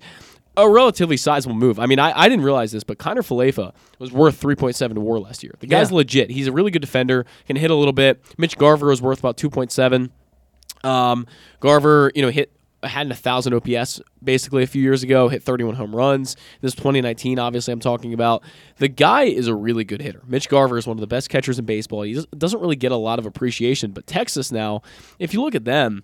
[0.58, 1.80] a relatively sizable move.
[1.80, 5.20] I mean, I, I didn't realize this, but Kiner Falefa was worth 3.7 to WAR
[5.20, 5.56] last year.
[5.60, 5.98] The guy's Yeah.
[5.98, 6.30] legit.
[6.32, 8.24] He's a really good defender, can hit a little bit.
[8.38, 10.10] Mitch Garver was worth about 2.7.
[10.84, 11.26] Um,
[11.60, 12.52] Garver, you know, hit
[12.84, 15.28] had a thousand OPS basically a few years ago.
[15.28, 16.36] Hit 31 home runs.
[16.62, 17.40] This 2019.
[17.40, 18.44] Obviously, I'm talking about
[18.78, 20.22] the guy is a really good hitter.
[20.28, 22.04] Mitch Garver is one of the best catchers in baseball.
[22.04, 24.84] He doesn't really get a lot of appreciation, but Texas now,
[25.18, 26.04] if you look at them.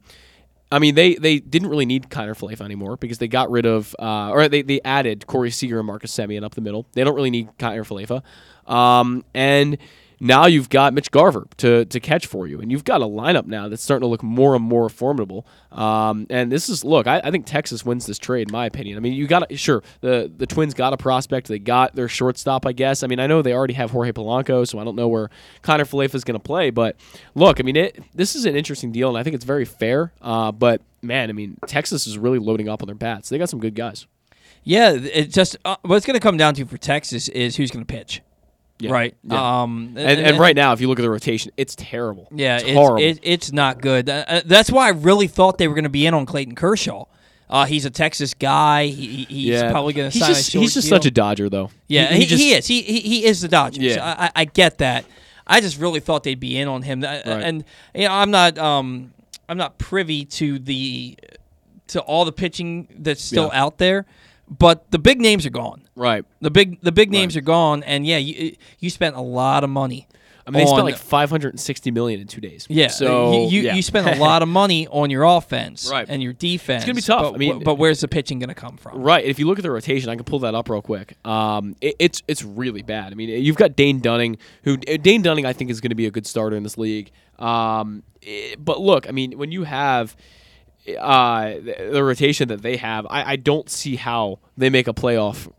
[0.72, 3.94] I mean, they, they didn't really need Kiner Falefa anymore because they got rid of,
[4.00, 6.88] uh, or they, they added Corey Seager and Marcus Semien up the middle.
[6.94, 8.24] They don't really need Kiner Falefa.
[8.72, 9.78] Um, and
[10.22, 12.62] now you've got Mitch Garver to, to catch for you.
[12.62, 15.48] And you've got a lineup now that's starting to look more and more formidable.
[15.72, 18.98] Um, and this is, look, I, I think Texas wins this trade, in my opinion.
[18.98, 21.48] I mean, you got, sure, the, the Twins got a prospect.
[21.48, 23.02] They got their shortstop, I guess.
[23.02, 25.32] I mean, I know they already have Jorge Polanco, so I don't know where
[25.64, 26.70] Kiner Falefa is going to play.
[26.70, 26.98] But
[27.34, 30.14] look, I mean, it, this is an interesting deal, and I think it's very fair.
[30.22, 33.30] Uh, but man, I mean, Texas is really loading up on their bats.
[33.30, 34.06] They got some good guys.
[34.64, 37.72] Yeah, it just uh, what it's going to come down to for Texas is who's
[37.72, 38.22] going to pitch.
[38.82, 38.92] Yeah.
[38.92, 39.16] Right.
[39.24, 39.62] Yeah.
[39.64, 42.28] Um, and, and, right now, if you look at the rotation, it's terrible.
[42.34, 43.02] Yeah, it's, it's horrible.
[43.04, 44.10] it- it's not good.
[44.10, 46.56] Uh, uh, that's why I really thought they were going to be in on Clayton
[46.56, 47.06] Kershaw.
[47.50, 48.88] Uh, he's a Texas guy.
[48.88, 49.72] He, he- he's yeah.
[49.72, 50.98] probably going to sign just, he's just deal.
[50.98, 51.70] such a Dodger, though.
[51.88, 52.68] Yeah, he, he, just, he is.
[52.68, 53.84] He, he he is the Dodgers.
[53.84, 54.04] Yeah.
[54.04, 55.06] I, I- I get that.
[55.46, 57.26] I just really thought they'd be in on him, Uh, Right.
[57.26, 59.12] and you know, I'm not um
[59.50, 61.18] I'm not privy to the
[61.88, 63.62] to all the pitching that's still Yeah.
[63.64, 64.06] out there,
[64.52, 65.88] but the big names are gone.
[65.96, 66.26] Right.
[66.42, 69.70] The big the big names are gone, and yeah, you you spent a lot of
[69.70, 70.08] money.
[70.46, 72.66] I mean, they spent like 560 million in two days.
[72.68, 73.76] yeah, So you you, yeah.
[73.76, 76.08] you spent a lot of money on your offense Right.
[76.10, 76.82] and your defense.
[76.84, 77.22] It's gonna be tough.
[77.22, 79.04] But, I mean- but where's the pitching going to come from?
[79.04, 79.24] Right.
[79.24, 81.16] If you look at the rotation, I can pull that up real quick.
[81.26, 83.12] Um, it, it's it's really bad.
[83.14, 86.08] I mean, you've got Dane Dunning, who Dane Dunning I think is going to be
[86.08, 87.12] a good starter in this league.
[87.38, 90.16] Um, eh, but look, I mean, when you have
[91.00, 91.54] uh,
[91.92, 95.52] the, rotation that they have, I, I don't see how they make a playoff,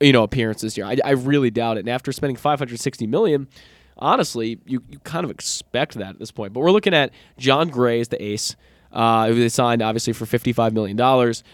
[0.00, 0.86] you know, appearance this year.
[0.86, 1.80] I, I really doubt it.
[1.80, 3.48] And after spending 560 million,
[3.96, 6.52] honestly, you, you kind of expect that at this point.
[6.52, 8.56] But we're looking at Jon Gray as the ace,
[8.92, 11.44] uh, who they signed obviously for 55 million dollars.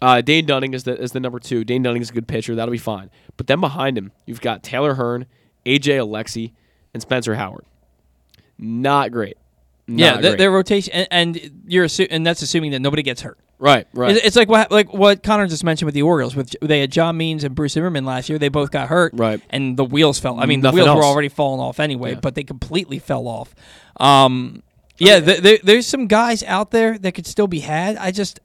[0.00, 1.64] Uh, Dane Dunning is the is the number two.
[1.64, 2.54] Dane Dunning is a good pitcher.
[2.54, 3.10] That'll be fine.
[3.36, 5.26] But then behind him, you've got Taylor Hearn,
[5.66, 6.52] AJ Alexy,
[6.94, 7.64] and Spencer Howard.
[8.58, 9.36] Not great.
[9.90, 10.38] Yeah, Not the, great.
[10.38, 13.38] their rotation, and, and you're assu- and that's assuming that nobody gets hurt.
[13.58, 14.14] Right, right.
[14.14, 16.36] It's, it's like what like what Connor just mentioned with the Orioles.
[16.36, 18.38] With they had John Means and Bruce Zimmermann last year.
[18.38, 19.12] They both got hurt.
[19.16, 19.40] Right.
[19.50, 20.38] And the wheels fell.
[20.38, 22.20] I mean, Nothing the wheels were already falling off anyway, Yeah.
[22.20, 23.54] but they completely fell off.
[23.98, 24.62] Um,
[24.98, 27.96] yeah, th- there there's some guys out there that could still be had.
[27.96, 28.40] I just.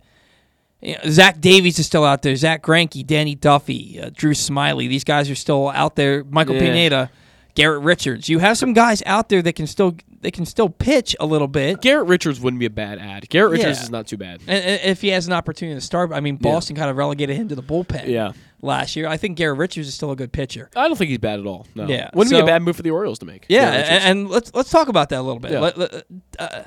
[0.82, 2.36] You know, Zach Davies is still out there.
[2.36, 4.90] Zack Greinke, Danny Duffy, uh, Drew Smyly.
[4.90, 6.26] These guys are still out there.
[6.26, 6.60] Michael Yeah.
[6.61, 7.11] Pineda,
[7.56, 8.28] Garrett Richards.
[8.28, 11.48] You have some guys out there that can still they can still pitch a little
[11.48, 11.82] bit.
[11.82, 13.30] Garrett Richards wouldn't be a bad ad.
[13.30, 13.84] Garrett Richards Yeah.
[13.84, 14.41] is not too bad.
[14.48, 16.38] And, and if he has an opportunity to start, I mean.
[16.38, 18.08] Boston kind of relegated him to the bullpen.
[18.08, 18.32] Yeah.
[18.62, 20.70] Last year, I think Garrett Richards is still a good pitcher.
[20.76, 21.68] I don't think he's bad at all.
[21.76, 21.86] No.
[21.86, 23.45] Yeah, Wouldn't be so- a bad move for the Orioles to make.
[23.50, 24.06] Yeah, Garrett Richards.
[24.06, 25.52] and, and let's let's talk about that a little bit.
[25.52, 25.60] Yeah.
[25.60, 26.04] Let- let-
[26.40, 26.64] uh,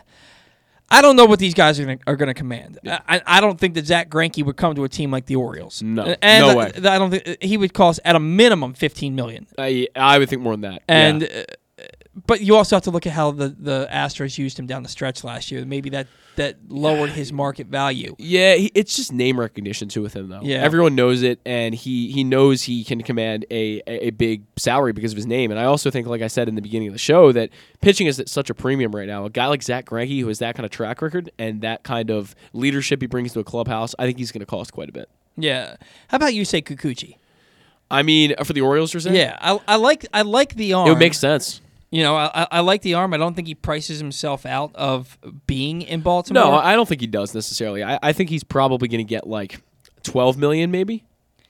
[0.88, 2.78] I don't know what these guys are gonna, are going to command.
[2.86, 5.82] I, I don't think that Zack Greinke would come to a team like the Orioles.
[5.82, 6.14] No.
[6.22, 6.88] and No th- way.
[6.88, 9.48] I don't think he would cost at a minimum fifteen million.
[9.58, 10.82] I, I would think more than that.
[10.86, 11.26] And uh,
[12.26, 14.88] but you also have to look at how the the Astros used him down the
[14.88, 15.64] stretch last year.
[15.66, 16.06] Maybe that
[16.36, 18.14] that lowered his market value.
[18.18, 20.40] Yeah, he, it's just name recognition too with him though.
[20.42, 20.58] Yeah.
[20.58, 25.12] everyone knows it, and he he knows he can command a, a big salary because
[25.12, 25.50] of his name.
[25.50, 28.06] And I also think, like I said in the beginning of the show, that pitching
[28.06, 29.24] is at such a premium right now.
[29.26, 32.10] A guy like Zack Greinke, who has that kind of track record and that kind
[32.10, 34.92] of leadership he brings to a clubhouse, I think he's going to cost quite a
[34.92, 35.08] bit.
[35.36, 35.76] Yeah.
[36.08, 37.16] How about Yusei Kikuchi?
[37.90, 39.16] I mean, for the Orioles, you're saying?
[39.16, 40.88] Yeah, I, I like I like the arm.
[40.88, 41.60] it would make sense.
[41.90, 43.14] You know, I, I- like the arm.
[43.14, 46.42] I don't think he prices himself out of being in Baltimore.
[46.44, 47.84] No, I don't think he does necessarily.
[47.84, 49.60] I, I think he's probably going to get like
[50.02, 51.04] twelve million, maybe.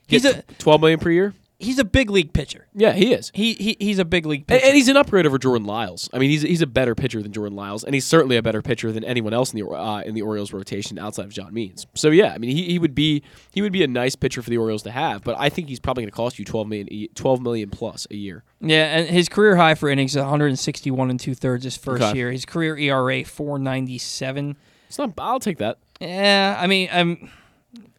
[0.07, 1.35] He's a- twelve million per year.
[1.59, 2.67] He's a big league pitcher.
[2.75, 3.31] Yeah, he is.
[3.35, 4.65] He, he he's a big league pitcher.
[4.67, 6.09] and he's an upgrade over Jordan Lyles.
[6.13, 8.63] I mean, he's he's a better pitcher than Jordan Lyles, and he's certainly a better
[8.63, 11.87] pitcher than anyone else in the uh, in the Orioles rotation outside of John Means.
[11.95, 13.23] So yeah, I mean, he, he would be
[13.53, 15.81] he would be a nice pitcher for the Orioles to have, but I think he's
[15.81, 18.45] probably going to cost you 12 million, e- 12 million plus a year.
[18.61, 22.17] yeah, and his career high for innings is 161 and two thirds his first Okay.
[22.19, 22.31] year.
[22.33, 24.57] His career ERA 497.
[24.89, 25.13] It's not.
[25.19, 25.79] I'll take that.
[26.01, 27.31] Yeah, I mean, um,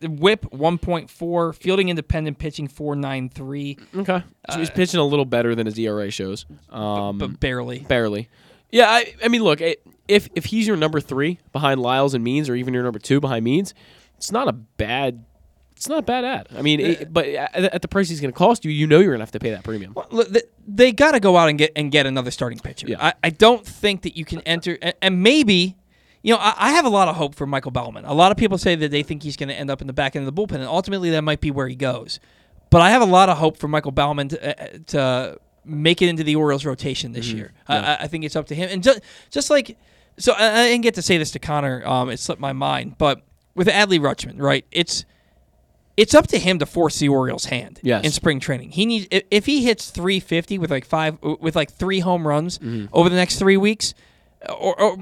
[0.02, 5.78] WHIP 1.4, fielding independent pitching 493, Okay, so he's pitching a little better than his
[5.80, 7.80] ERA shows, um, but barely.
[7.80, 8.30] barely.
[8.72, 12.24] Yeah, I, I mean, look, it, if if he's your number three behind Lyles and
[12.24, 13.74] Means, or even your number two behind Means,
[14.18, 15.24] it's not a bad.
[15.76, 16.48] It's not a bad ad.
[16.58, 18.98] I mean, it, but at, at the price he's going to cost you, you know
[18.98, 19.94] you're going to have to pay that premium.
[20.10, 22.88] Look, th- they got to go out and get and get another starting pitcher.
[22.88, 22.98] Yeah.
[23.00, 25.78] I, I don't think that you can enter and, and maybe.
[26.28, 28.04] You know, I, I have a lot of hope for Michael Baumann.
[28.04, 29.94] A lot of people say that they think he's going to end up in the
[29.94, 32.20] back end of the bullpen, and ultimately that might be where he goes.
[32.70, 36.10] But I have a lot of hope for Michael Baumann to, uh, to make it
[36.10, 37.54] into the Orioles rotation this year.
[37.68, 39.00] I- I, I think it's up to him, and just
[39.32, 39.78] just like
[40.18, 41.82] So I, I didn't get to say this to Connor.
[41.88, 43.22] Um, it slipped my mind, but
[43.56, 44.66] with Adley Rutschman, right?
[44.72, 45.06] It's
[45.96, 48.04] it's up to him to force the Orioles' hand Yes.
[48.06, 48.72] in spring training.
[48.72, 52.90] He needs if, he hits 350 with like five with like three home runs Mhm.
[52.94, 53.94] over the next three weeks,
[54.50, 54.98] or, or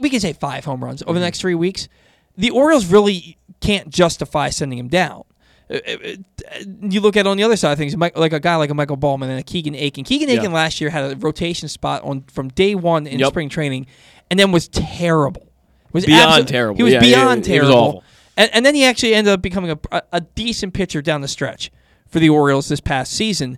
[0.00, 1.88] we can say five home runs over the next three weeks,
[2.36, 5.24] the Orioles really can't justify sending him down.
[5.68, 8.38] Uh, uh, uh, You look at it on the other side of things, like a
[8.40, 10.04] guy like a Michael Baumann and a Keegan Akin.
[10.04, 10.36] Keegan Yeah.
[10.40, 13.28] Akin last year had a rotation spot on from day one in Yep.
[13.30, 13.86] spring training,
[14.30, 15.48] and then was terrible.
[15.92, 16.76] Was Beyond absol- terrible.
[16.76, 17.88] He was Yeah, beyond he- he was terrible.
[17.88, 18.04] awful.
[18.36, 21.28] And, and then he actually ended up becoming a, a, a decent pitcher down the
[21.28, 21.72] stretch
[22.06, 23.56] for the Orioles this past season.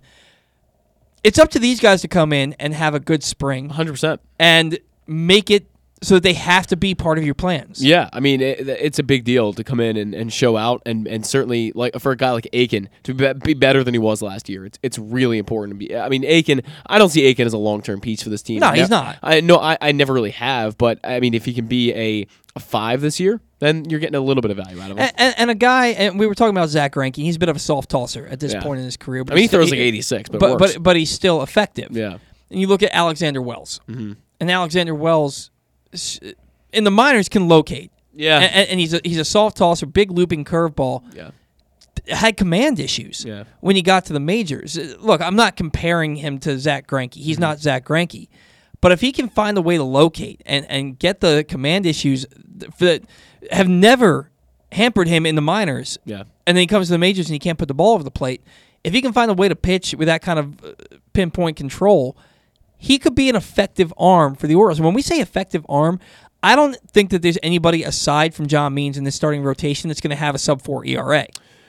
[1.23, 4.19] It's up to these guys to come in and have a good spring, 100%.
[4.39, 4.79] and
[5.09, 5.65] make it
[6.01, 7.83] so that they have to be part of your plans.
[7.83, 10.81] Yeah, I mean it, it's a big deal to come in and, and show out,
[10.85, 13.97] and, and certainly like for a guy like Akin to be, be better than he
[13.99, 14.65] was last year.
[14.65, 15.93] It's it's really important to be.
[15.93, 18.61] I mean Akin, I don't see Akin as a long term piece for this team.
[18.61, 19.17] No, he's not.
[19.21, 22.27] I no, I, I never really have, but I mean if he can be a,
[22.55, 25.03] a five this year, then you're getting a little bit of value out of him.
[25.03, 27.17] And, and, and a guy, and we were talking about Zack Greinke.
[27.17, 28.61] He's a bit of a soft tosser at this Yeah.
[28.63, 29.25] point in his career.
[29.29, 31.89] I mean, he throws like 86, but but but, but he's still effective.
[31.91, 32.19] Yeah.
[32.49, 34.15] And you look at Alexander Wells, Mhm.
[34.39, 35.51] And Alexander Wells
[36.71, 37.91] in the minors can locate.
[38.13, 38.39] Yeah.
[38.39, 41.03] and, and- and he's a, he's a soft tosser, big looping curveball.
[41.15, 41.31] Yeah.
[42.07, 43.43] Had command issues Yeah.
[43.59, 44.77] when he got to the majors.
[44.77, 47.15] Uh, Look, I'm not comparing him to Zack Greinke.
[47.15, 47.41] He's Mm-hmm.
[47.41, 48.27] not Zack Greinke.
[48.81, 52.25] But if he can find a way to locate and, and get the command issues
[52.79, 53.03] that
[53.51, 54.31] have never
[54.71, 56.23] hampered him in the minors, Yeah.
[56.47, 58.11] and then he comes to the majors and he can't put the ball over the
[58.11, 58.41] plate,
[58.83, 60.71] if he can find a way to pitch with that kind of uh,
[61.11, 62.15] pinpoint control,
[62.79, 64.79] he could be an effective arm for the Orioles.
[64.81, 65.99] When we say effective arm,
[66.41, 69.99] I don't think that there's anybody aside from John Means in this starting rotation that's
[70.01, 71.27] going to have a sub four ERA.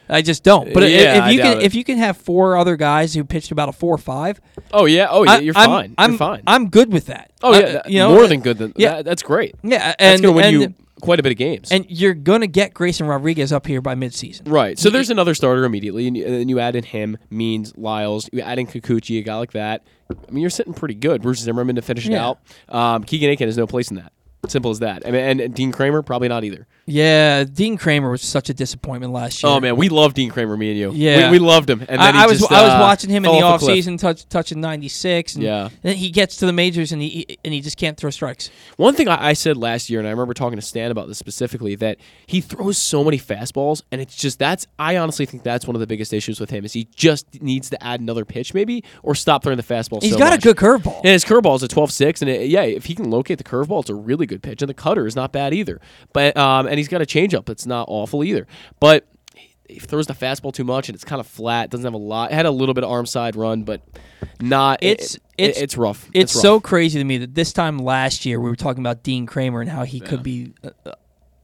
[0.08, 0.72] I just don't.
[0.72, 1.62] But Yeah, if you can, it.
[1.64, 4.40] if you can have four other guys who pitched about a four or five,
[4.72, 5.94] Oh yeah, oh yeah, you're I'm, fine.
[5.98, 6.42] I'm you're fine.
[6.46, 7.30] I'm good with that.
[7.42, 8.58] oh yeah, that- you know, more than good.
[8.58, 9.54] Than, yeah, that- that's great.
[9.62, 11.70] Yeah, and that's gonna win and, you quite a bit of games.
[11.72, 14.42] and you're gonna get Grayson Rodriguez up here by midseason.
[14.50, 14.78] Right.
[14.78, 18.28] So there's another starter immediately, and, you, and then you add in him, Means, Lyles,
[18.32, 19.82] you add in Kikuchi, a guy like that.
[20.10, 21.22] I mean, you're sitting pretty good.
[21.22, 22.26] Bruce Zimmermann to finish it Yeah.
[22.28, 22.38] out.
[22.68, 24.12] Um, Keegan Akin has no place in that.
[24.48, 25.06] Simple as that.
[25.06, 26.66] I mean, and, and Dean Kremer probably not either.
[26.86, 29.52] Yeah, Dean Kremer was such a disappointment last year.
[29.52, 30.92] Oh man, we loved Dean Kremer, me and you.
[30.92, 31.84] Yeah, we, we loved him.
[31.88, 33.84] And I, I was just, I was uh, watching him in the off a cliff.
[33.84, 35.34] offseason, touch, touching ninety six.
[35.34, 35.68] And Yeah.
[35.82, 38.50] then he gets to the majors and he and he just can't throw strikes.
[38.76, 41.18] One thing I, I said last year, and I remember talking to Stan about this
[41.18, 44.66] specifically, that he throws so many fastballs, and it's just that's.
[44.78, 47.70] I honestly think that's one of the biggest issues with him is he just needs
[47.70, 50.02] to add another pitch, maybe, or stop throwing the fastball.
[50.02, 50.40] He's so got much.
[50.40, 50.96] a good curveball.
[50.98, 53.80] And his curveball is a 12-6, and it, yeah, if he can locate the curveball,
[53.82, 55.80] it's a really good pitch, and the cutter is not bad either.
[56.12, 58.46] But um, and he's got a changeup that's not awful either.
[58.80, 59.06] But
[59.68, 61.70] he throws the fastball too much, and it's kind of flat.
[61.70, 62.32] Doesn't have a lot.
[62.32, 63.82] It had a little bit of arm side run, but
[64.40, 64.78] not.
[64.82, 66.08] It's it- it's it's rough.
[66.12, 66.42] It's, rough.
[66.42, 69.60] so crazy to me that this time last year we were talking about Dean Kremer
[69.62, 70.94] and how he could be a,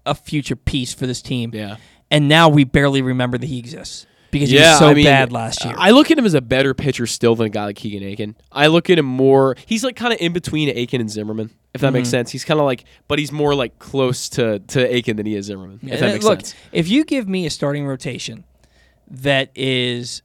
[0.05, 1.51] a future piece for this team.
[1.55, 1.77] Yeah.
[2.11, 5.05] And now we barely remember that he exists because he yeah, was so I mean,
[5.05, 5.75] bad last year.
[5.77, 8.37] I look at him as a better pitcher still than a guy like Keegan Akin.
[8.53, 9.57] I look at him more.
[9.67, 12.13] He's like kind of in between Akin and Zimmermann, if that makes Mhm.
[12.13, 12.31] sense.
[12.31, 15.47] He's kind of like, but he's more like close to to Akin than he is
[15.47, 15.81] Zimmermann.
[15.83, 16.55] Yeah, if that makes look, sense.
[16.73, 18.45] if you give me a starting rotation
[19.11, 20.23] that is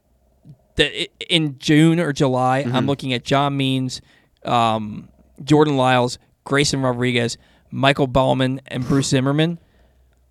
[0.75, 0.91] that
[1.29, 2.87] in June or July, I'm Mhm.
[2.87, 4.01] looking at John Means,
[4.45, 5.09] um,
[5.43, 7.37] Jordan Lyles, Grayson Rodriguez,
[7.69, 9.59] Michael Baumann, and Bruce Zimmermann.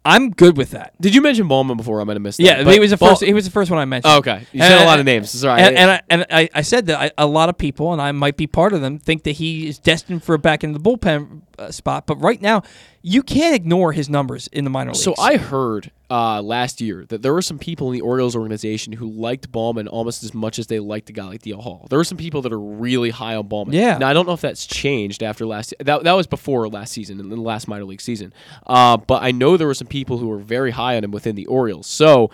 [0.04, 0.94] I'm good with that.
[1.00, 2.00] Did you mention Baumann before?
[2.00, 2.44] I might have missed that.
[2.44, 3.22] Yeah, but he was the Ball- first.
[3.22, 4.12] He was the first one I mentioned.
[4.12, 4.46] Oh, okay.
[4.50, 5.30] You said a lot of names.
[5.30, 5.60] Sorry.
[5.60, 8.10] And, and, I, and I, I said that I, a lot of people, and I
[8.12, 10.80] might be part of them, think that he is destined for a back in the
[10.80, 12.06] bullpen uh, spot.
[12.06, 12.62] But right now,
[13.02, 15.04] you can't ignore his numbers in the minor leagues.
[15.04, 18.92] So I heard uh, last year that there were some people in the Orioles organization
[18.92, 21.86] who liked Baumann almost as much as they liked a guy like DL Hall.
[21.88, 23.74] There were some people that are really high on Baumann.
[23.74, 23.98] Yeah.
[23.98, 25.74] Now I don't know if that's changed after last.
[25.80, 28.32] That that was before last season, in the last minor league season.
[28.66, 31.36] Uh, but I know there were some people who were very high on him within
[31.36, 31.86] the Orioles.
[31.86, 32.30] So.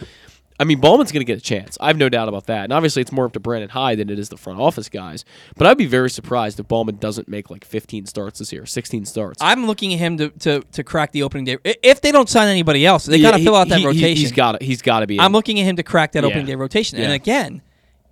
[0.58, 1.76] I mean, Baumann's going to get a chance.
[1.80, 2.64] I have no doubt about that.
[2.64, 5.24] And obviously, it's more up to Brandon Hyde than it is the front office guys.
[5.56, 9.04] But I'd be very surprised if Baumann doesn't make like 15 starts this year, 16
[9.04, 9.42] starts.
[9.42, 11.58] I'm looking at him to, to, to crack the opening day.
[11.82, 14.16] If they don't sign anybody else, they Yeah, got to fill out that he- rotation.
[14.16, 14.64] He's got to.
[14.64, 15.20] He's got to be.
[15.20, 15.32] I'm in.
[15.32, 16.28] looking at him to crack that Yeah.
[16.28, 16.98] opening day rotation.
[16.98, 17.60] And again,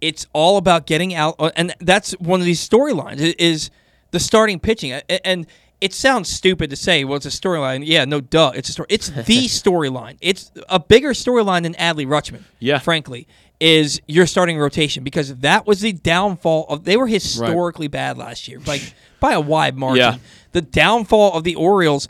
[0.00, 3.70] it's all about getting out, uh, and that's one of these storylines is
[4.10, 4.92] the starting pitching.
[5.24, 5.46] And
[5.84, 7.82] it sounds stupid to say, well, it's a storyline.
[7.84, 8.86] Yeah, no, duh, it's a story.
[8.88, 10.16] It's the storyline.
[10.22, 12.42] It's a bigger storyline than Adley Rutschman.
[12.58, 12.78] Yeah.
[12.78, 13.28] frankly,
[13.60, 16.84] is your starting rotation because that was the downfall of.
[16.84, 19.98] They were historically bad last year, like by a wide margin.
[19.98, 20.16] Yeah.
[20.52, 22.08] The downfall of the Orioles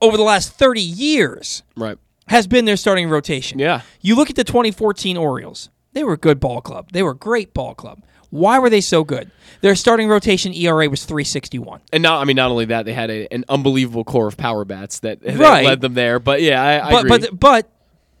[0.00, 1.98] over the last 30 years right.
[2.28, 3.58] has been their starting rotation.
[3.58, 3.82] Yeah.
[4.00, 5.68] You look at the 2014 Orioles.
[5.92, 6.88] They were a good ball club.
[6.92, 8.02] They were a great ball club.
[8.32, 9.30] Why were they so good?
[9.60, 11.80] Their starting rotation ERA was 361.
[11.92, 14.64] And not, I mean, not only that, they had a, an unbelievable core of power
[14.64, 15.64] bats that, that Right.
[15.66, 16.18] led them there.
[16.18, 17.28] But yeah, I, I but agree.
[17.28, 17.68] but but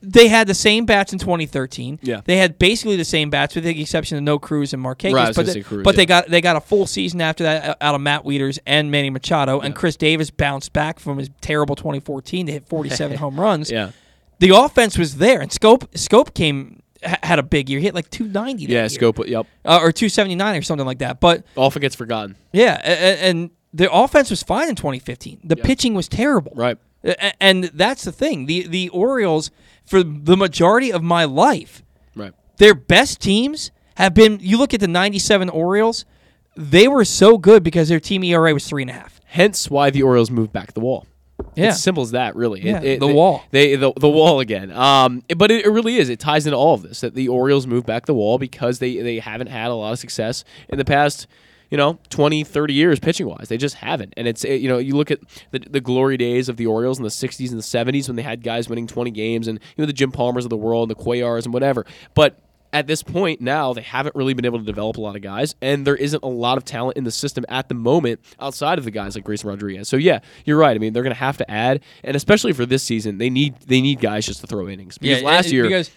[0.04, 2.00] they had the same bats in 2013.
[2.02, 2.20] Yeah.
[2.26, 5.14] they had basically the same bats with the exception of no Cruz and Marquez.
[5.14, 7.74] Right, but they, Cruz, but they got they got a full season after that uh,
[7.80, 11.74] out of Matt Wieters and Manny Machado, and Chris Davis bounced back from his terrible
[11.74, 13.70] 2014 to hit 47 home runs.
[13.70, 13.92] Yeah.
[14.40, 17.78] the offense was there, and Schoop Schoop came had a big year.
[17.78, 18.64] He hit like 290.
[18.72, 19.26] yeah, Schoop.
[19.26, 19.46] Yep.
[19.64, 21.20] uh, or 279 or something like that.
[21.20, 22.36] But Often gets forgotten.
[22.52, 25.40] yeah, a- a- and the offense was fine in 2015.
[25.44, 26.52] The pitching was terrible.
[26.54, 26.78] Right.
[27.40, 28.46] And that's the thing.
[28.46, 29.50] The the Orioles,
[29.84, 31.82] for the majority of my life,
[32.14, 32.32] Right.
[32.58, 34.38] their best teams have been.
[34.40, 36.04] You look at the '97 Orioles;
[36.56, 39.20] they were so good because their team ERA was three and a half.
[39.24, 41.06] Hence why the Orioles moved back the wall.
[41.54, 41.68] Yeah.
[41.70, 42.60] It's simple as that, really.
[42.62, 43.42] Yeah, the they- wall.
[43.50, 44.70] They the, the wall again.
[44.72, 46.08] Um, but it, it really is.
[46.08, 48.96] It ties into all of this that the Orioles move back the wall because they
[48.98, 51.26] they haven't had a lot of success in the past.
[51.70, 53.48] You know, 20, 30 years pitching wise.
[53.48, 54.12] They just haven't.
[54.18, 55.20] And it's, you know, you look at
[55.52, 58.22] the, the glory days of the Orioles in the 60s and the 70s when they
[58.22, 60.98] had guys winning 20 games and, you know, the Jim Palmers of the world and
[60.98, 61.86] the Cuellar's and whatever.
[62.12, 62.38] But
[62.72, 65.54] at this point now, they haven't really been able to develop a lot of guys,
[65.60, 68.84] and there isn't a lot of talent in the system at the moment outside of
[68.84, 69.88] the guys like Grayson Rodriguez.
[69.88, 70.74] So yeah, you're right.
[70.74, 73.56] I mean, they're going to have to add, and especially for this season, they need
[73.66, 75.90] they need guys just to throw innings because Yeah, last year because-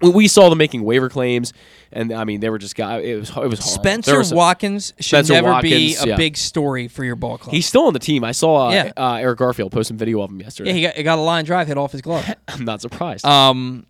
[0.00, 1.52] we- saw them making waiver claims,
[1.90, 3.04] and I mean they were just guys.
[3.04, 3.58] It was it was.
[3.58, 6.16] There Spencer some- Watkins should Spencer never Watkins, be a yeah.
[6.16, 7.52] big story for your ball club.
[7.52, 8.22] He's still on the team.
[8.22, 8.92] I saw uh, Yeah.
[8.96, 10.70] uh, Eric Garfield post some video of him yesterday.
[10.70, 12.32] yeah, he got, he got a line drive hit off his glove.
[12.48, 13.24] I'm not surprised.
[13.24, 13.86] Um,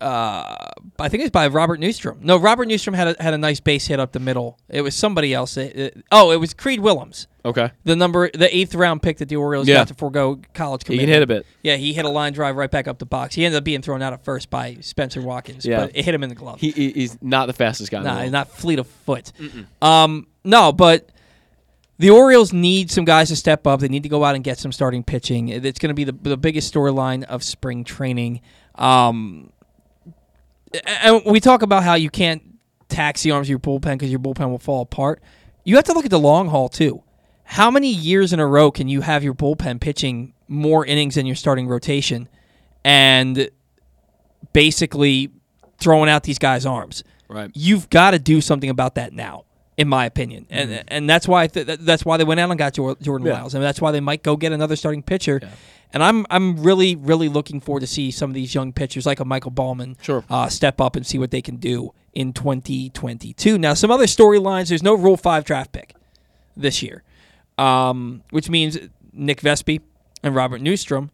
[0.00, 0.56] uh,
[0.98, 2.20] I think it was by Robert Neustrom.
[2.20, 4.58] No, Robert Neustrom had a, had a nice base hit up the middle.
[4.68, 5.56] It was somebody else.
[5.56, 7.26] It- it- oh, it was Creed Willems.
[7.44, 7.70] okay.
[7.84, 9.76] The number, the eighth round pick that the Orioles Yeah.
[9.76, 11.06] got to forego college He commitment.
[11.06, 11.46] can hit a bit.
[11.62, 13.34] Yeah, he hit a line drive right back up the box.
[13.34, 15.64] He ended up being thrown out at first by Spencer Watkins.
[15.64, 15.80] Yeah.
[15.86, 16.60] but it hit him in the glove.
[16.60, 18.02] He, he- he's not the fastest guy.
[18.02, 19.32] Nah, he's not fleet of foot.
[19.80, 21.08] Um, no, but
[21.98, 23.80] the Orioles need some guys to step up.
[23.80, 25.48] They need to go out and get some starting pitching.
[25.48, 28.42] It's going to be the, the biggest storyline of spring training.
[28.74, 29.50] Um,
[30.84, 32.42] and we talk about how you can't
[32.88, 35.22] tax the arms of your bullpen because your bullpen will fall apart.
[35.64, 37.02] You have to look at the long haul too.
[37.44, 41.26] How many years in a row can you have your bullpen pitching more innings than
[41.26, 42.28] your starting rotation,
[42.84, 43.50] and
[44.52, 45.30] basically
[45.78, 47.04] throwing out these guys' arms?
[47.28, 47.50] Right.
[47.54, 49.44] You've got to do something about that now,
[49.76, 50.72] in my opinion, mm-hmm.
[50.72, 53.34] and and that's why th- that's why they went out and got Jordan Yeah.
[53.34, 55.40] Lyles, and that's why they might go get another starting pitcher.
[55.96, 59.18] And I'm I'm really really looking forward to see some of these young pitchers like
[59.18, 60.22] a Michael Baumann Sure.
[60.28, 63.56] uh, step up and see what they can do in 2022.
[63.56, 64.68] Now, some other storylines.
[64.68, 65.94] There's no Rule Five draft pick
[66.54, 67.02] this year,
[67.56, 68.76] um, which means
[69.14, 69.80] Nick Vespi
[70.22, 71.08] and Robert Neustrom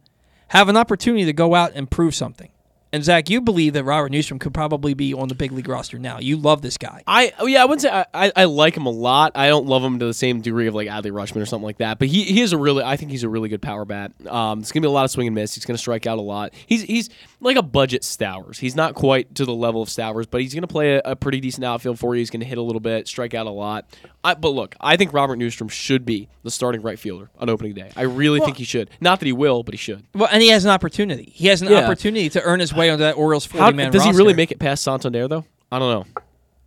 [0.49, 2.49] have an opportunity to go out and prove something.
[2.93, 5.97] And Zach, you believe that Robert Neustrom could probably be on the big league roster
[5.97, 6.19] now.
[6.19, 7.01] You love this guy.
[7.07, 9.31] I oh, yeah, I wouldn't say I, I, I like him a lot.
[9.33, 11.77] I don't love him to the same degree of like Adley Rutschman or something like
[11.79, 11.97] that.
[11.97, 14.11] But he, he is a really I think he's a really good power bat.
[14.27, 15.55] Um, it's gonna be a lot of swing and miss.
[15.55, 16.53] He's gonna strike out a lot.
[16.67, 17.09] He's he's
[17.41, 18.57] like a budget Stowers.
[18.59, 21.39] He's not quite to the level of Stowers, but he's gonna play a, a pretty
[21.39, 22.19] decent outfield for you.
[22.19, 23.87] He's gonna hit a little bit, strike out a lot.
[24.23, 27.73] I, but look, I think Robert Neustrom should be the starting right fielder on opening
[27.73, 27.91] day.
[27.97, 28.89] I really think he should.
[29.01, 30.05] Not that he will, but he should.
[30.13, 31.31] Well, and he has an opportunity.
[31.33, 31.83] He has an Yeah.
[31.83, 34.11] opportunity to earn his way onto that Orioles How, 40 man does roster.
[34.13, 35.45] he really make it past Santander though?
[35.71, 36.21] I don't know.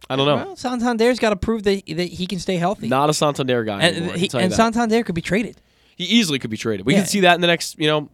[0.08, 0.36] I don't know.
[0.36, 2.88] Well, Santander's got to prove that, that he can stay healthy.
[2.88, 4.14] Not a Santander guy and anymore.
[4.14, 4.54] He, can tell you and.
[4.54, 5.60] Santander could be traded.
[5.96, 6.86] He easily could be traded.
[6.86, 7.00] We Yeah.
[7.00, 8.08] could see that in the next, you know,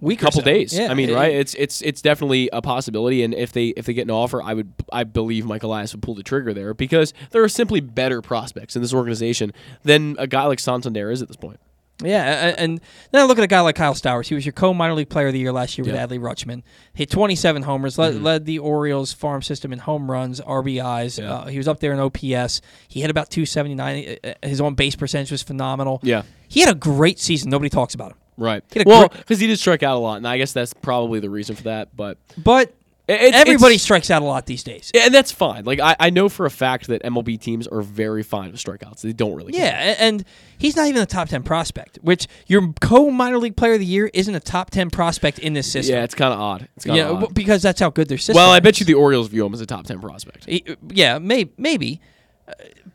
[0.00, 0.44] Week couple so.
[0.44, 0.76] days.
[0.78, 1.34] Yeah, I mean, right?
[1.34, 3.24] It's it's it's definitely a possibility.
[3.24, 6.02] And if they if they get an offer, I would I believe Mike Elias would
[6.02, 9.52] pull the trigger there because there are simply better prospects in this organization
[9.82, 11.58] than a guy like Santander is at this point.
[12.04, 12.80] Yeah, and
[13.10, 14.26] then I look at a guy like Kyle Stowers.
[14.28, 15.94] He was your co-minor league player of the year last year with.
[15.94, 16.62] Adley Rutschman.
[16.94, 18.22] Hit 27 homers, led, Mhm.
[18.22, 21.18] led the Orioles farm system in home runs, RBIs.
[21.18, 21.32] Yeah.
[21.32, 22.60] Uh, he was up there in OPS.
[22.88, 24.16] He hit about 279.
[24.24, 26.00] Uh, His on base percentage was phenomenal.
[26.02, 26.22] Yeah.
[26.48, 27.50] He had a great season.
[27.50, 28.18] Nobody talks about him.
[28.38, 28.62] Right.
[28.72, 30.72] He had a Well, because he did strike out a lot, and I guess that's
[30.74, 31.94] probably the reason for that.
[31.96, 32.72] But But
[33.08, 34.90] It- everybody it's- strikes out a lot these days.
[34.94, 35.64] And that's fine.
[35.64, 39.00] Like I, I know for a fact that MLB teams are very fine with strikeouts.
[39.00, 39.54] They don't really.
[39.56, 40.24] Yeah, a- and
[40.56, 44.08] he's not even a top 10 prospect, which your co-minor league player of the year
[44.14, 45.96] isn't a top 10 prospect in this system.
[45.96, 46.68] Yeah, it's kind of odd.
[46.76, 48.60] It's kind yeah, w- because that's how good their system Well, I is.
[48.62, 50.44] bet you the Orioles view him as a top ten prospect.
[50.46, 52.00] He, uh, yeah, may, maybe.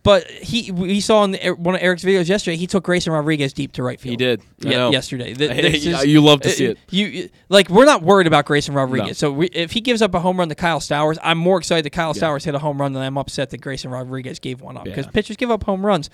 [0.04, 2.56] But he, we saw in the, one of Eric's videos yesterday.
[2.56, 4.12] He took Grayson Rodriguez deep to right field.
[4.12, 4.42] He did.
[4.60, 5.34] Yeah, yesterday.
[5.34, 6.78] Th- this is- you love to see uh, it.
[6.90, 9.08] You like we're not worried about Grayson Rodriguez.
[9.10, 9.14] No.
[9.14, 11.84] So we, if he gives up a home run to Kyle Stowers, I'm more excited
[11.86, 12.20] that Kyle Yeah.
[12.22, 15.06] Stowers hit a home run than I'm upset that Grayson Rodriguez gave one up because
[15.06, 15.12] Yeah.
[15.12, 16.10] pitchers give up home runs.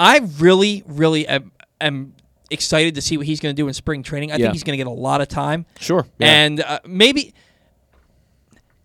[0.00, 2.14] I really, really am, am
[2.50, 4.32] excited to see what he's going to do in spring training.
[4.32, 4.46] I Yeah.
[4.46, 5.66] think he's going to get a lot of time.
[5.80, 6.06] Sure.
[6.20, 7.34] And uh, maybe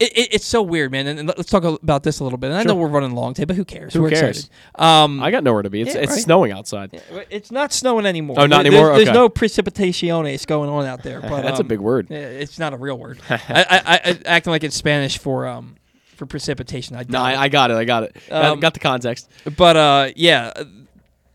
[0.03, 1.07] It, it, it's so weird, man.
[1.07, 2.51] And, and let's talk about this a little bit.
[2.51, 3.93] And I know we're running long today, but who cares?
[3.93, 4.49] Who we're cares?
[4.49, 4.51] excited.
[4.75, 5.81] Um, I got nowhere to be.
[5.81, 6.21] It's yeah, it's right?
[6.21, 7.01] snowing outside.
[7.29, 8.35] It's not snowing anymore.
[8.37, 8.95] Oh, not There- anymore?
[8.95, 11.21] There's, there's no precipitaciones going on out there.
[11.21, 12.11] But That's a um, big word.
[12.11, 13.19] It's not a real word.
[13.29, 15.77] I, I, I, acting like it's Spanish for um
[16.15, 16.97] for precipitation.
[16.97, 17.43] I No, I.
[17.43, 17.75] I got it.
[17.75, 18.17] I got it.
[18.29, 19.29] Um, got the context.
[19.55, 20.51] But uh, yeah,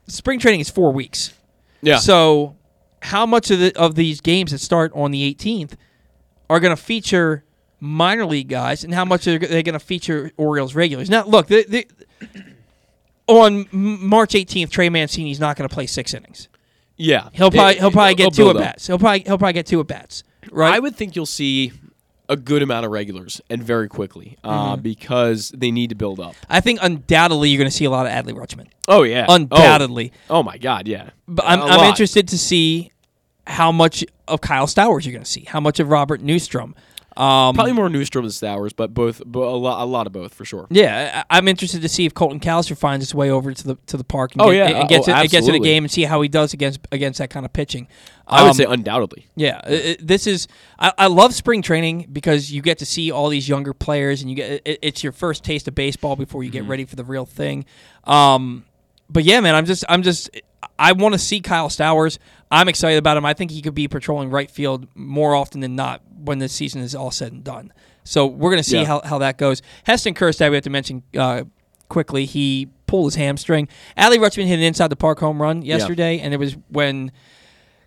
[0.08, 1.32] spring training is four weeks.
[1.80, 1.98] Yeah.
[1.98, 2.56] So,
[3.00, 5.72] how much of the of these games that start on the 18th
[6.50, 7.44] are going to feature
[7.80, 11.08] minor league guys, and how much are they going to feature Orioles regulars?
[11.10, 11.86] Now, look, the, the,
[13.26, 16.48] on March 18th, Trey Mancini's not going to play six innings.
[16.96, 18.86] Yeah, He'll probably he'll probably get two at bats.
[18.88, 20.24] He'll probably he'll probably get two at bats.
[20.50, 20.74] Right.
[20.74, 21.72] I would think you'll see
[22.28, 24.82] a good amount of regulars and very quickly uh, Mhm.
[24.82, 26.34] because they need to build up.
[26.48, 28.66] I think undoubtedly you're going to see a lot of Adley Rutschman.
[28.88, 30.12] Oh yeah, undoubtedly.
[30.28, 31.10] Oh, oh my God, yeah.
[31.28, 32.90] But I'm, I'm interested to see
[33.46, 36.74] how much of Kyle Stowers you're going to see, how much of Robert Neustrom.
[37.18, 40.32] Um, Probably more Neustrom than Stowers, but both, but a lot, a lot of both
[40.34, 40.68] for sure.
[40.70, 43.74] Yeah, I, I'm interested to see if Colton Cowser finds his way over to the
[43.86, 44.80] to the park and, Oh, get, yeah.
[44.80, 47.18] and gets, Oh, it, gets in a game and see how he does against against
[47.18, 47.88] that kind of pitching.
[48.28, 49.26] I would Um, say undoubtedly.
[49.34, 50.46] Yeah, i- i- this is
[50.78, 54.30] I, I love spring training because you get to see all these younger players and
[54.30, 56.70] you get it, it's your first taste of baseball before you get Mm-hmm.
[56.70, 57.64] ready for the real thing.
[58.04, 58.64] Um,
[59.10, 60.30] but yeah, man, I'm just I'm just
[60.78, 62.18] I want to see Kyle Stowers.
[62.50, 63.24] I'm excited about him.
[63.26, 66.80] I think he could be patrolling right field more often than not when the season
[66.82, 67.72] is all said and done.
[68.04, 68.84] So we're gonna see Yeah.
[68.86, 69.60] how, how that goes.
[69.84, 71.44] Heston Kjerstad, we have to mention uh,
[71.88, 72.24] quickly.
[72.24, 73.68] He pulled his hamstring.
[73.98, 77.12] Adley Rutschman hit an inside the park home run yesterday, and it was when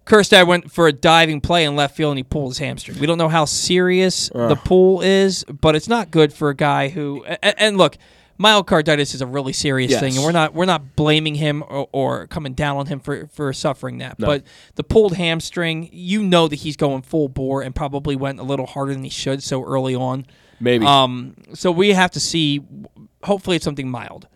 [0.05, 2.99] Kjerstad went for a diving play in left field and he pulled his hamstring.
[2.99, 6.89] We don't know how serious the pull is, but it's not good for a guy
[6.89, 7.23] who.
[7.23, 7.97] And, and look,
[8.41, 12.27] myocarditis is a really serious thing, and we're not we're not blaming him or, or
[12.27, 14.19] coming down on him for for suffering that.
[14.19, 14.27] No.
[14.27, 14.43] But
[14.75, 18.65] the pulled hamstring, you know that he's going full bore and probably went a little
[18.65, 20.25] harder than he should so early on.
[20.59, 20.85] Maybe.
[20.85, 21.35] Um.
[21.53, 22.61] So we have to see.
[23.23, 24.27] Hopefully, it's something mild.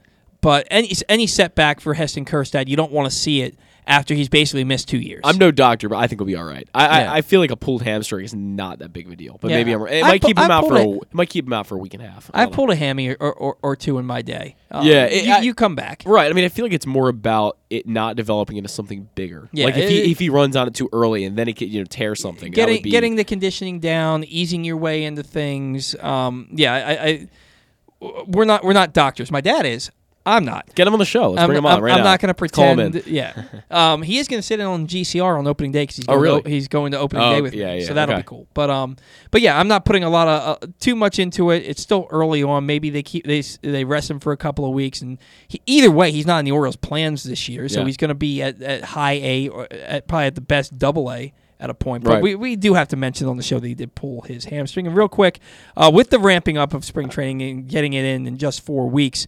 [0.46, 3.58] But any any setback for Heston Kjerstad, you don't want to see it
[3.88, 5.22] after he's basically missed two years.
[5.24, 6.70] I'm no doctor, but I think he'll be all right.
[6.76, 7.12] I, Yeah.
[7.14, 9.50] I, I feel like a pulled hamstring is not that big of a deal, but
[9.50, 9.58] Yeah.
[9.58, 9.82] maybe I'm.
[9.88, 10.76] It I might keep him out for.
[10.78, 12.30] pulled A, it might keep him out for a week and a half.
[12.32, 12.56] I don't know.
[12.56, 14.56] pulled a hammy or, or, or two in my day.
[14.70, 16.04] Um, Yeah, it- you, you come back.
[16.06, 16.30] Right.
[16.30, 19.50] I mean, I feel like it's more about it not developing into something bigger.
[19.52, 21.54] Yeah, Like if it- he if he runs on it too early and then he
[21.54, 22.52] could you know tear something.
[22.52, 25.96] Getting be, getting the conditioning down, easing your way into things.
[26.02, 29.32] Um, yeah, I, I we're not we're not doctors.
[29.32, 29.90] My dad is.
[30.28, 30.74] I'm not.
[30.74, 31.32] Get him on the show.
[31.32, 32.04] Let's I'm, bring him on I'm, right I'm now.
[32.06, 33.08] not going to Let's call him pretend.
[33.08, 33.14] in.
[33.14, 33.44] Yeah,
[33.94, 36.14] um, he is going to sit in on GCR on opening day because he's Oh,
[36.14, 36.42] going really?
[36.42, 37.82] to, he's going to opening Oh, day with yeah, me.
[37.82, 38.22] yeah, so that'll okay.
[38.22, 38.48] be cool.
[38.56, 38.96] But um,
[39.32, 41.64] but yeah, I'm not putting a lot of uh, too much into it.
[41.66, 42.66] It's still early on.
[42.66, 45.92] Maybe they keep they they rest him for a couple of weeks, and he, either
[45.92, 47.70] way, he's not in the Orioles' plans this year.
[47.70, 47.86] So Yeah.
[47.86, 51.12] he's going to be at, at high A or at probably at the best double
[51.12, 52.04] A at a point.
[52.04, 52.24] But Right.
[52.24, 54.88] we, we do have to mention on the show that he did pull his hamstring.
[54.88, 55.40] And real quick,
[55.78, 58.90] uh, with the ramping up of spring training and getting it in in just four
[58.90, 59.26] weeks,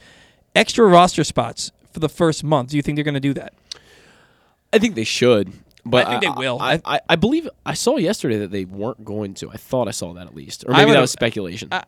[0.57, 2.69] extra roster spots for the first month.
[2.71, 3.53] Do you think they're going to do that?
[4.73, 5.53] I think they should.
[5.85, 6.57] But I think they will.
[6.59, 9.49] I, I, I believe I saw yesterday that they weren't going to.
[9.49, 11.69] I thought I saw that at least, or maybe that was speculation.
[11.71, 11.84] I,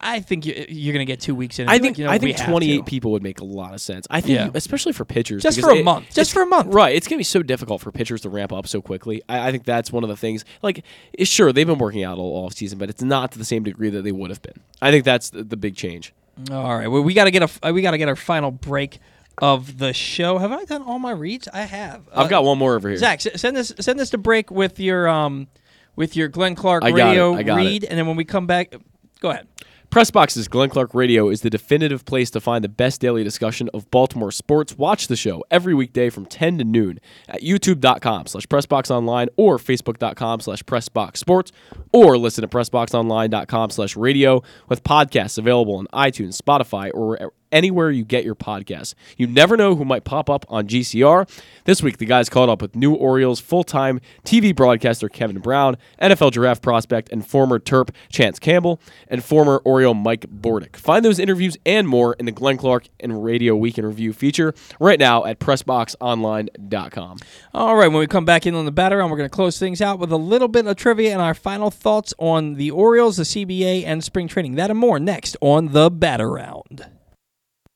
[0.00, 1.68] I think you, you're going to get two weeks in.
[1.68, 4.08] I Like, think you know, I think 28 people would make a lot of sense.
[4.10, 4.50] I think, Yeah.
[4.54, 6.12] especially for pitchers, Just for a it- month.
[6.12, 6.74] Just for a month.
[6.74, 6.96] right?
[6.96, 9.22] It's gonna be so difficult for pitchers to ramp up so quickly.
[9.28, 10.44] I, I think that's one of the things.
[10.62, 10.82] Like,
[11.22, 13.90] sure they've been working out all off season, but it's not to the same degree
[13.90, 14.58] that they would have been.
[14.82, 16.12] I think that's the, the big change.
[16.50, 16.88] All right.
[16.88, 18.98] Well, we got to get a we got to get our final break
[19.38, 20.38] of the show.
[20.38, 21.48] Have I done all my reads?
[21.52, 22.08] I have.
[22.12, 22.98] I've got one more over here.
[22.98, 25.48] Zach, send this send us to break with your um
[25.96, 27.64] with your Glenn Clark I radio got it.
[27.64, 28.74] read, and then when we come back,
[29.20, 29.46] go ahead.
[29.94, 33.88] Pressbox's Glenn Clark Radio is the definitive place to find the best daily discussion of
[33.92, 34.76] Baltimore sports.
[34.76, 36.98] Watch the show every weekday from 10 to noon
[37.28, 41.52] at youtube.com slash pressboxonline or facebook.com slash pressboxsports
[41.92, 48.04] or listen to pressboxonline.com slash radio with podcasts available on iTunes, Spotify, or anywhere you
[48.04, 48.94] get your podcasts.
[49.16, 51.26] You never know who might pop up on GCR.
[51.64, 56.32] This week, the guys caught up with new Orioles full-time TV broadcaster Kevin Brown, NFL
[56.32, 60.76] draft prospect and former Terp Chance Campbell, and former Oriole Mike Bordick.
[60.76, 64.52] Find those interviews and more in the Glenn Clark and Radio Week in Review feature
[64.80, 67.18] right now at PressBoxOnline.com.
[67.54, 69.58] All right, when we come back in on the Bat Around, we're going to close
[69.58, 73.16] things out with a little bit of trivia and our final thoughts on the Orioles,
[73.16, 74.56] the CBA, and spring training.
[74.56, 76.86] That and more next on the Bat Around.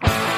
[0.00, 0.38] Bye.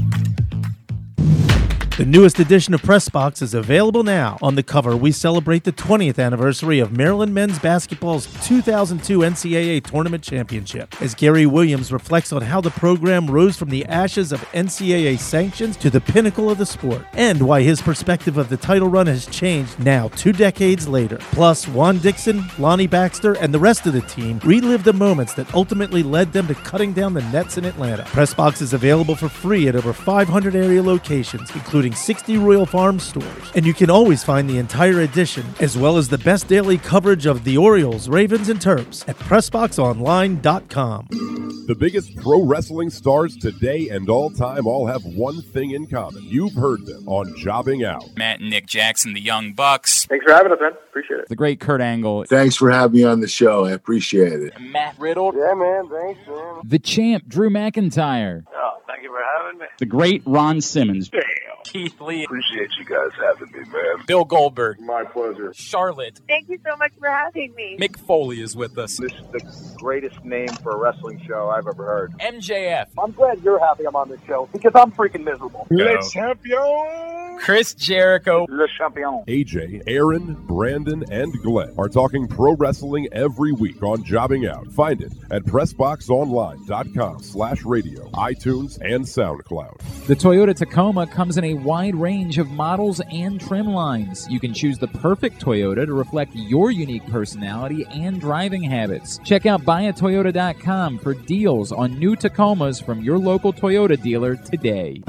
[1.97, 4.37] The newest edition of Press Box is available now.
[4.41, 10.23] On the cover, we celebrate the 20th anniversary of Maryland men's basketball's 2002 NCAA Tournament
[10.23, 15.19] Championship, as Gary Williams reflects on how the program rose from the ashes of NCAA
[15.19, 19.05] sanctions to the pinnacle of the sport, and why his perspective of the title run
[19.05, 21.17] has changed now two decades later.
[21.33, 25.53] Plus, Juan Dixon, Lonnie Baxter, and the rest of the team relive the moments that
[25.53, 28.03] ultimately led them to cutting down the nets in Atlanta.
[28.05, 33.01] Press Box is available for free at over 500 area locations, including 60 Royal Farms
[33.01, 33.51] stores.
[33.55, 37.25] And you can always find the entire edition, as well as the best daily coverage
[37.25, 41.07] of the Orioles, Ravens, and Terps at PressBoxOnline.com.
[41.67, 46.21] The biggest pro wrestling stars today and all time all have one thing in common.
[46.23, 48.03] You've heard them on Jobbing Out.
[48.17, 50.05] Matt and Nick Jackson, the Young Bucks.
[50.05, 50.73] Thanks for having us, man.
[50.89, 51.29] Appreciate it.
[51.29, 52.25] The great Kurt Angle.
[52.25, 53.65] Thanks for having me on the show.
[53.65, 54.59] I appreciate it.
[54.59, 55.31] Matt Riddle.
[55.33, 55.87] Yeah, man.
[55.89, 56.61] Thanks, man.
[56.65, 58.43] The champ, Drew McIntyre.
[58.53, 59.65] Oh, thank you for having me.
[59.79, 61.09] The great Ron Simmons.
[61.09, 61.21] Damn.
[61.65, 62.23] Keith Lee.
[62.23, 64.05] Appreciate you guys having me, man.
[64.07, 64.79] Bill Goldberg.
[64.79, 65.53] My pleasure.
[65.53, 66.19] Charlotte.
[66.27, 67.77] Thank you so much for having me.
[67.79, 68.97] Mick Foley is with us.
[68.97, 72.13] This is the greatest name for a wrestling show I've ever heard.
[72.19, 72.87] MJF.
[73.01, 75.67] I'm glad you're happy I'm on this show because I'm freaking miserable.
[75.69, 77.20] Le champion.
[77.41, 78.45] Chris Jericho.
[78.49, 79.23] Le champion.
[79.27, 84.67] AJ, Aaron, Brandon, and Glenn are talking pro wrestling every week on Jobbing Out.
[84.67, 90.05] Find it at PressBoxOnline.com slash radio, iTunes, and SoundCloud.
[90.05, 94.27] The Toyota Tacoma comes in a wide range of models and trim lines.
[94.29, 99.19] You can choose the perfect Toyota to reflect your unique personality and driving habits.
[99.25, 105.01] Check out buyatoyota.com for deals on new Tacomas from your local Toyota dealer today.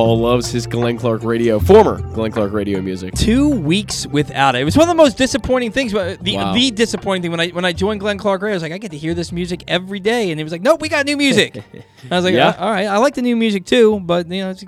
[0.00, 3.12] Paul loves his Glenn Clark radio, former Glenn Clark radio music.
[3.14, 4.62] Two weeks without it.
[4.62, 5.92] It was one of the most disappointing things.
[5.92, 6.54] But the Wow.
[6.54, 8.78] the disappointing thing when I when I joined Glenn Clark Radio, I was like, I
[8.78, 11.18] get to hear this music every day, and it was like, Nope, we got new
[11.18, 11.62] music.
[12.10, 12.48] I was like, Yeah.
[12.48, 14.64] "Uh, All right, I like the new music too, but you know, it's,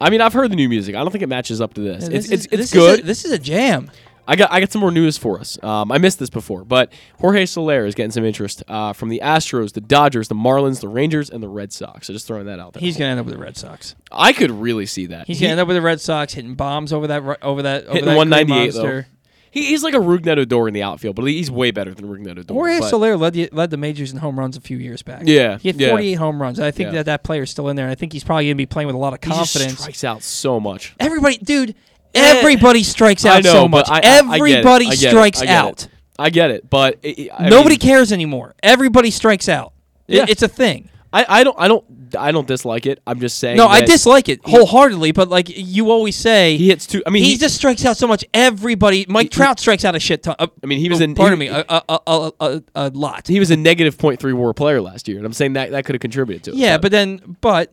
[0.00, 0.94] I mean, I've heard the new music.
[0.94, 2.06] I don't think it matches up to this.
[2.06, 3.00] this it's is- it's, it's this is good.
[3.00, 3.90] a- this is a jam.
[4.30, 5.58] I got I got some more news for us.
[5.64, 9.20] Um, I missed this before, but Jorge Soler is getting some interest uh, from the
[9.24, 12.06] Astros, the Dodgers, the Marlins, the Rangers, and the Red Sox.
[12.06, 12.80] So just throwing that out there.
[12.80, 13.94] He's gonna end up with the Red Sox.
[14.12, 15.26] I could really see that.
[15.26, 17.84] He's He- gonna end up with the Red Sox hitting bombs over that over that
[17.86, 19.04] over hitting 198 though.
[19.50, 22.30] He, he's like a Rougned Odor in the outfield, but he's way better than Rougned
[22.30, 22.52] Odor.
[22.52, 25.22] Jorge but- Soler led the, led the majors in home runs a few years back.
[25.24, 25.88] Yeah, he had yeah.
[25.88, 26.60] 48 home runs.
[26.60, 26.96] I think Yeah.
[26.96, 27.86] that that player's still in there.
[27.86, 29.70] and I think he's probably gonna be playing with a lot of confidence.
[29.72, 30.94] He strikes out so much.
[31.00, 31.74] Everybody, dude,
[32.14, 33.88] everybody strikes out know, so much.
[33.88, 34.28] I- I- I get it.
[34.28, 35.10] everybody I get it.
[35.10, 35.56] strikes I get it.
[35.56, 35.88] out.
[36.18, 38.54] I get it, but it, I Nobody mean, cares anymore.
[38.62, 39.72] Everybody strikes out.
[40.08, 40.26] It- Yeah.
[40.28, 40.88] it's a thing.
[41.12, 41.84] I, I don't I don't
[42.18, 43.00] I don't dislike it.
[43.06, 43.56] I'm just saying.
[43.56, 45.12] No, I that dislike it he- wholeheartedly.
[45.12, 47.02] But like you always say, He hits two.
[47.06, 48.24] I mean, he, he, just strikes out so much.
[48.34, 50.34] Everybody, Mike Trout strikes out a shit ton.
[50.38, 52.62] Uh, I mean, he was oh, in- Pardon he- me, a, a, a, a, a,
[52.74, 53.26] a lot.
[53.26, 55.84] he was a negative point three WAR player last year, and I'm saying that that
[55.86, 56.56] could have contributed to it.
[56.56, 57.72] Yeah, but then, but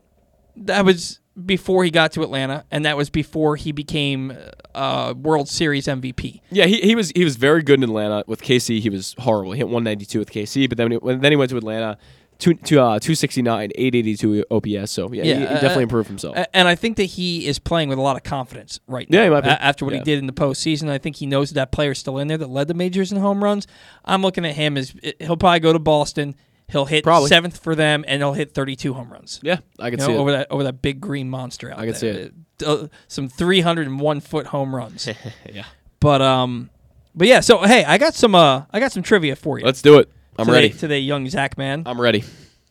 [0.57, 4.37] that was before he got to Atlanta, and that was before he became
[4.73, 6.41] uh, World Series MVP.
[6.49, 8.79] Yeah, he, he was he was very good in Atlanta with KC.
[8.79, 9.51] He was horrible.
[9.51, 11.97] He hit 192 with KC, but then he, when, then he went to Atlanta,
[12.39, 14.91] two, two, uh, 269, 882 OPS.
[14.91, 16.37] So yeah, he, he uh, definitely uh, improved himself.
[16.53, 19.17] And I think that he is playing with a lot of confidence right now.
[19.19, 19.49] Yeah, he might be.
[19.49, 19.99] After what Yeah.
[19.99, 22.49] he did in the postseason, I think he knows that player's still in there that
[22.49, 23.67] led the majors in home runs.
[24.03, 26.35] I'm looking at him as he'll probably go to Boston.
[26.67, 27.29] He'll hit Probably.
[27.29, 29.39] seventh for them, and he'll hit 32 home runs.
[29.43, 30.17] yeah, I can You know, see it.
[30.19, 31.89] over that over that big green monster out there.
[31.89, 32.13] I can there.
[32.15, 32.33] see it.
[32.65, 35.07] Uh, some 301 foot home runs.
[35.53, 35.65] yeah,
[35.99, 36.69] But um,
[37.13, 37.41] but yeah.
[37.41, 39.65] So hey, I got some uh, I got some trivia for you.
[39.65, 40.09] let's do it.
[40.37, 40.69] I'm today, ready.
[40.71, 41.83] today, young Zach man.
[41.85, 42.23] I'm ready.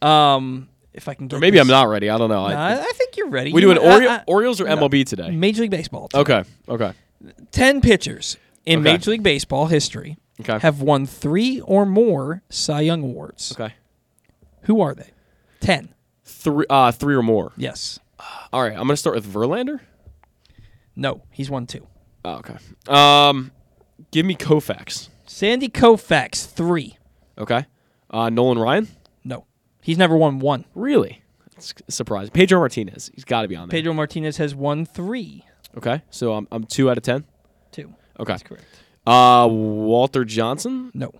[0.03, 2.11] Um, if I can get Or maybe this- I'm not ready.
[2.11, 2.47] I don't know.
[2.49, 3.53] No, I, I, I think you're ready.
[3.53, 5.31] we You doing know, I- Ori- I- Orioles or no, MLB today?
[5.31, 6.09] Major League Baseball.
[6.09, 6.21] today.
[6.21, 6.93] Okay, okay.
[7.53, 8.93] Ten pitchers in Okay.
[8.93, 10.59] Major League Baseball history Okay.
[10.61, 13.53] have won three or more Cy Young awards.
[13.59, 13.73] Okay.
[14.65, 15.11] Who are they?
[15.61, 15.91] Ten.
[16.25, 17.53] Three, uh, three or more.
[17.57, 17.99] Yes.
[18.53, 19.81] All right, I'm gonna start with Verlander.
[20.97, 21.87] No, he's won two.
[22.25, 22.57] Oh, okay.
[22.89, 23.51] Um,
[24.11, 25.09] give me Koufax.
[25.27, 26.97] Sandy Koufax three.
[27.37, 27.67] Okay.
[28.11, 28.89] Uh, Nolan Ryan.
[29.25, 29.45] No,
[29.83, 30.65] he's never won one.
[30.75, 31.23] Really?
[31.57, 32.33] It's surprising.
[32.33, 33.11] Pedro Martinez.
[33.15, 33.79] He's got to be on there.
[33.79, 35.45] Pedro Martinez has won three.
[35.77, 36.03] Okay.
[36.11, 37.25] So I'm I'm two out of ten.
[37.73, 37.95] Two.
[38.19, 38.33] Okay.
[38.33, 38.65] That's correct.
[39.07, 40.91] Uh, Walter Johnson.
[40.95, 41.13] No.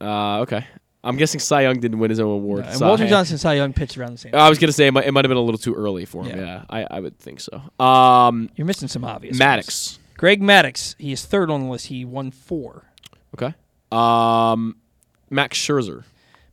[0.00, 0.66] Uh, okay.
[1.04, 2.64] I'm guessing Cy Young didn't win his own award.
[2.66, 4.34] And Cy- Walter Johnson, Cy Young pitched around the same.
[4.34, 6.24] I was gonna say it might, it might have been a little too early for
[6.24, 6.38] him.
[6.38, 6.44] Yeah.
[6.44, 7.60] Yeah, I, I would think so.
[7.84, 9.38] Um, You're missing some obvious.
[9.38, 9.56] Maddux.
[9.56, 9.98] ones.
[10.16, 10.94] Greg Maddux.
[10.98, 11.86] He is third on the list.
[11.88, 12.84] He won four.
[13.34, 13.54] Okay.
[13.90, 14.76] Um,
[15.30, 16.04] Max Scherzer.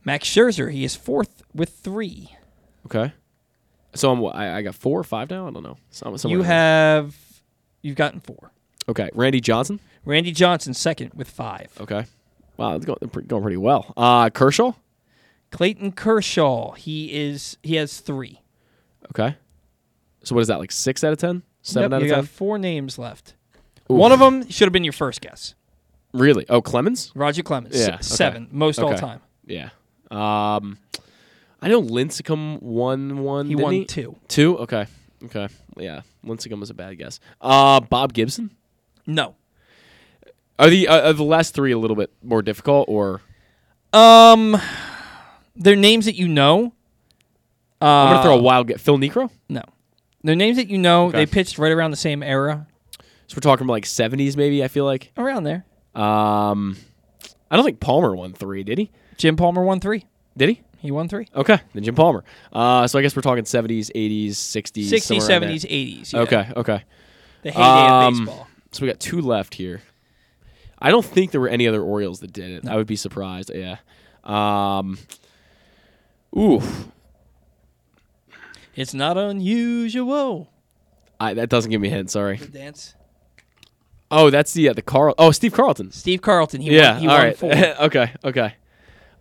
[0.04, 0.72] Max Scherzer.
[0.72, 2.34] He is fourth with three.
[2.86, 3.12] Okay.
[3.94, 5.46] So I'm what, I, I got four or five now.
[5.46, 5.76] I don't know.
[5.90, 6.56] Some, somewhere you in there.
[6.56, 7.16] have.
[7.82, 8.50] You've gotten four.
[8.88, 9.10] Okay.
[9.14, 9.78] Randy Johnson.
[10.04, 11.70] Randy Johnson second with five.
[11.80, 12.04] Okay.
[12.60, 13.92] Wow, it's going, going pretty well.
[13.96, 14.72] Uh, Kershaw.
[15.50, 16.72] Clayton Kershaw.
[16.72, 17.56] He is.
[17.62, 18.40] He has three.
[19.10, 19.34] Okay.
[20.22, 20.58] So what is that?
[20.58, 21.42] Like six out of ten?
[21.62, 22.18] Seven Yep, out of ten?
[22.20, 23.34] got four names left.
[23.90, 23.96] Oof.
[23.98, 25.54] One of them should have been your first guess.
[26.12, 26.44] Really?
[26.48, 27.10] Oh, Clemens.
[27.14, 27.74] Roger Clemens.
[27.76, 27.82] Yeah.
[27.82, 28.02] s- okay.
[28.02, 28.48] Seven.
[28.52, 29.20] Most all time.
[29.46, 29.70] Yeah.
[30.10, 30.78] Um,
[31.62, 33.46] I know Lincecum won one.
[33.46, 33.84] He won he?
[33.84, 34.16] two.
[34.28, 34.58] Two.
[34.58, 34.86] Okay.
[35.24, 35.48] Okay.
[35.76, 36.02] Yeah.
[36.24, 37.20] Lincecum was a bad guess.
[37.40, 38.50] Uh, Bob Gibson.
[39.06, 39.34] No.
[40.60, 43.22] Are the uh, are the last three a little bit more difficult or?
[43.92, 44.60] Um,
[45.56, 46.74] they're names that you know.
[47.82, 48.80] Uh, I'm gonna throw a wild guess.
[48.80, 49.30] Phil Niekro.
[49.48, 49.62] No,
[50.22, 51.06] they're names that you know.
[51.06, 51.18] Okay.
[51.24, 52.66] They pitched right around the same era.
[53.26, 54.62] So we're talking like 70s, maybe.
[54.62, 55.12] I feel like.
[55.16, 55.64] Around there.
[55.94, 56.76] Um,
[57.50, 58.62] I don't think Palmer won three.
[58.62, 58.90] Did he?
[59.16, 60.04] Jim Palmer won three.
[60.36, 60.60] Did he?
[60.78, 61.26] He won three.
[61.34, 62.22] Okay, then Jim Palmer.
[62.52, 66.20] Uh, so I guess we're talking 70s, 80s, 60s, 60s, somewhere around 70s, 80s, yeah.
[66.20, 66.84] Okay, okay.
[67.42, 68.48] The heyday of Um, baseball.
[68.72, 69.82] So we got two left here.
[70.80, 72.68] I don't think there were any other Orioles that did it.
[72.68, 73.50] I would be surprised.
[73.54, 73.76] Yeah.
[74.24, 74.98] Um.
[76.36, 76.62] Ooh,
[78.76, 80.48] It's not unusual.
[81.18, 82.10] I, that doesn't give me a hint.
[82.10, 82.36] Sorry.
[82.36, 82.94] Dance.
[84.10, 85.14] Oh, that's the uh, the Carl.
[85.18, 85.92] Oh, Steve Carlton.
[85.92, 86.60] Steve Carlton.
[86.60, 86.92] He yeah.
[86.92, 87.42] won, he all right.
[87.80, 88.12] okay.
[88.24, 88.54] Okay.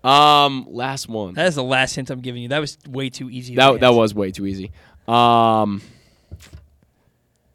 [0.04, 0.66] Um.
[0.70, 1.34] Last one.
[1.34, 2.50] That is the last hint I'm giving you.
[2.50, 3.56] That was way too easy.
[3.56, 4.72] That that was way too easy.
[5.08, 5.82] Um.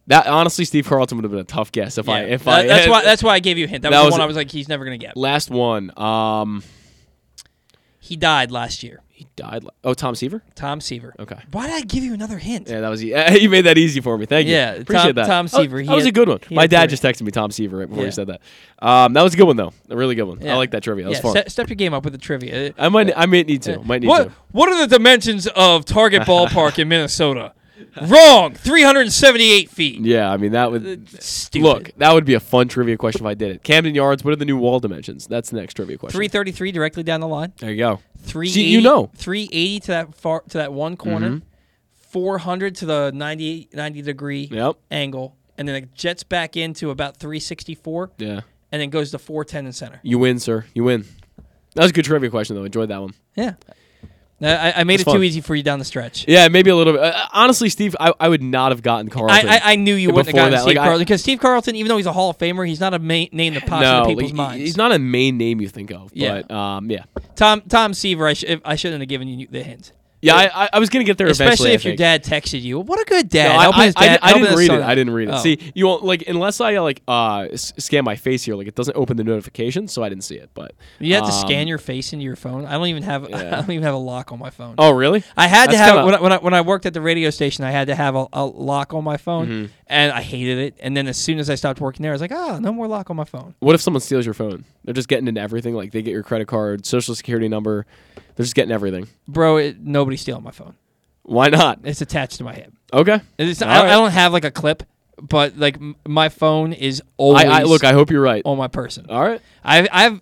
[0.08, 2.66] That honestly, Steve Carlton would have been a tough guess if I if That- I.
[2.66, 3.82] that's why that's why I gave you a hint.
[3.82, 5.16] That, That was, was the one a- I was like, he's never gonna get.
[5.16, 5.90] Last one.
[5.98, 6.62] Um.
[8.00, 9.00] He died last year.
[9.08, 9.64] He died.
[9.64, 10.42] la- Oh, Tom Seaver.
[10.54, 11.14] Tom Seaver.
[11.18, 11.38] Okay.
[11.52, 12.68] Why did I give you another hint?
[12.68, 14.26] Yeah, that was e- you made that easy for me.
[14.26, 14.52] Thank you.
[14.52, 15.26] Yeah, appreciate Tom- that.
[15.26, 16.40] Tom Oh, Seaver, he That was had- a good one.
[16.50, 16.88] My dad three.
[16.98, 18.08] just texted me Tom Seaver right before Yeah.
[18.08, 18.42] he said that.
[18.80, 19.72] Um, that was a good one though.
[19.88, 20.40] A really good one.
[20.42, 20.52] Yeah.
[20.52, 21.04] I like that trivia.
[21.04, 21.30] That was fun.
[21.30, 22.74] Step, step your game up with the trivia.
[22.76, 23.10] I might.
[23.16, 23.78] I might need to.
[23.80, 24.32] Might need what to.
[24.52, 27.54] What are the dimensions of Target Ballpark in Minnesota?
[28.08, 28.54] Wrong.
[28.54, 30.00] 378 feet.
[30.00, 31.08] Yeah, I mean that would.
[31.22, 31.64] Stupid.
[31.64, 33.62] Look, that would be a fun trivia question if I did it.
[33.62, 34.24] Camden Yards.
[34.24, 35.26] What are the new wall dimensions?
[35.26, 36.16] That's the next trivia question.
[36.16, 37.52] 333 directly down the line.
[37.58, 38.00] There you go.
[38.22, 39.10] 380, See, you know.
[39.16, 41.30] 380 to that far to that one corner.
[41.30, 41.42] Mhm.
[42.10, 44.76] 400 to the 90 90 degree Yep.
[44.90, 48.40] angle, and then it jets back into about 364, Yeah.
[48.70, 50.00] and then goes to 410 in center.
[50.02, 50.66] You win, sir.
[50.74, 51.04] You win.
[51.74, 52.64] That was a good trivia question though.
[52.64, 53.14] Enjoyed that one.
[53.36, 53.54] Yeah.
[54.40, 56.26] I, I made it too easy for you down the stretch.
[56.26, 57.02] Yeah, maybe a little bit.
[57.02, 59.48] Uh, honestly, Steve, I, I would not have gotten Carlton.
[59.48, 60.62] I, I, I knew you wouldn't have gotten that.
[60.62, 62.94] Steve Like, Carlton because Steve Carlton, even though he's a Hall of Famer, he's not
[62.94, 64.64] a main, name that pops no, into people's like, minds.
[64.64, 66.10] he's not a main name you think of.
[66.12, 66.42] Yeah.
[66.42, 67.04] But um, yeah.
[67.36, 69.92] Tom Tom Seaver, I, sh- I shouldn't have given you the hint.
[70.24, 72.80] Yeah, I, I, was gonna get there Especially if your dad texted you.
[72.80, 73.48] What a good dad.
[73.52, 74.84] No, I, I, his I, dad- I didn't read son it.
[74.84, 75.34] I didn't read it.
[75.34, 75.38] Oh.
[75.38, 78.54] See, you won't like unless I like uh scan my face here.
[78.54, 80.50] Like it doesn't open the notification, so I didn't see it.
[80.54, 82.64] But You have to um, scan your face into your phone.
[82.64, 84.76] I don't even have I don't even have a lock on my phone.
[84.78, 85.22] Oh, really?
[85.36, 87.30] I had to have kinda- when I, when I when I worked at the radio
[87.30, 87.64] station.
[87.64, 89.70] I had to have a, a lock on my phone, Mhm.
[89.88, 90.74] and I hated it.
[90.80, 92.86] And then as soon as I stopped working there, I was like, ah, no more
[92.88, 93.54] lock on my phone.
[93.60, 94.64] What if someone steals your phone?
[94.84, 95.74] They're just getting into everything.
[95.74, 97.84] Like they get your credit card, social security number.
[98.36, 99.06] They're just getting everything.
[99.28, 99.80] Bro, it,
[100.14, 100.74] nobody's stealing my phone.
[101.22, 101.80] Why not?
[101.84, 102.72] It's attached to my hip.
[102.92, 103.20] Okay.
[103.38, 104.82] It's, I, I don't have like a clip,
[105.20, 107.44] but like m- my phone is always.
[107.46, 107.82] I, I look.
[107.82, 108.42] I hope you're right.
[108.44, 109.06] on my person.
[109.08, 109.40] All right.
[109.64, 110.20] I've I've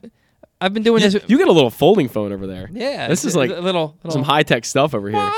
[0.61, 1.25] I've been doing You, this.
[1.29, 2.69] you get a little folding phone over there.
[2.73, 5.33] Yeah, This is like a little- some high tech stuff over here.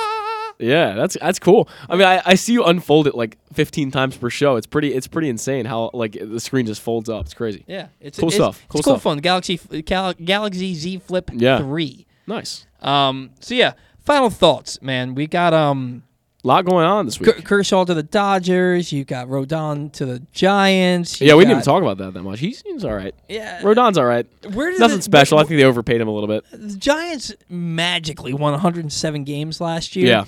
[0.59, 1.69] Yeah, that's that's cool.
[1.89, 4.55] I mean, I, I see you unfold it like 15 times per show.
[4.57, 7.25] It's pretty it's pretty insane how like the screen just folds up.
[7.25, 7.65] It's crazy.
[7.67, 8.59] Yeah, it's cool it's, stuff.
[8.59, 9.03] It's Cool cool stuff.
[9.03, 9.19] phone.
[9.19, 11.59] Galaxy Gal- Galaxy Z Flip Yeah.
[11.59, 12.07] three.
[12.29, 12.67] Nice.
[12.83, 13.31] Um.
[13.41, 13.73] So yeah,
[14.05, 15.15] final thoughts, man.
[15.15, 16.03] We got um.
[16.43, 17.37] A lot going on this week.
[17.37, 18.93] Ker- Kershaw to the Dodgers.
[18.93, 21.19] You got Rodon to the Giants.
[21.19, 22.39] yeah, we didn't even talk about that that much.
[22.39, 23.15] He seems all right.
[23.31, 23.63] Yeah.
[23.63, 24.27] Rodon's all right.
[24.53, 25.39] Where did Nothing the- special.
[25.39, 26.45] I think they overpaid him a little bit.
[26.53, 30.07] The Giants magically won 107 games last year.
[30.07, 30.25] Yeah.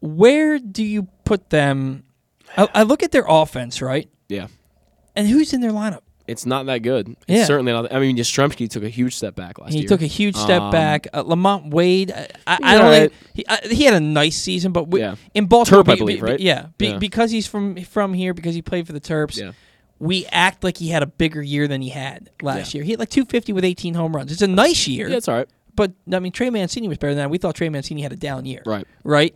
[0.00, 2.02] Where do you put them?
[2.56, 4.08] I, I look at their offense, right?
[4.28, 4.48] Yeah.
[5.14, 6.00] And who's in their lineup?
[6.28, 7.08] It's not that good.
[7.26, 7.44] It's Yeah.
[7.44, 7.92] certainly not.
[7.92, 9.82] I mean, Yastrzemski took a huge step back last He year.
[9.82, 11.08] He took a huge step Um, back.
[11.12, 13.12] Uh, LaMonte Wade, I, I, I don't alright.
[13.12, 15.16] think he, uh, he had a nice season, but we, Yeah.
[15.34, 16.40] in Baltimore, Terp, I believe, be- right?
[16.40, 16.98] Yeah, be, Yeah.
[16.98, 19.36] because he's from from here, because he played for the Terps.
[19.36, 19.52] Yeah.
[19.98, 22.82] We act like he had a bigger year than he had last year.
[22.82, 24.32] He had like 250 with 18 home runs.
[24.32, 25.08] It's a nice year.
[25.08, 25.48] Yeah, it's all right.
[25.76, 27.30] But I mean, Trey Mancini was better than that.
[27.30, 28.62] We thought Trey Mancini had a down year.
[28.66, 28.86] Right.
[29.04, 29.34] Right.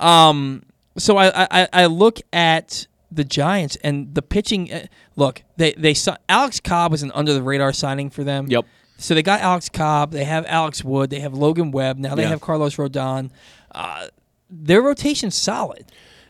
[0.00, 0.62] Um.
[0.98, 4.72] So I I, I look at the Giants and the pitching.
[4.72, 8.46] Uh, look, they they saw Alex Cobb was an under the radar signing for them.
[8.48, 8.64] Yep.
[8.98, 10.12] So they got Alex Cobb.
[10.12, 11.10] They have Alex Wood.
[11.10, 11.98] They have Logan Webb.
[11.98, 12.28] Now they Yeah.
[12.28, 13.30] have Carlos Rodon.
[13.72, 14.06] Uh,
[14.50, 15.86] their rotation's solid.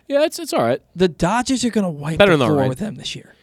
[0.09, 0.81] Yeah, it's it's all right.
[0.97, 2.69] The Dodgers are going to wipe Better the floor right.
[2.69, 3.35] with them this year.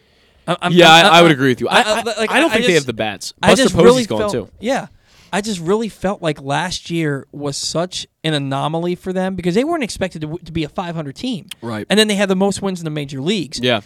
[0.48, 1.68] I- I'm- yeah, I'm- I, I I'm- would agree with you.
[1.68, 3.34] I, I, like, I don't think they have the bats.
[3.42, 4.48] I Buster just Posey's really gone felt, too.
[4.58, 4.86] Yeah,
[5.32, 9.64] I just really felt like last year was such an anomaly for them because they
[9.64, 11.46] weren't expected to, w- to be a 500 team.
[11.62, 11.86] Right.
[11.88, 13.60] And then they had the most wins in the major leagues.
[13.60, 13.80] Yeah.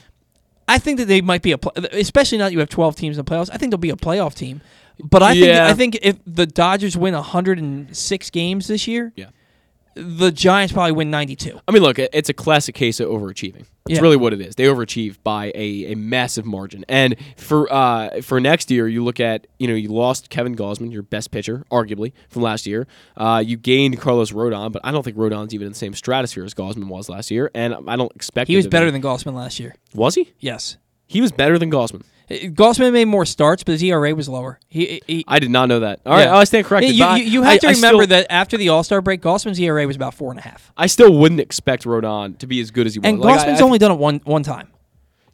[0.66, 3.18] I think that they might be a, pl- especially now that you have 12 teams
[3.18, 3.50] in the playoffs.
[3.52, 4.62] I think they'll be a playoff team.
[5.02, 9.26] But I think I think if the Dodgers win 106 games this year, Yeah.
[9.94, 11.60] The Giants probably win 92.
[11.68, 13.64] I mean, look, it's a classic case of overachieving.
[13.86, 14.00] It's Yeah.
[14.00, 14.54] really what it is.
[14.56, 16.84] They overachieved by a, a massive margin.
[16.88, 20.90] And for uh, for next year, you look at you know you lost Kevin Gausman,
[20.92, 22.86] your best pitcher, arguably from last year.
[23.16, 26.44] Uh, you gained Carlos Rodon, but I don't think Rodon's even in the same stratosphere
[26.44, 27.50] as Gausman was last year.
[27.54, 28.90] And I don't expect He was better be.
[28.92, 29.74] than Gausman last year.
[29.94, 30.32] Was he?
[30.40, 30.76] Yes.
[31.06, 32.02] He was better than Gausman.
[32.30, 34.58] Gausman made more starts, but his ERA was lower.
[34.68, 36.00] He, he I did not know that.
[36.06, 36.36] All right, Yeah.
[36.36, 36.94] I stand corrected.
[36.94, 39.20] You, you, you have to I- I remember still- that after the All Star break,
[39.20, 40.72] Gausman's ERA was about four and a half.
[40.76, 43.06] I still wouldn't expect Rodon to be as good as he was.
[43.08, 44.68] And Like, Gausman's I- only done it one one time.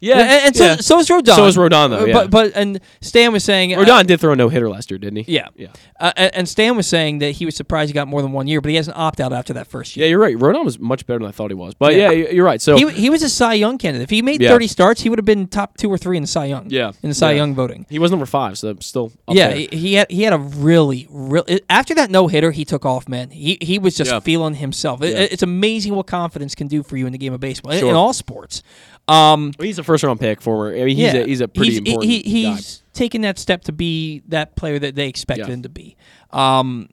[0.01, 0.75] Yeah, and, and so, yeah.
[0.77, 1.35] so is Rodon.
[1.35, 2.13] So is Rodon, though, Uh, yeah.
[2.13, 4.97] But but and Stan was saying uh, Rodon did throw a no hitter last year,
[4.97, 5.33] didn't he?
[5.35, 5.67] Yeah, yeah.
[5.99, 8.47] Uh, and, and Stan was saying that he was surprised he got more than one
[8.47, 10.05] year, but he has an opt out after that first year.
[10.05, 10.35] Yeah, you're right.
[10.35, 11.75] Rodon was much better than I thought he was.
[11.75, 12.09] But Yeah.
[12.11, 12.59] yeah, you're right.
[12.59, 14.03] So he, he was a Cy Young candidate.
[14.05, 14.49] If he made Yeah.
[14.49, 16.65] 30 starts, he would have been top two or three in the Cy Young.
[16.71, 17.37] Yeah, in the Cy yeah.
[17.37, 17.85] Young voting.
[17.87, 19.11] He was number five, so still.
[19.27, 19.57] Up yeah, there.
[19.57, 23.07] he, he had he had a really real after that no hitter he took off
[23.07, 24.19] man he he was just Yeah.
[24.19, 25.03] feeling himself.
[25.03, 27.79] It- it's amazing what confidence can do for you in the game of baseball in-
[27.79, 27.89] Sure.
[27.89, 28.63] in all sports.
[29.07, 30.71] Um, Well, he's a first round pick, former.
[30.73, 32.55] I mean, he's yeah, a he's a pretty he's, important He, he- guy.
[32.55, 35.53] he's taken that step to be that player that they expected Yeah.
[35.53, 35.97] him to be.
[36.31, 36.89] Um,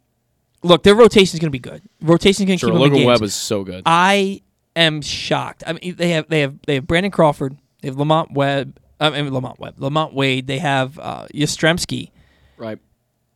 [0.62, 1.83] look, their rotation is going to be good.
[2.03, 3.05] Rotation is going to Sure, keep Logan.
[3.07, 3.83] Webb was so good.
[3.87, 4.41] I
[4.75, 5.62] am shocked.
[5.67, 7.57] I mean, they have they have they have Brandon Crawford.
[7.83, 8.78] They have Lamont Webb.
[9.01, 9.78] I mean, Lamont Webb.
[9.78, 10.49] LaMonte Wade.
[10.49, 12.11] They have uh, Yastrzemski.
[12.57, 12.81] Right.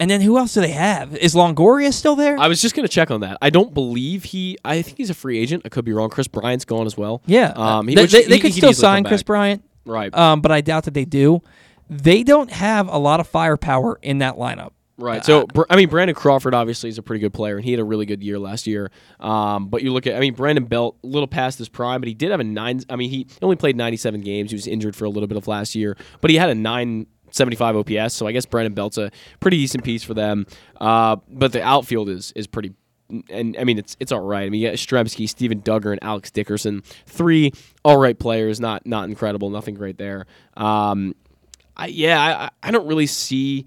[0.02, 1.14] And then who else do they have?
[1.16, 2.36] Is Longoria still there?
[2.36, 3.38] I was just gonna check on that.
[3.40, 4.58] I don't believe he.
[4.64, 5.62] I think he's a free agent.
[5.64, 6.10] I could be wrong.
[6.10, 7.22] Kris Bryant's gone as well.
[7.24, 9.22] Yeah, Um, he, they, which they, they he could could still sign Kris.
[9.22, 10.12] Bryant, Right.
[10.12, 11.40] Um, but I doubt that they do.
[11.88, 14.70] They don't have a lot of firepower in that lineup.
[14.98, 15.24] Right.
[15.24, 17.84] So, I mean, Brandon Crawford obviously is a pretty good player, and he had a
[17.84, 18.90] really good year last year.
[19.20, 22.08] Um, but you look at, I mean, Brandon Belt, a little past his prime, but
[22.08, 22.80] he did have a nine.
[22.88, 24.50] I mean, he only played 97 games.
[24.50, 26.54] He was injured for a little bit of last year, but he had a
[27.38, 28.14] 975 OPS.
[28.14, 30.46] So I guess Brandon Belt's a pretty decent piece for them.
[30.80, 32.72] Uh, but the outfield is is pretty.
[33.28, 34.44] And I mean, it's it's all right.
[34.44, 37.52] I mean, you got Stremsky, Steven Duggar, and Alex Dickerson, three
[37.84, 38.58] all right players.
[38.60, 40.26] Not not incredible, nothing great there.
[40.56, 41.14] Um,
[41.76, 43.66] I, yeah, I, I- don't really see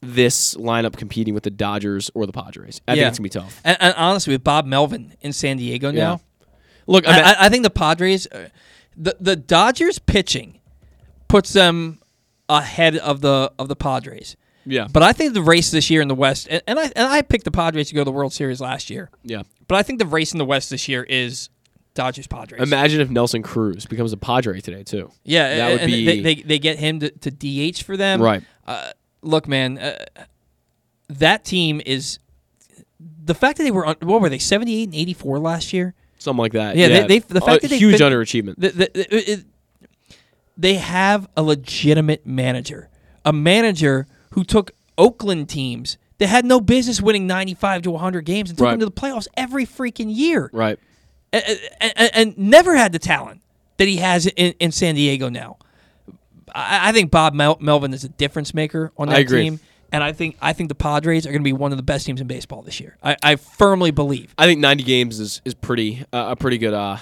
[0.00, 2.80] this lineup competing with the Dodgers or the Padres.
[2.86, 3.60] I think it's gonna be tough.
[3.64, 6.00] And, and honestly, with Bob Melvin in San Diego Yeah.
[6.04, 6.20] now,
[6.86, 8.48] Look, I mean- I, I think the Padres, uh,
[8.96, 10.58] the the Dodgers pitching,
[11.28, 12.00] puts them
[12.48, 14.36] ahead of the of the Padres.
[14.66, 14.88] Yeah.
[14.90, 17.22] But I think the race this year in the West, and, and I and I
[17.22, 19.10] picked the Padres to go to the World Series last year.
[19.22, 19.42] Yeah.
[19.68, 21.50] But I think the race in the West this year is
[21.94, 22.62] Dodgers Padres.
[22.62, 25.10] Imagine if Nelson Cruz becomes a Padre today too.
[25.22, 27.30] Yeah, that would and be they, they they get him to, to
[27.72, 28.20] DH for them.
[28.22, 28.42] Right.
[28.66, 28.90] Uh,
[29.22, 30.04] look, man, uh,
[31.08, 32.18] that team is
[33.24, 35.94] the fact that they were what were they seventy eight and eighty four last year.
[36.18, 36.76] something like that.
[36.76, 38.54] Yeah, Yeah, They, they the fact A that they huge fin- underachievement.
[38.58, 39.44] the- the- the- it-
[40.56, 42.88] they have a legitimate manager,
[43.24, 48.24] a manager who took Oakland teams that had no business winning ninety five to hundred
[48.24, 48.70] games and took Right.
[48.72, 50.78] them to the playoffs every freaking year Right.
[51.32, 51.44] and,
[51.80, 53.40] and, and never had the talent
[53.78, 55.56] that he has in, in San Diego now.
[56.54, 59.42] I, I think Bob Mel- Melvin is a difference maker on that I agree.
[59.42, 59.60] team,
[59.90, 62.06] and I think I think the Padres are going to be one of the best
[62.06, 62.96] teams in baseball this year.
[63.02, 64.32] I, I firmly believe.
[64.38, 66.98] I think 90 games is is pretty uh, a pretty good uh,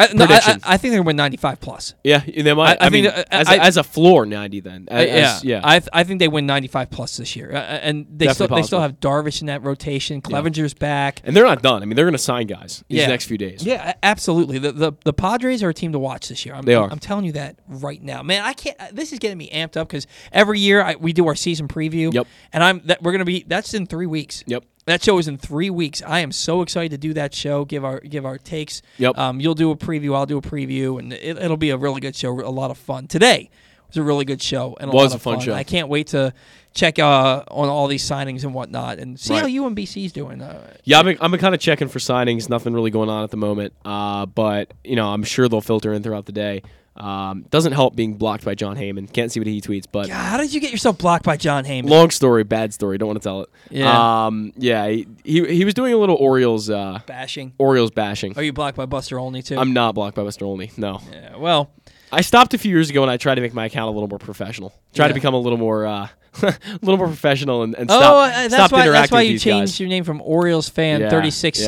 [0.00, 1.94] I, no, I, I, think they're going to win ninety five plus.
[2.04, 2.80] yeah, they might.
[2.80, 4.88] I- I, mean, think that- as, as a floor, 90 then.
[4.90, 5.60] Uh, As- yeah, yeah.
[5.62, 8.48] I th- I think they win ninety five plus this year, uh, and they still
[8.48, 10.20] they still have Darvish in that rotation.
[10.22, 11.20] Clevinger's back.
[11.24, 11.82] and they're not done.
[11.82, 13.06] I mean, they're going to sign guys these Yeah.
[13.08, 13.64] next few days.
[13.64, 14.58] Yeah, absolutely.
[14.58, 16.54] The, the the Padres are a team to watch this year.
[16.54, 16.90] I'm, They are.
[16.90, 18.42] I'm telling you that right now, man.
[18.44, 18.76] I can't.
[18.80, 21.68] uh, This is getting me amped up because every year I, we do our season
[21.68, 22.12] preview.
[22.12, 22.26] Yep.
[22.52, 23.44] And I'm that we're gonna be.
[23.46, 24.42] That's in three weeks.
[24.46, 24.64] Yep.
[24.90, 26.02] That show is in three weeks.
[26.06, 27.64] I am so excited to do that show.
[27.64, 28.82] Give our give our takes.
[28.98, 29.16] Yep.
[29.18, 30.14] Um, you'll do a preview.
[30.14, 32.38] I'll do a preview, and it, it'll be a really good show.
[32.40, 33.06] A lot of fun.
[33.06, 33.50] Today,
[33.88, 35.44] was a really good show and a Was lot a fun fun.
[35.46, 35.54] show.
[35.54, 36.32] I can't wait to
[36.74, 39.42] check uh, on all these signings and whatnot and see Right.
[39.42, 40.40] how UMBC's doing.
[40.40, 42.48] Uh, Yeah, I've been, I've been kind of checking for signings.
[42.48, 43.72] Nothing really going on at the moment.
[43.84, 46.62] Uh, but you know, I'm sure they'll filter in throughout the day.
[46.96, 49.10] Um, doesn't help being blocked by Jon Heyman.
[49.12, 51.88] Can't see what he tweets, but how did you get yourself blocked by Jon Heyman?
[51.88, 52.98] long story, bad story.
[52.98, 53.50] Don't want to tell it.
[53.70, 54.26] Yeah.
[54.26, 54.88] Um, yeah.
[54.88, 57.54] He, he he was doing a little Orioles uh, Bashing.
[57.58, 58.36] Orioles bashing.
[58.36, 59.56] Are you blocked by Buster Olney too?
[59.56, 60.72] I'm not blocked by Buster Olney.
[60.76, 61.00] No.
[61.10, 61.70] Yeah, well,
[62.12, 64.08] I stopped a few years ago and I tried to make my account a little
[64.08, 64.74] more professional.
[64.92, 66.08] Try to become a little more uh,
[66.42, 68.88] a little more professional and, and oh, stop, uh, that's stop why.
[68.88, 69.80] That's why you changed guys.
[69.80, 71.66] your name from Orioles fan Yeah, thirty six yeah.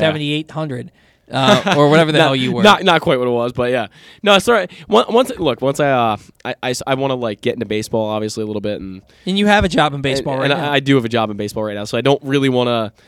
[1.29, 2.63] Seventy eight hundred, uh, or whatever the Not- hell you were.
[2.63, 3.87] Not not quite what it was, but yeah.
[4.21, 4.67] No, sorry.
[4.87, 8.43] Once, look, once I uh, I, I, I want to like get into baseball, obviously
[8.43, 10.71] a little bit, and and you have a job in baseball and, right and now.
[10.71, 12.67] I, I do have a job in baseball right now, so I don't really want
[12.67, 13.03] to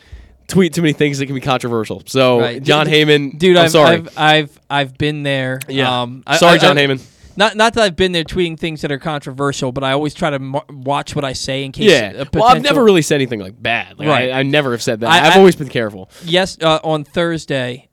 [0.48, 2.04] tweet too many things that can be controversial.
[2.06, 2.62] So Right.
[2.62, 3.96] Jon Heyman, dude, I'm I've, sorry.
[3.98, 5.60] I've I've I've been there.
[5.68, 6.02] Yeah.
[6.04, 7.12] Um, Sorry, I- Jon I- Heyman.
[7.38, 10.30] Not not that I've been there tweeting things that are controversial, but I always try
[10.30, 11.92] to mar- watch what I say in case.
[11.92, 12.24] yeah.
[12.34, 14.00] Well, I've never really said anything like bad.
[14.00, 14.32] Like, Right.
[14.32, 15.10] I, I never have said that.
[15.10, 16.10] I- have always been careful.
[16.24, 17.90] Yes, uh, on Thursday,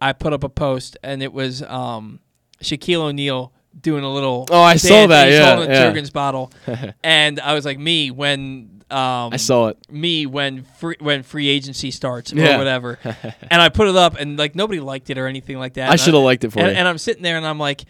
[0.00, 2.20] I put up a post and it was um,
[2.62, 4.46] Shaquille O'Neal doing a little.
[4.50, 5.86] Oh, I saw that, He's yeah, holding a yeah.
[5.86, 6.52] Jergens bottle,
[7.04, 8.82] and I was like, me when.
[8.88, 9.78] Um, I saw it.
[9.90, 12.56] Me when free when free agency starts or Yeah.
[12.56, 15.90] whatever, and I put it up and like nobody liked it or anything like that.
[15.90, 16.74] I shoulda liked it for and, you.
[16.74, 17.84] And I'm sitting there and I'm like,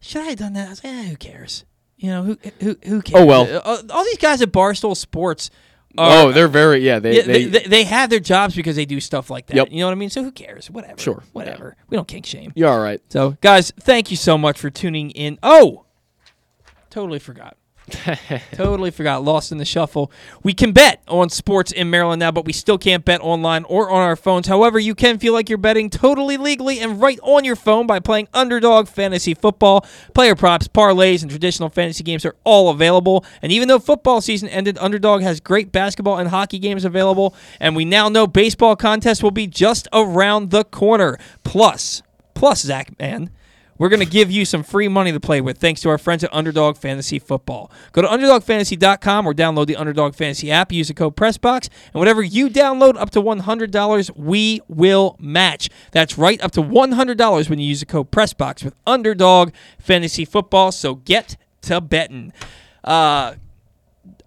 [0.00, 0.66] should I have done that?
[0.66, 1.64] I was like, eh, who cares?
[1.96, 3.22] You know who who who cares?
[3.22, 3.62] Oh, well.
[3.64, 5.50] Uh, all these guys at Barstool Sports.
[5.98, 6.98] Are, oh, they're very yeah.
[6.98, 9.56] They, yeah, they, they, they have their jobs because they do stuff like that.
[9.56, 9.68] Yep.
[9.70, 10.10] You know what I mean?
[10.10, 10.70] So who cares?
[10.70, 10.98] Whatever.
[10.98, 11.22] Sure.
[11.32, 11.76] Whatever.
[11.88, 12.52] We don't kink shame.
[12.54, 13.00] You're all right.
[13.08, 15.38] So, guys, thank you so much for tuning in.
[15.42, 15.84] Oh,
[16.90, 17.56] totally forgot.
[18.52, 19.24] totally forgot.
[19.24, 20.10] Lost in the shuffle.
[20.42, 23.90] We can bet on sports in Maryland now, but we still can't bet online or
[23.90, 24.46] on our phones.
[24.46, 28.00] However, you can feel like you're betting totally legally and right on your phone by
[28.00, 29.84] playing Underdog Fantasy Football.
[30.14, 33.24] Player props, parlays, and traditional fantasy games are all available.
[33.42, 37.34] And even though football season ended, Underdog has great basketball and hockey games available.
[37.60, 41.18] And we now know baseball contests will be just around the corner.
[41.44, 42.02] Plus,
[42.34, 43.30] plus, Zach, man.
[43.82, 46.22] We're going to give you some free money to play with thanks to our friends
[46.22, 47.68] at Underdog Fantasy Football.
[47.90, 50.70] Go to UnderdogFantasy.com or download the Underdog Fantasy app.
[50.70, 55.68] Use the code PRESSBOX, and whatever you download up to $100, we will match.
[55.90, 60.70] That's right, up to $100 when you use the code PRESSBOX with Underdog Fantasy Football.
[60.70, 62.32] So get to betting.
[62.84, 63.34] Uh,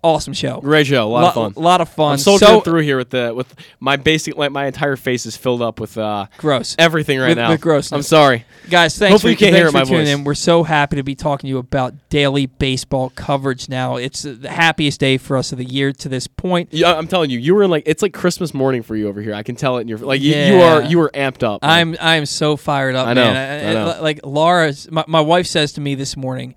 [0.06, 0.62] awesome show.
[0.62, 1.54] Great show, a lot of fun.
[1.56, 2.14] A lot of fun.
[2.14, 5.36] I'm soldiering So- through here with the with my basic like my entire face is
[5.36, 6.76] filled up with uh Gross.
[6.80, 7.50] everything right With- now.
[7.50, 7.92] with grossness.
[7.92, 10.14] I'm sorry, Guys, thanks Hopefully for, you can't hear for my tuning voice.
[10.16, 10.24] in.
[10.24, 13.96] We're so happy to be talking to you about daily baseball coverage now.
[13.98, 16.70] It's the happiest day for us of the year to this point.
[16.72, 19.22] Yeah, I'm telling you, you were in like it's like Christmas morning for you over
[19.22, 19.34] here.
[19.34, 21.62] I can tell it in your like you, you are you are amped up.
[21.62, 21.72] man.
[21.72, 23.70] I'm I'm so fired up, I know, man.
[23.70, 24.02] I know.
[24.02, 26.56] Like Laura, my, my wife says to me this morning,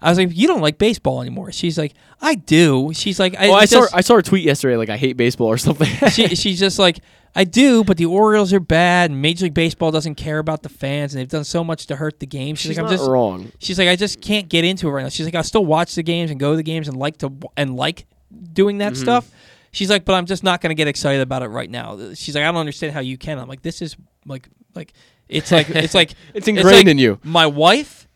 [0.00, 3.48] I was like, "You don't like baseball anymore." She's like, "I do." She's like, "I,
[3.48, 5.88] well, I saw just, I saw her tweet yesterday like I hate baseball or something.
[6.10, 6.98] she, she's just like,
[7.34, 10.68] I do, but the Orioles are bad, and Major League Baseball doesn't care about the
[10.68, 12.54] fans, and they've done so much to hurt the game.
[12.54, 13.52] She's, She's like, I'm not just wrong.
[13.58, 15.08] She's like, I just can't get into it right now.
[15.08, 17.32] She's like, I still watch the games and go to the games and like to
[17.56, 18.06] and like
[18.52, 18.96] doing that Mhm.
[18.96, 19.30] stuff.
[19.70, 21.98] She's like, but I'm just not going to get excited about it right now.
[22.14, 23.38] She's like, I don't understand how you can.
[23.38, 24.94] I'm like, this is like like
[25.28, 27.18] it's like it's like It's ingrained like in you.
[27.22, 28.07] My wife,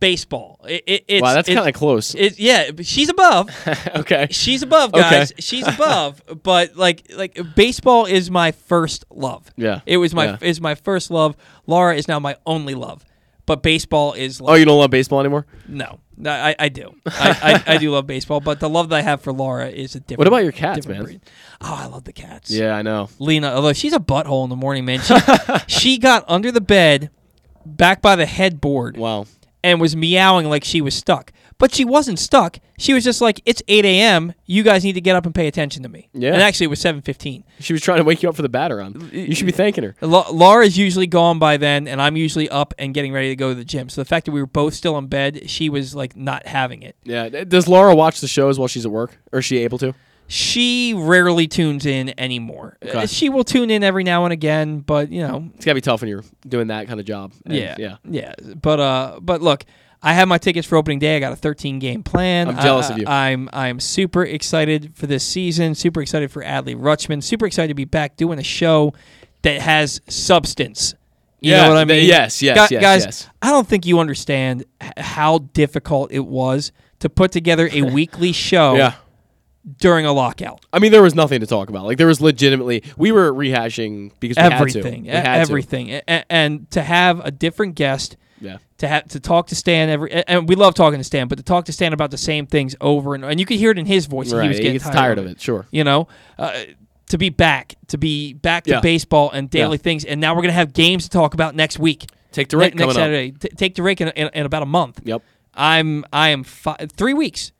[0.00, 0.60] baseball.
[0.68, 2.14] It, it, it's, Wow, that's it- kinda close.
[2.14, 3.48] It, yeah, she's above.
[3.96, 5.00] okay, she's above, Okay.
[5.00, 5.32] guys.
[5.38, 6.22] She's above.
[6.42, 9.50] But like like baseball is my first love.
[9.56, 9.80] Yeah.
[9.86, 10.36] it was my Yeah.
[10.42, 11.36] is my first love.
[11.66, 13.04] Laura is now my only love.
[13.46, 14.42] But baseball is.
[14.42, 15.46] Like, oh, you don't love baseball anymore?
[15.66, 16.94] no, I, I do.
[17.06, 19.94] I, I, I do love baseball, but the love that I have for Laura is
[19.94, 20.18] a different.
[20.18, 21.02] What about your cats, man?
[21.04, 21.20] breed.
[21.62, 22.50] Oh, I love the cats.
[22.50, 23.08] Yeah, I know.
[23.18, 25.00] Lena, although she's a butthole in the morning, man.
[25.00, 25.14] She,
[25.66, 27.08] she got under the bed,
[27.64, 28.98] back by the headboard.
[28.98, 29.24] Wow.
[29.62, 31.32] And was meowing like she was stuck.
[31.58, 32.58] But she wasn't stuck.
[32.78, 34.32] She was just like, "It's 8 a.m.
[34.46, 36.32] You guys need to get up and pay attention to me." Yeah.
[36.32, 37.42] And actually, it was 7:15.
[37.58, 39.10] She was trying to wake you up for the Bat Around.
[39.12, 39.96] You should be thanking her.
[40.00, 43.48] La- Laura's usually gone by then, and I'm usually up and getting ready to go
[43.48, 43.88] to the gym.
[43.88, 46.82] So the fact that we were both still in bed, she was like not having
[46.82, 46.94] it.
[47.02, 47.28] Yeah.
[47.28, 49.94] Does Laura watch the shows while she's at work, or is she able to?
[50.30, 52.76] She rarely tunes in anymore.
[52.84, 52.98] Okay.
[52.98, 55.80] Uh, She will tune in every now and again, but you know, It's gotta be
[55.80, 57.32] tough when you're doing that kind of job.
[57.46, 57.96] And, yeah, yeah.
[58.04, 58.34] yeah.
[58.60, 59.64] But uh, but look,
[60.02, 61.16] I have my tickets for opening day.
[61.16, 62.48] I got a 13 game plan.
[62.48, 63.06] I'm jealous I- of you.
[63.06, 65.74] I'm I'm super excited for this season.
[65.74, 67.22] Super excited for Adley Rutschman.
[67.22, 68.92] Super excited to be back doing a show
[69.42, 70.94] that has substance.
[71.40, 72.04] You Yeah, know what I mean?
[72.06, 73.04] yes, yes, Gu- yes, guys.
[73.04, 73.28] yes.
[73.40, 74.64] I don't think you understand
[74.96, 78.94] how difficult it was to put together a weekly show Yeah.
[79.78, 80.64] During a lockout.
[80.72, 81.84] I mean, there was nothing to talk about.
[81.84, 85.28] Like there was legitimately, we were rehashing because we everything, had to.
[85.30, 88.58] Had everything, A- and to have a different guest Yeah.
[88.78, 91.44] To have to talk to Stan every, and we love talking to Stan, but to
[91.44, 93.86] talk to Stan about the same things over and and you could hear it in
[93.86, 94.32] his voice.
[94.32, 95.66] Right, He was getting gets tired of it, sure.
[95.72, 96.06] You know,
[96.38, 96.52] uh,
[97.08, 98.80] to be back, to be back to Yeah.
[98.80, 99.82] baseball and daily Yeah.
[99.82, 102.06] things, and now we're gonna have games to talk about next week.
[102.30, 103.00] Take the Ne- rake next coming up.
[103.02, 103.30] Saturday.
[103.32, 105.00] T- take the rake in, in, in about a month.
[105.04, 105.22] Yep.
[105.54, 107.50] I'm I am fi- three weeks.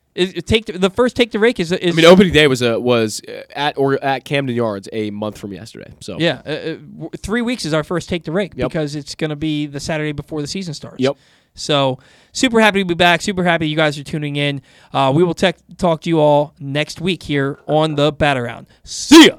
[0.46, 2.78] Take the, the first take the rake is, is I mean, opening day was a,
[2.80, 5.92] was uh, at or at Camden Yards a month from yesterday.
[6.00, 8.68] So Yeah, uh, uh, w- three weeks is our first take the rake Yep.
[8.70, 11.00] because it's going to be the Saturday before the season starts.
[11.00, 11.16] Yep.
[11.54, 11.98] So
[12.32, 13.20] super happy to be back.
[13.22, 14.62] Super happy you guys are tuning in.
[14.92, 18.66] Uh, we will tech talk to you all next week here on the Bat Around.
[18.84, 19.38] See ya.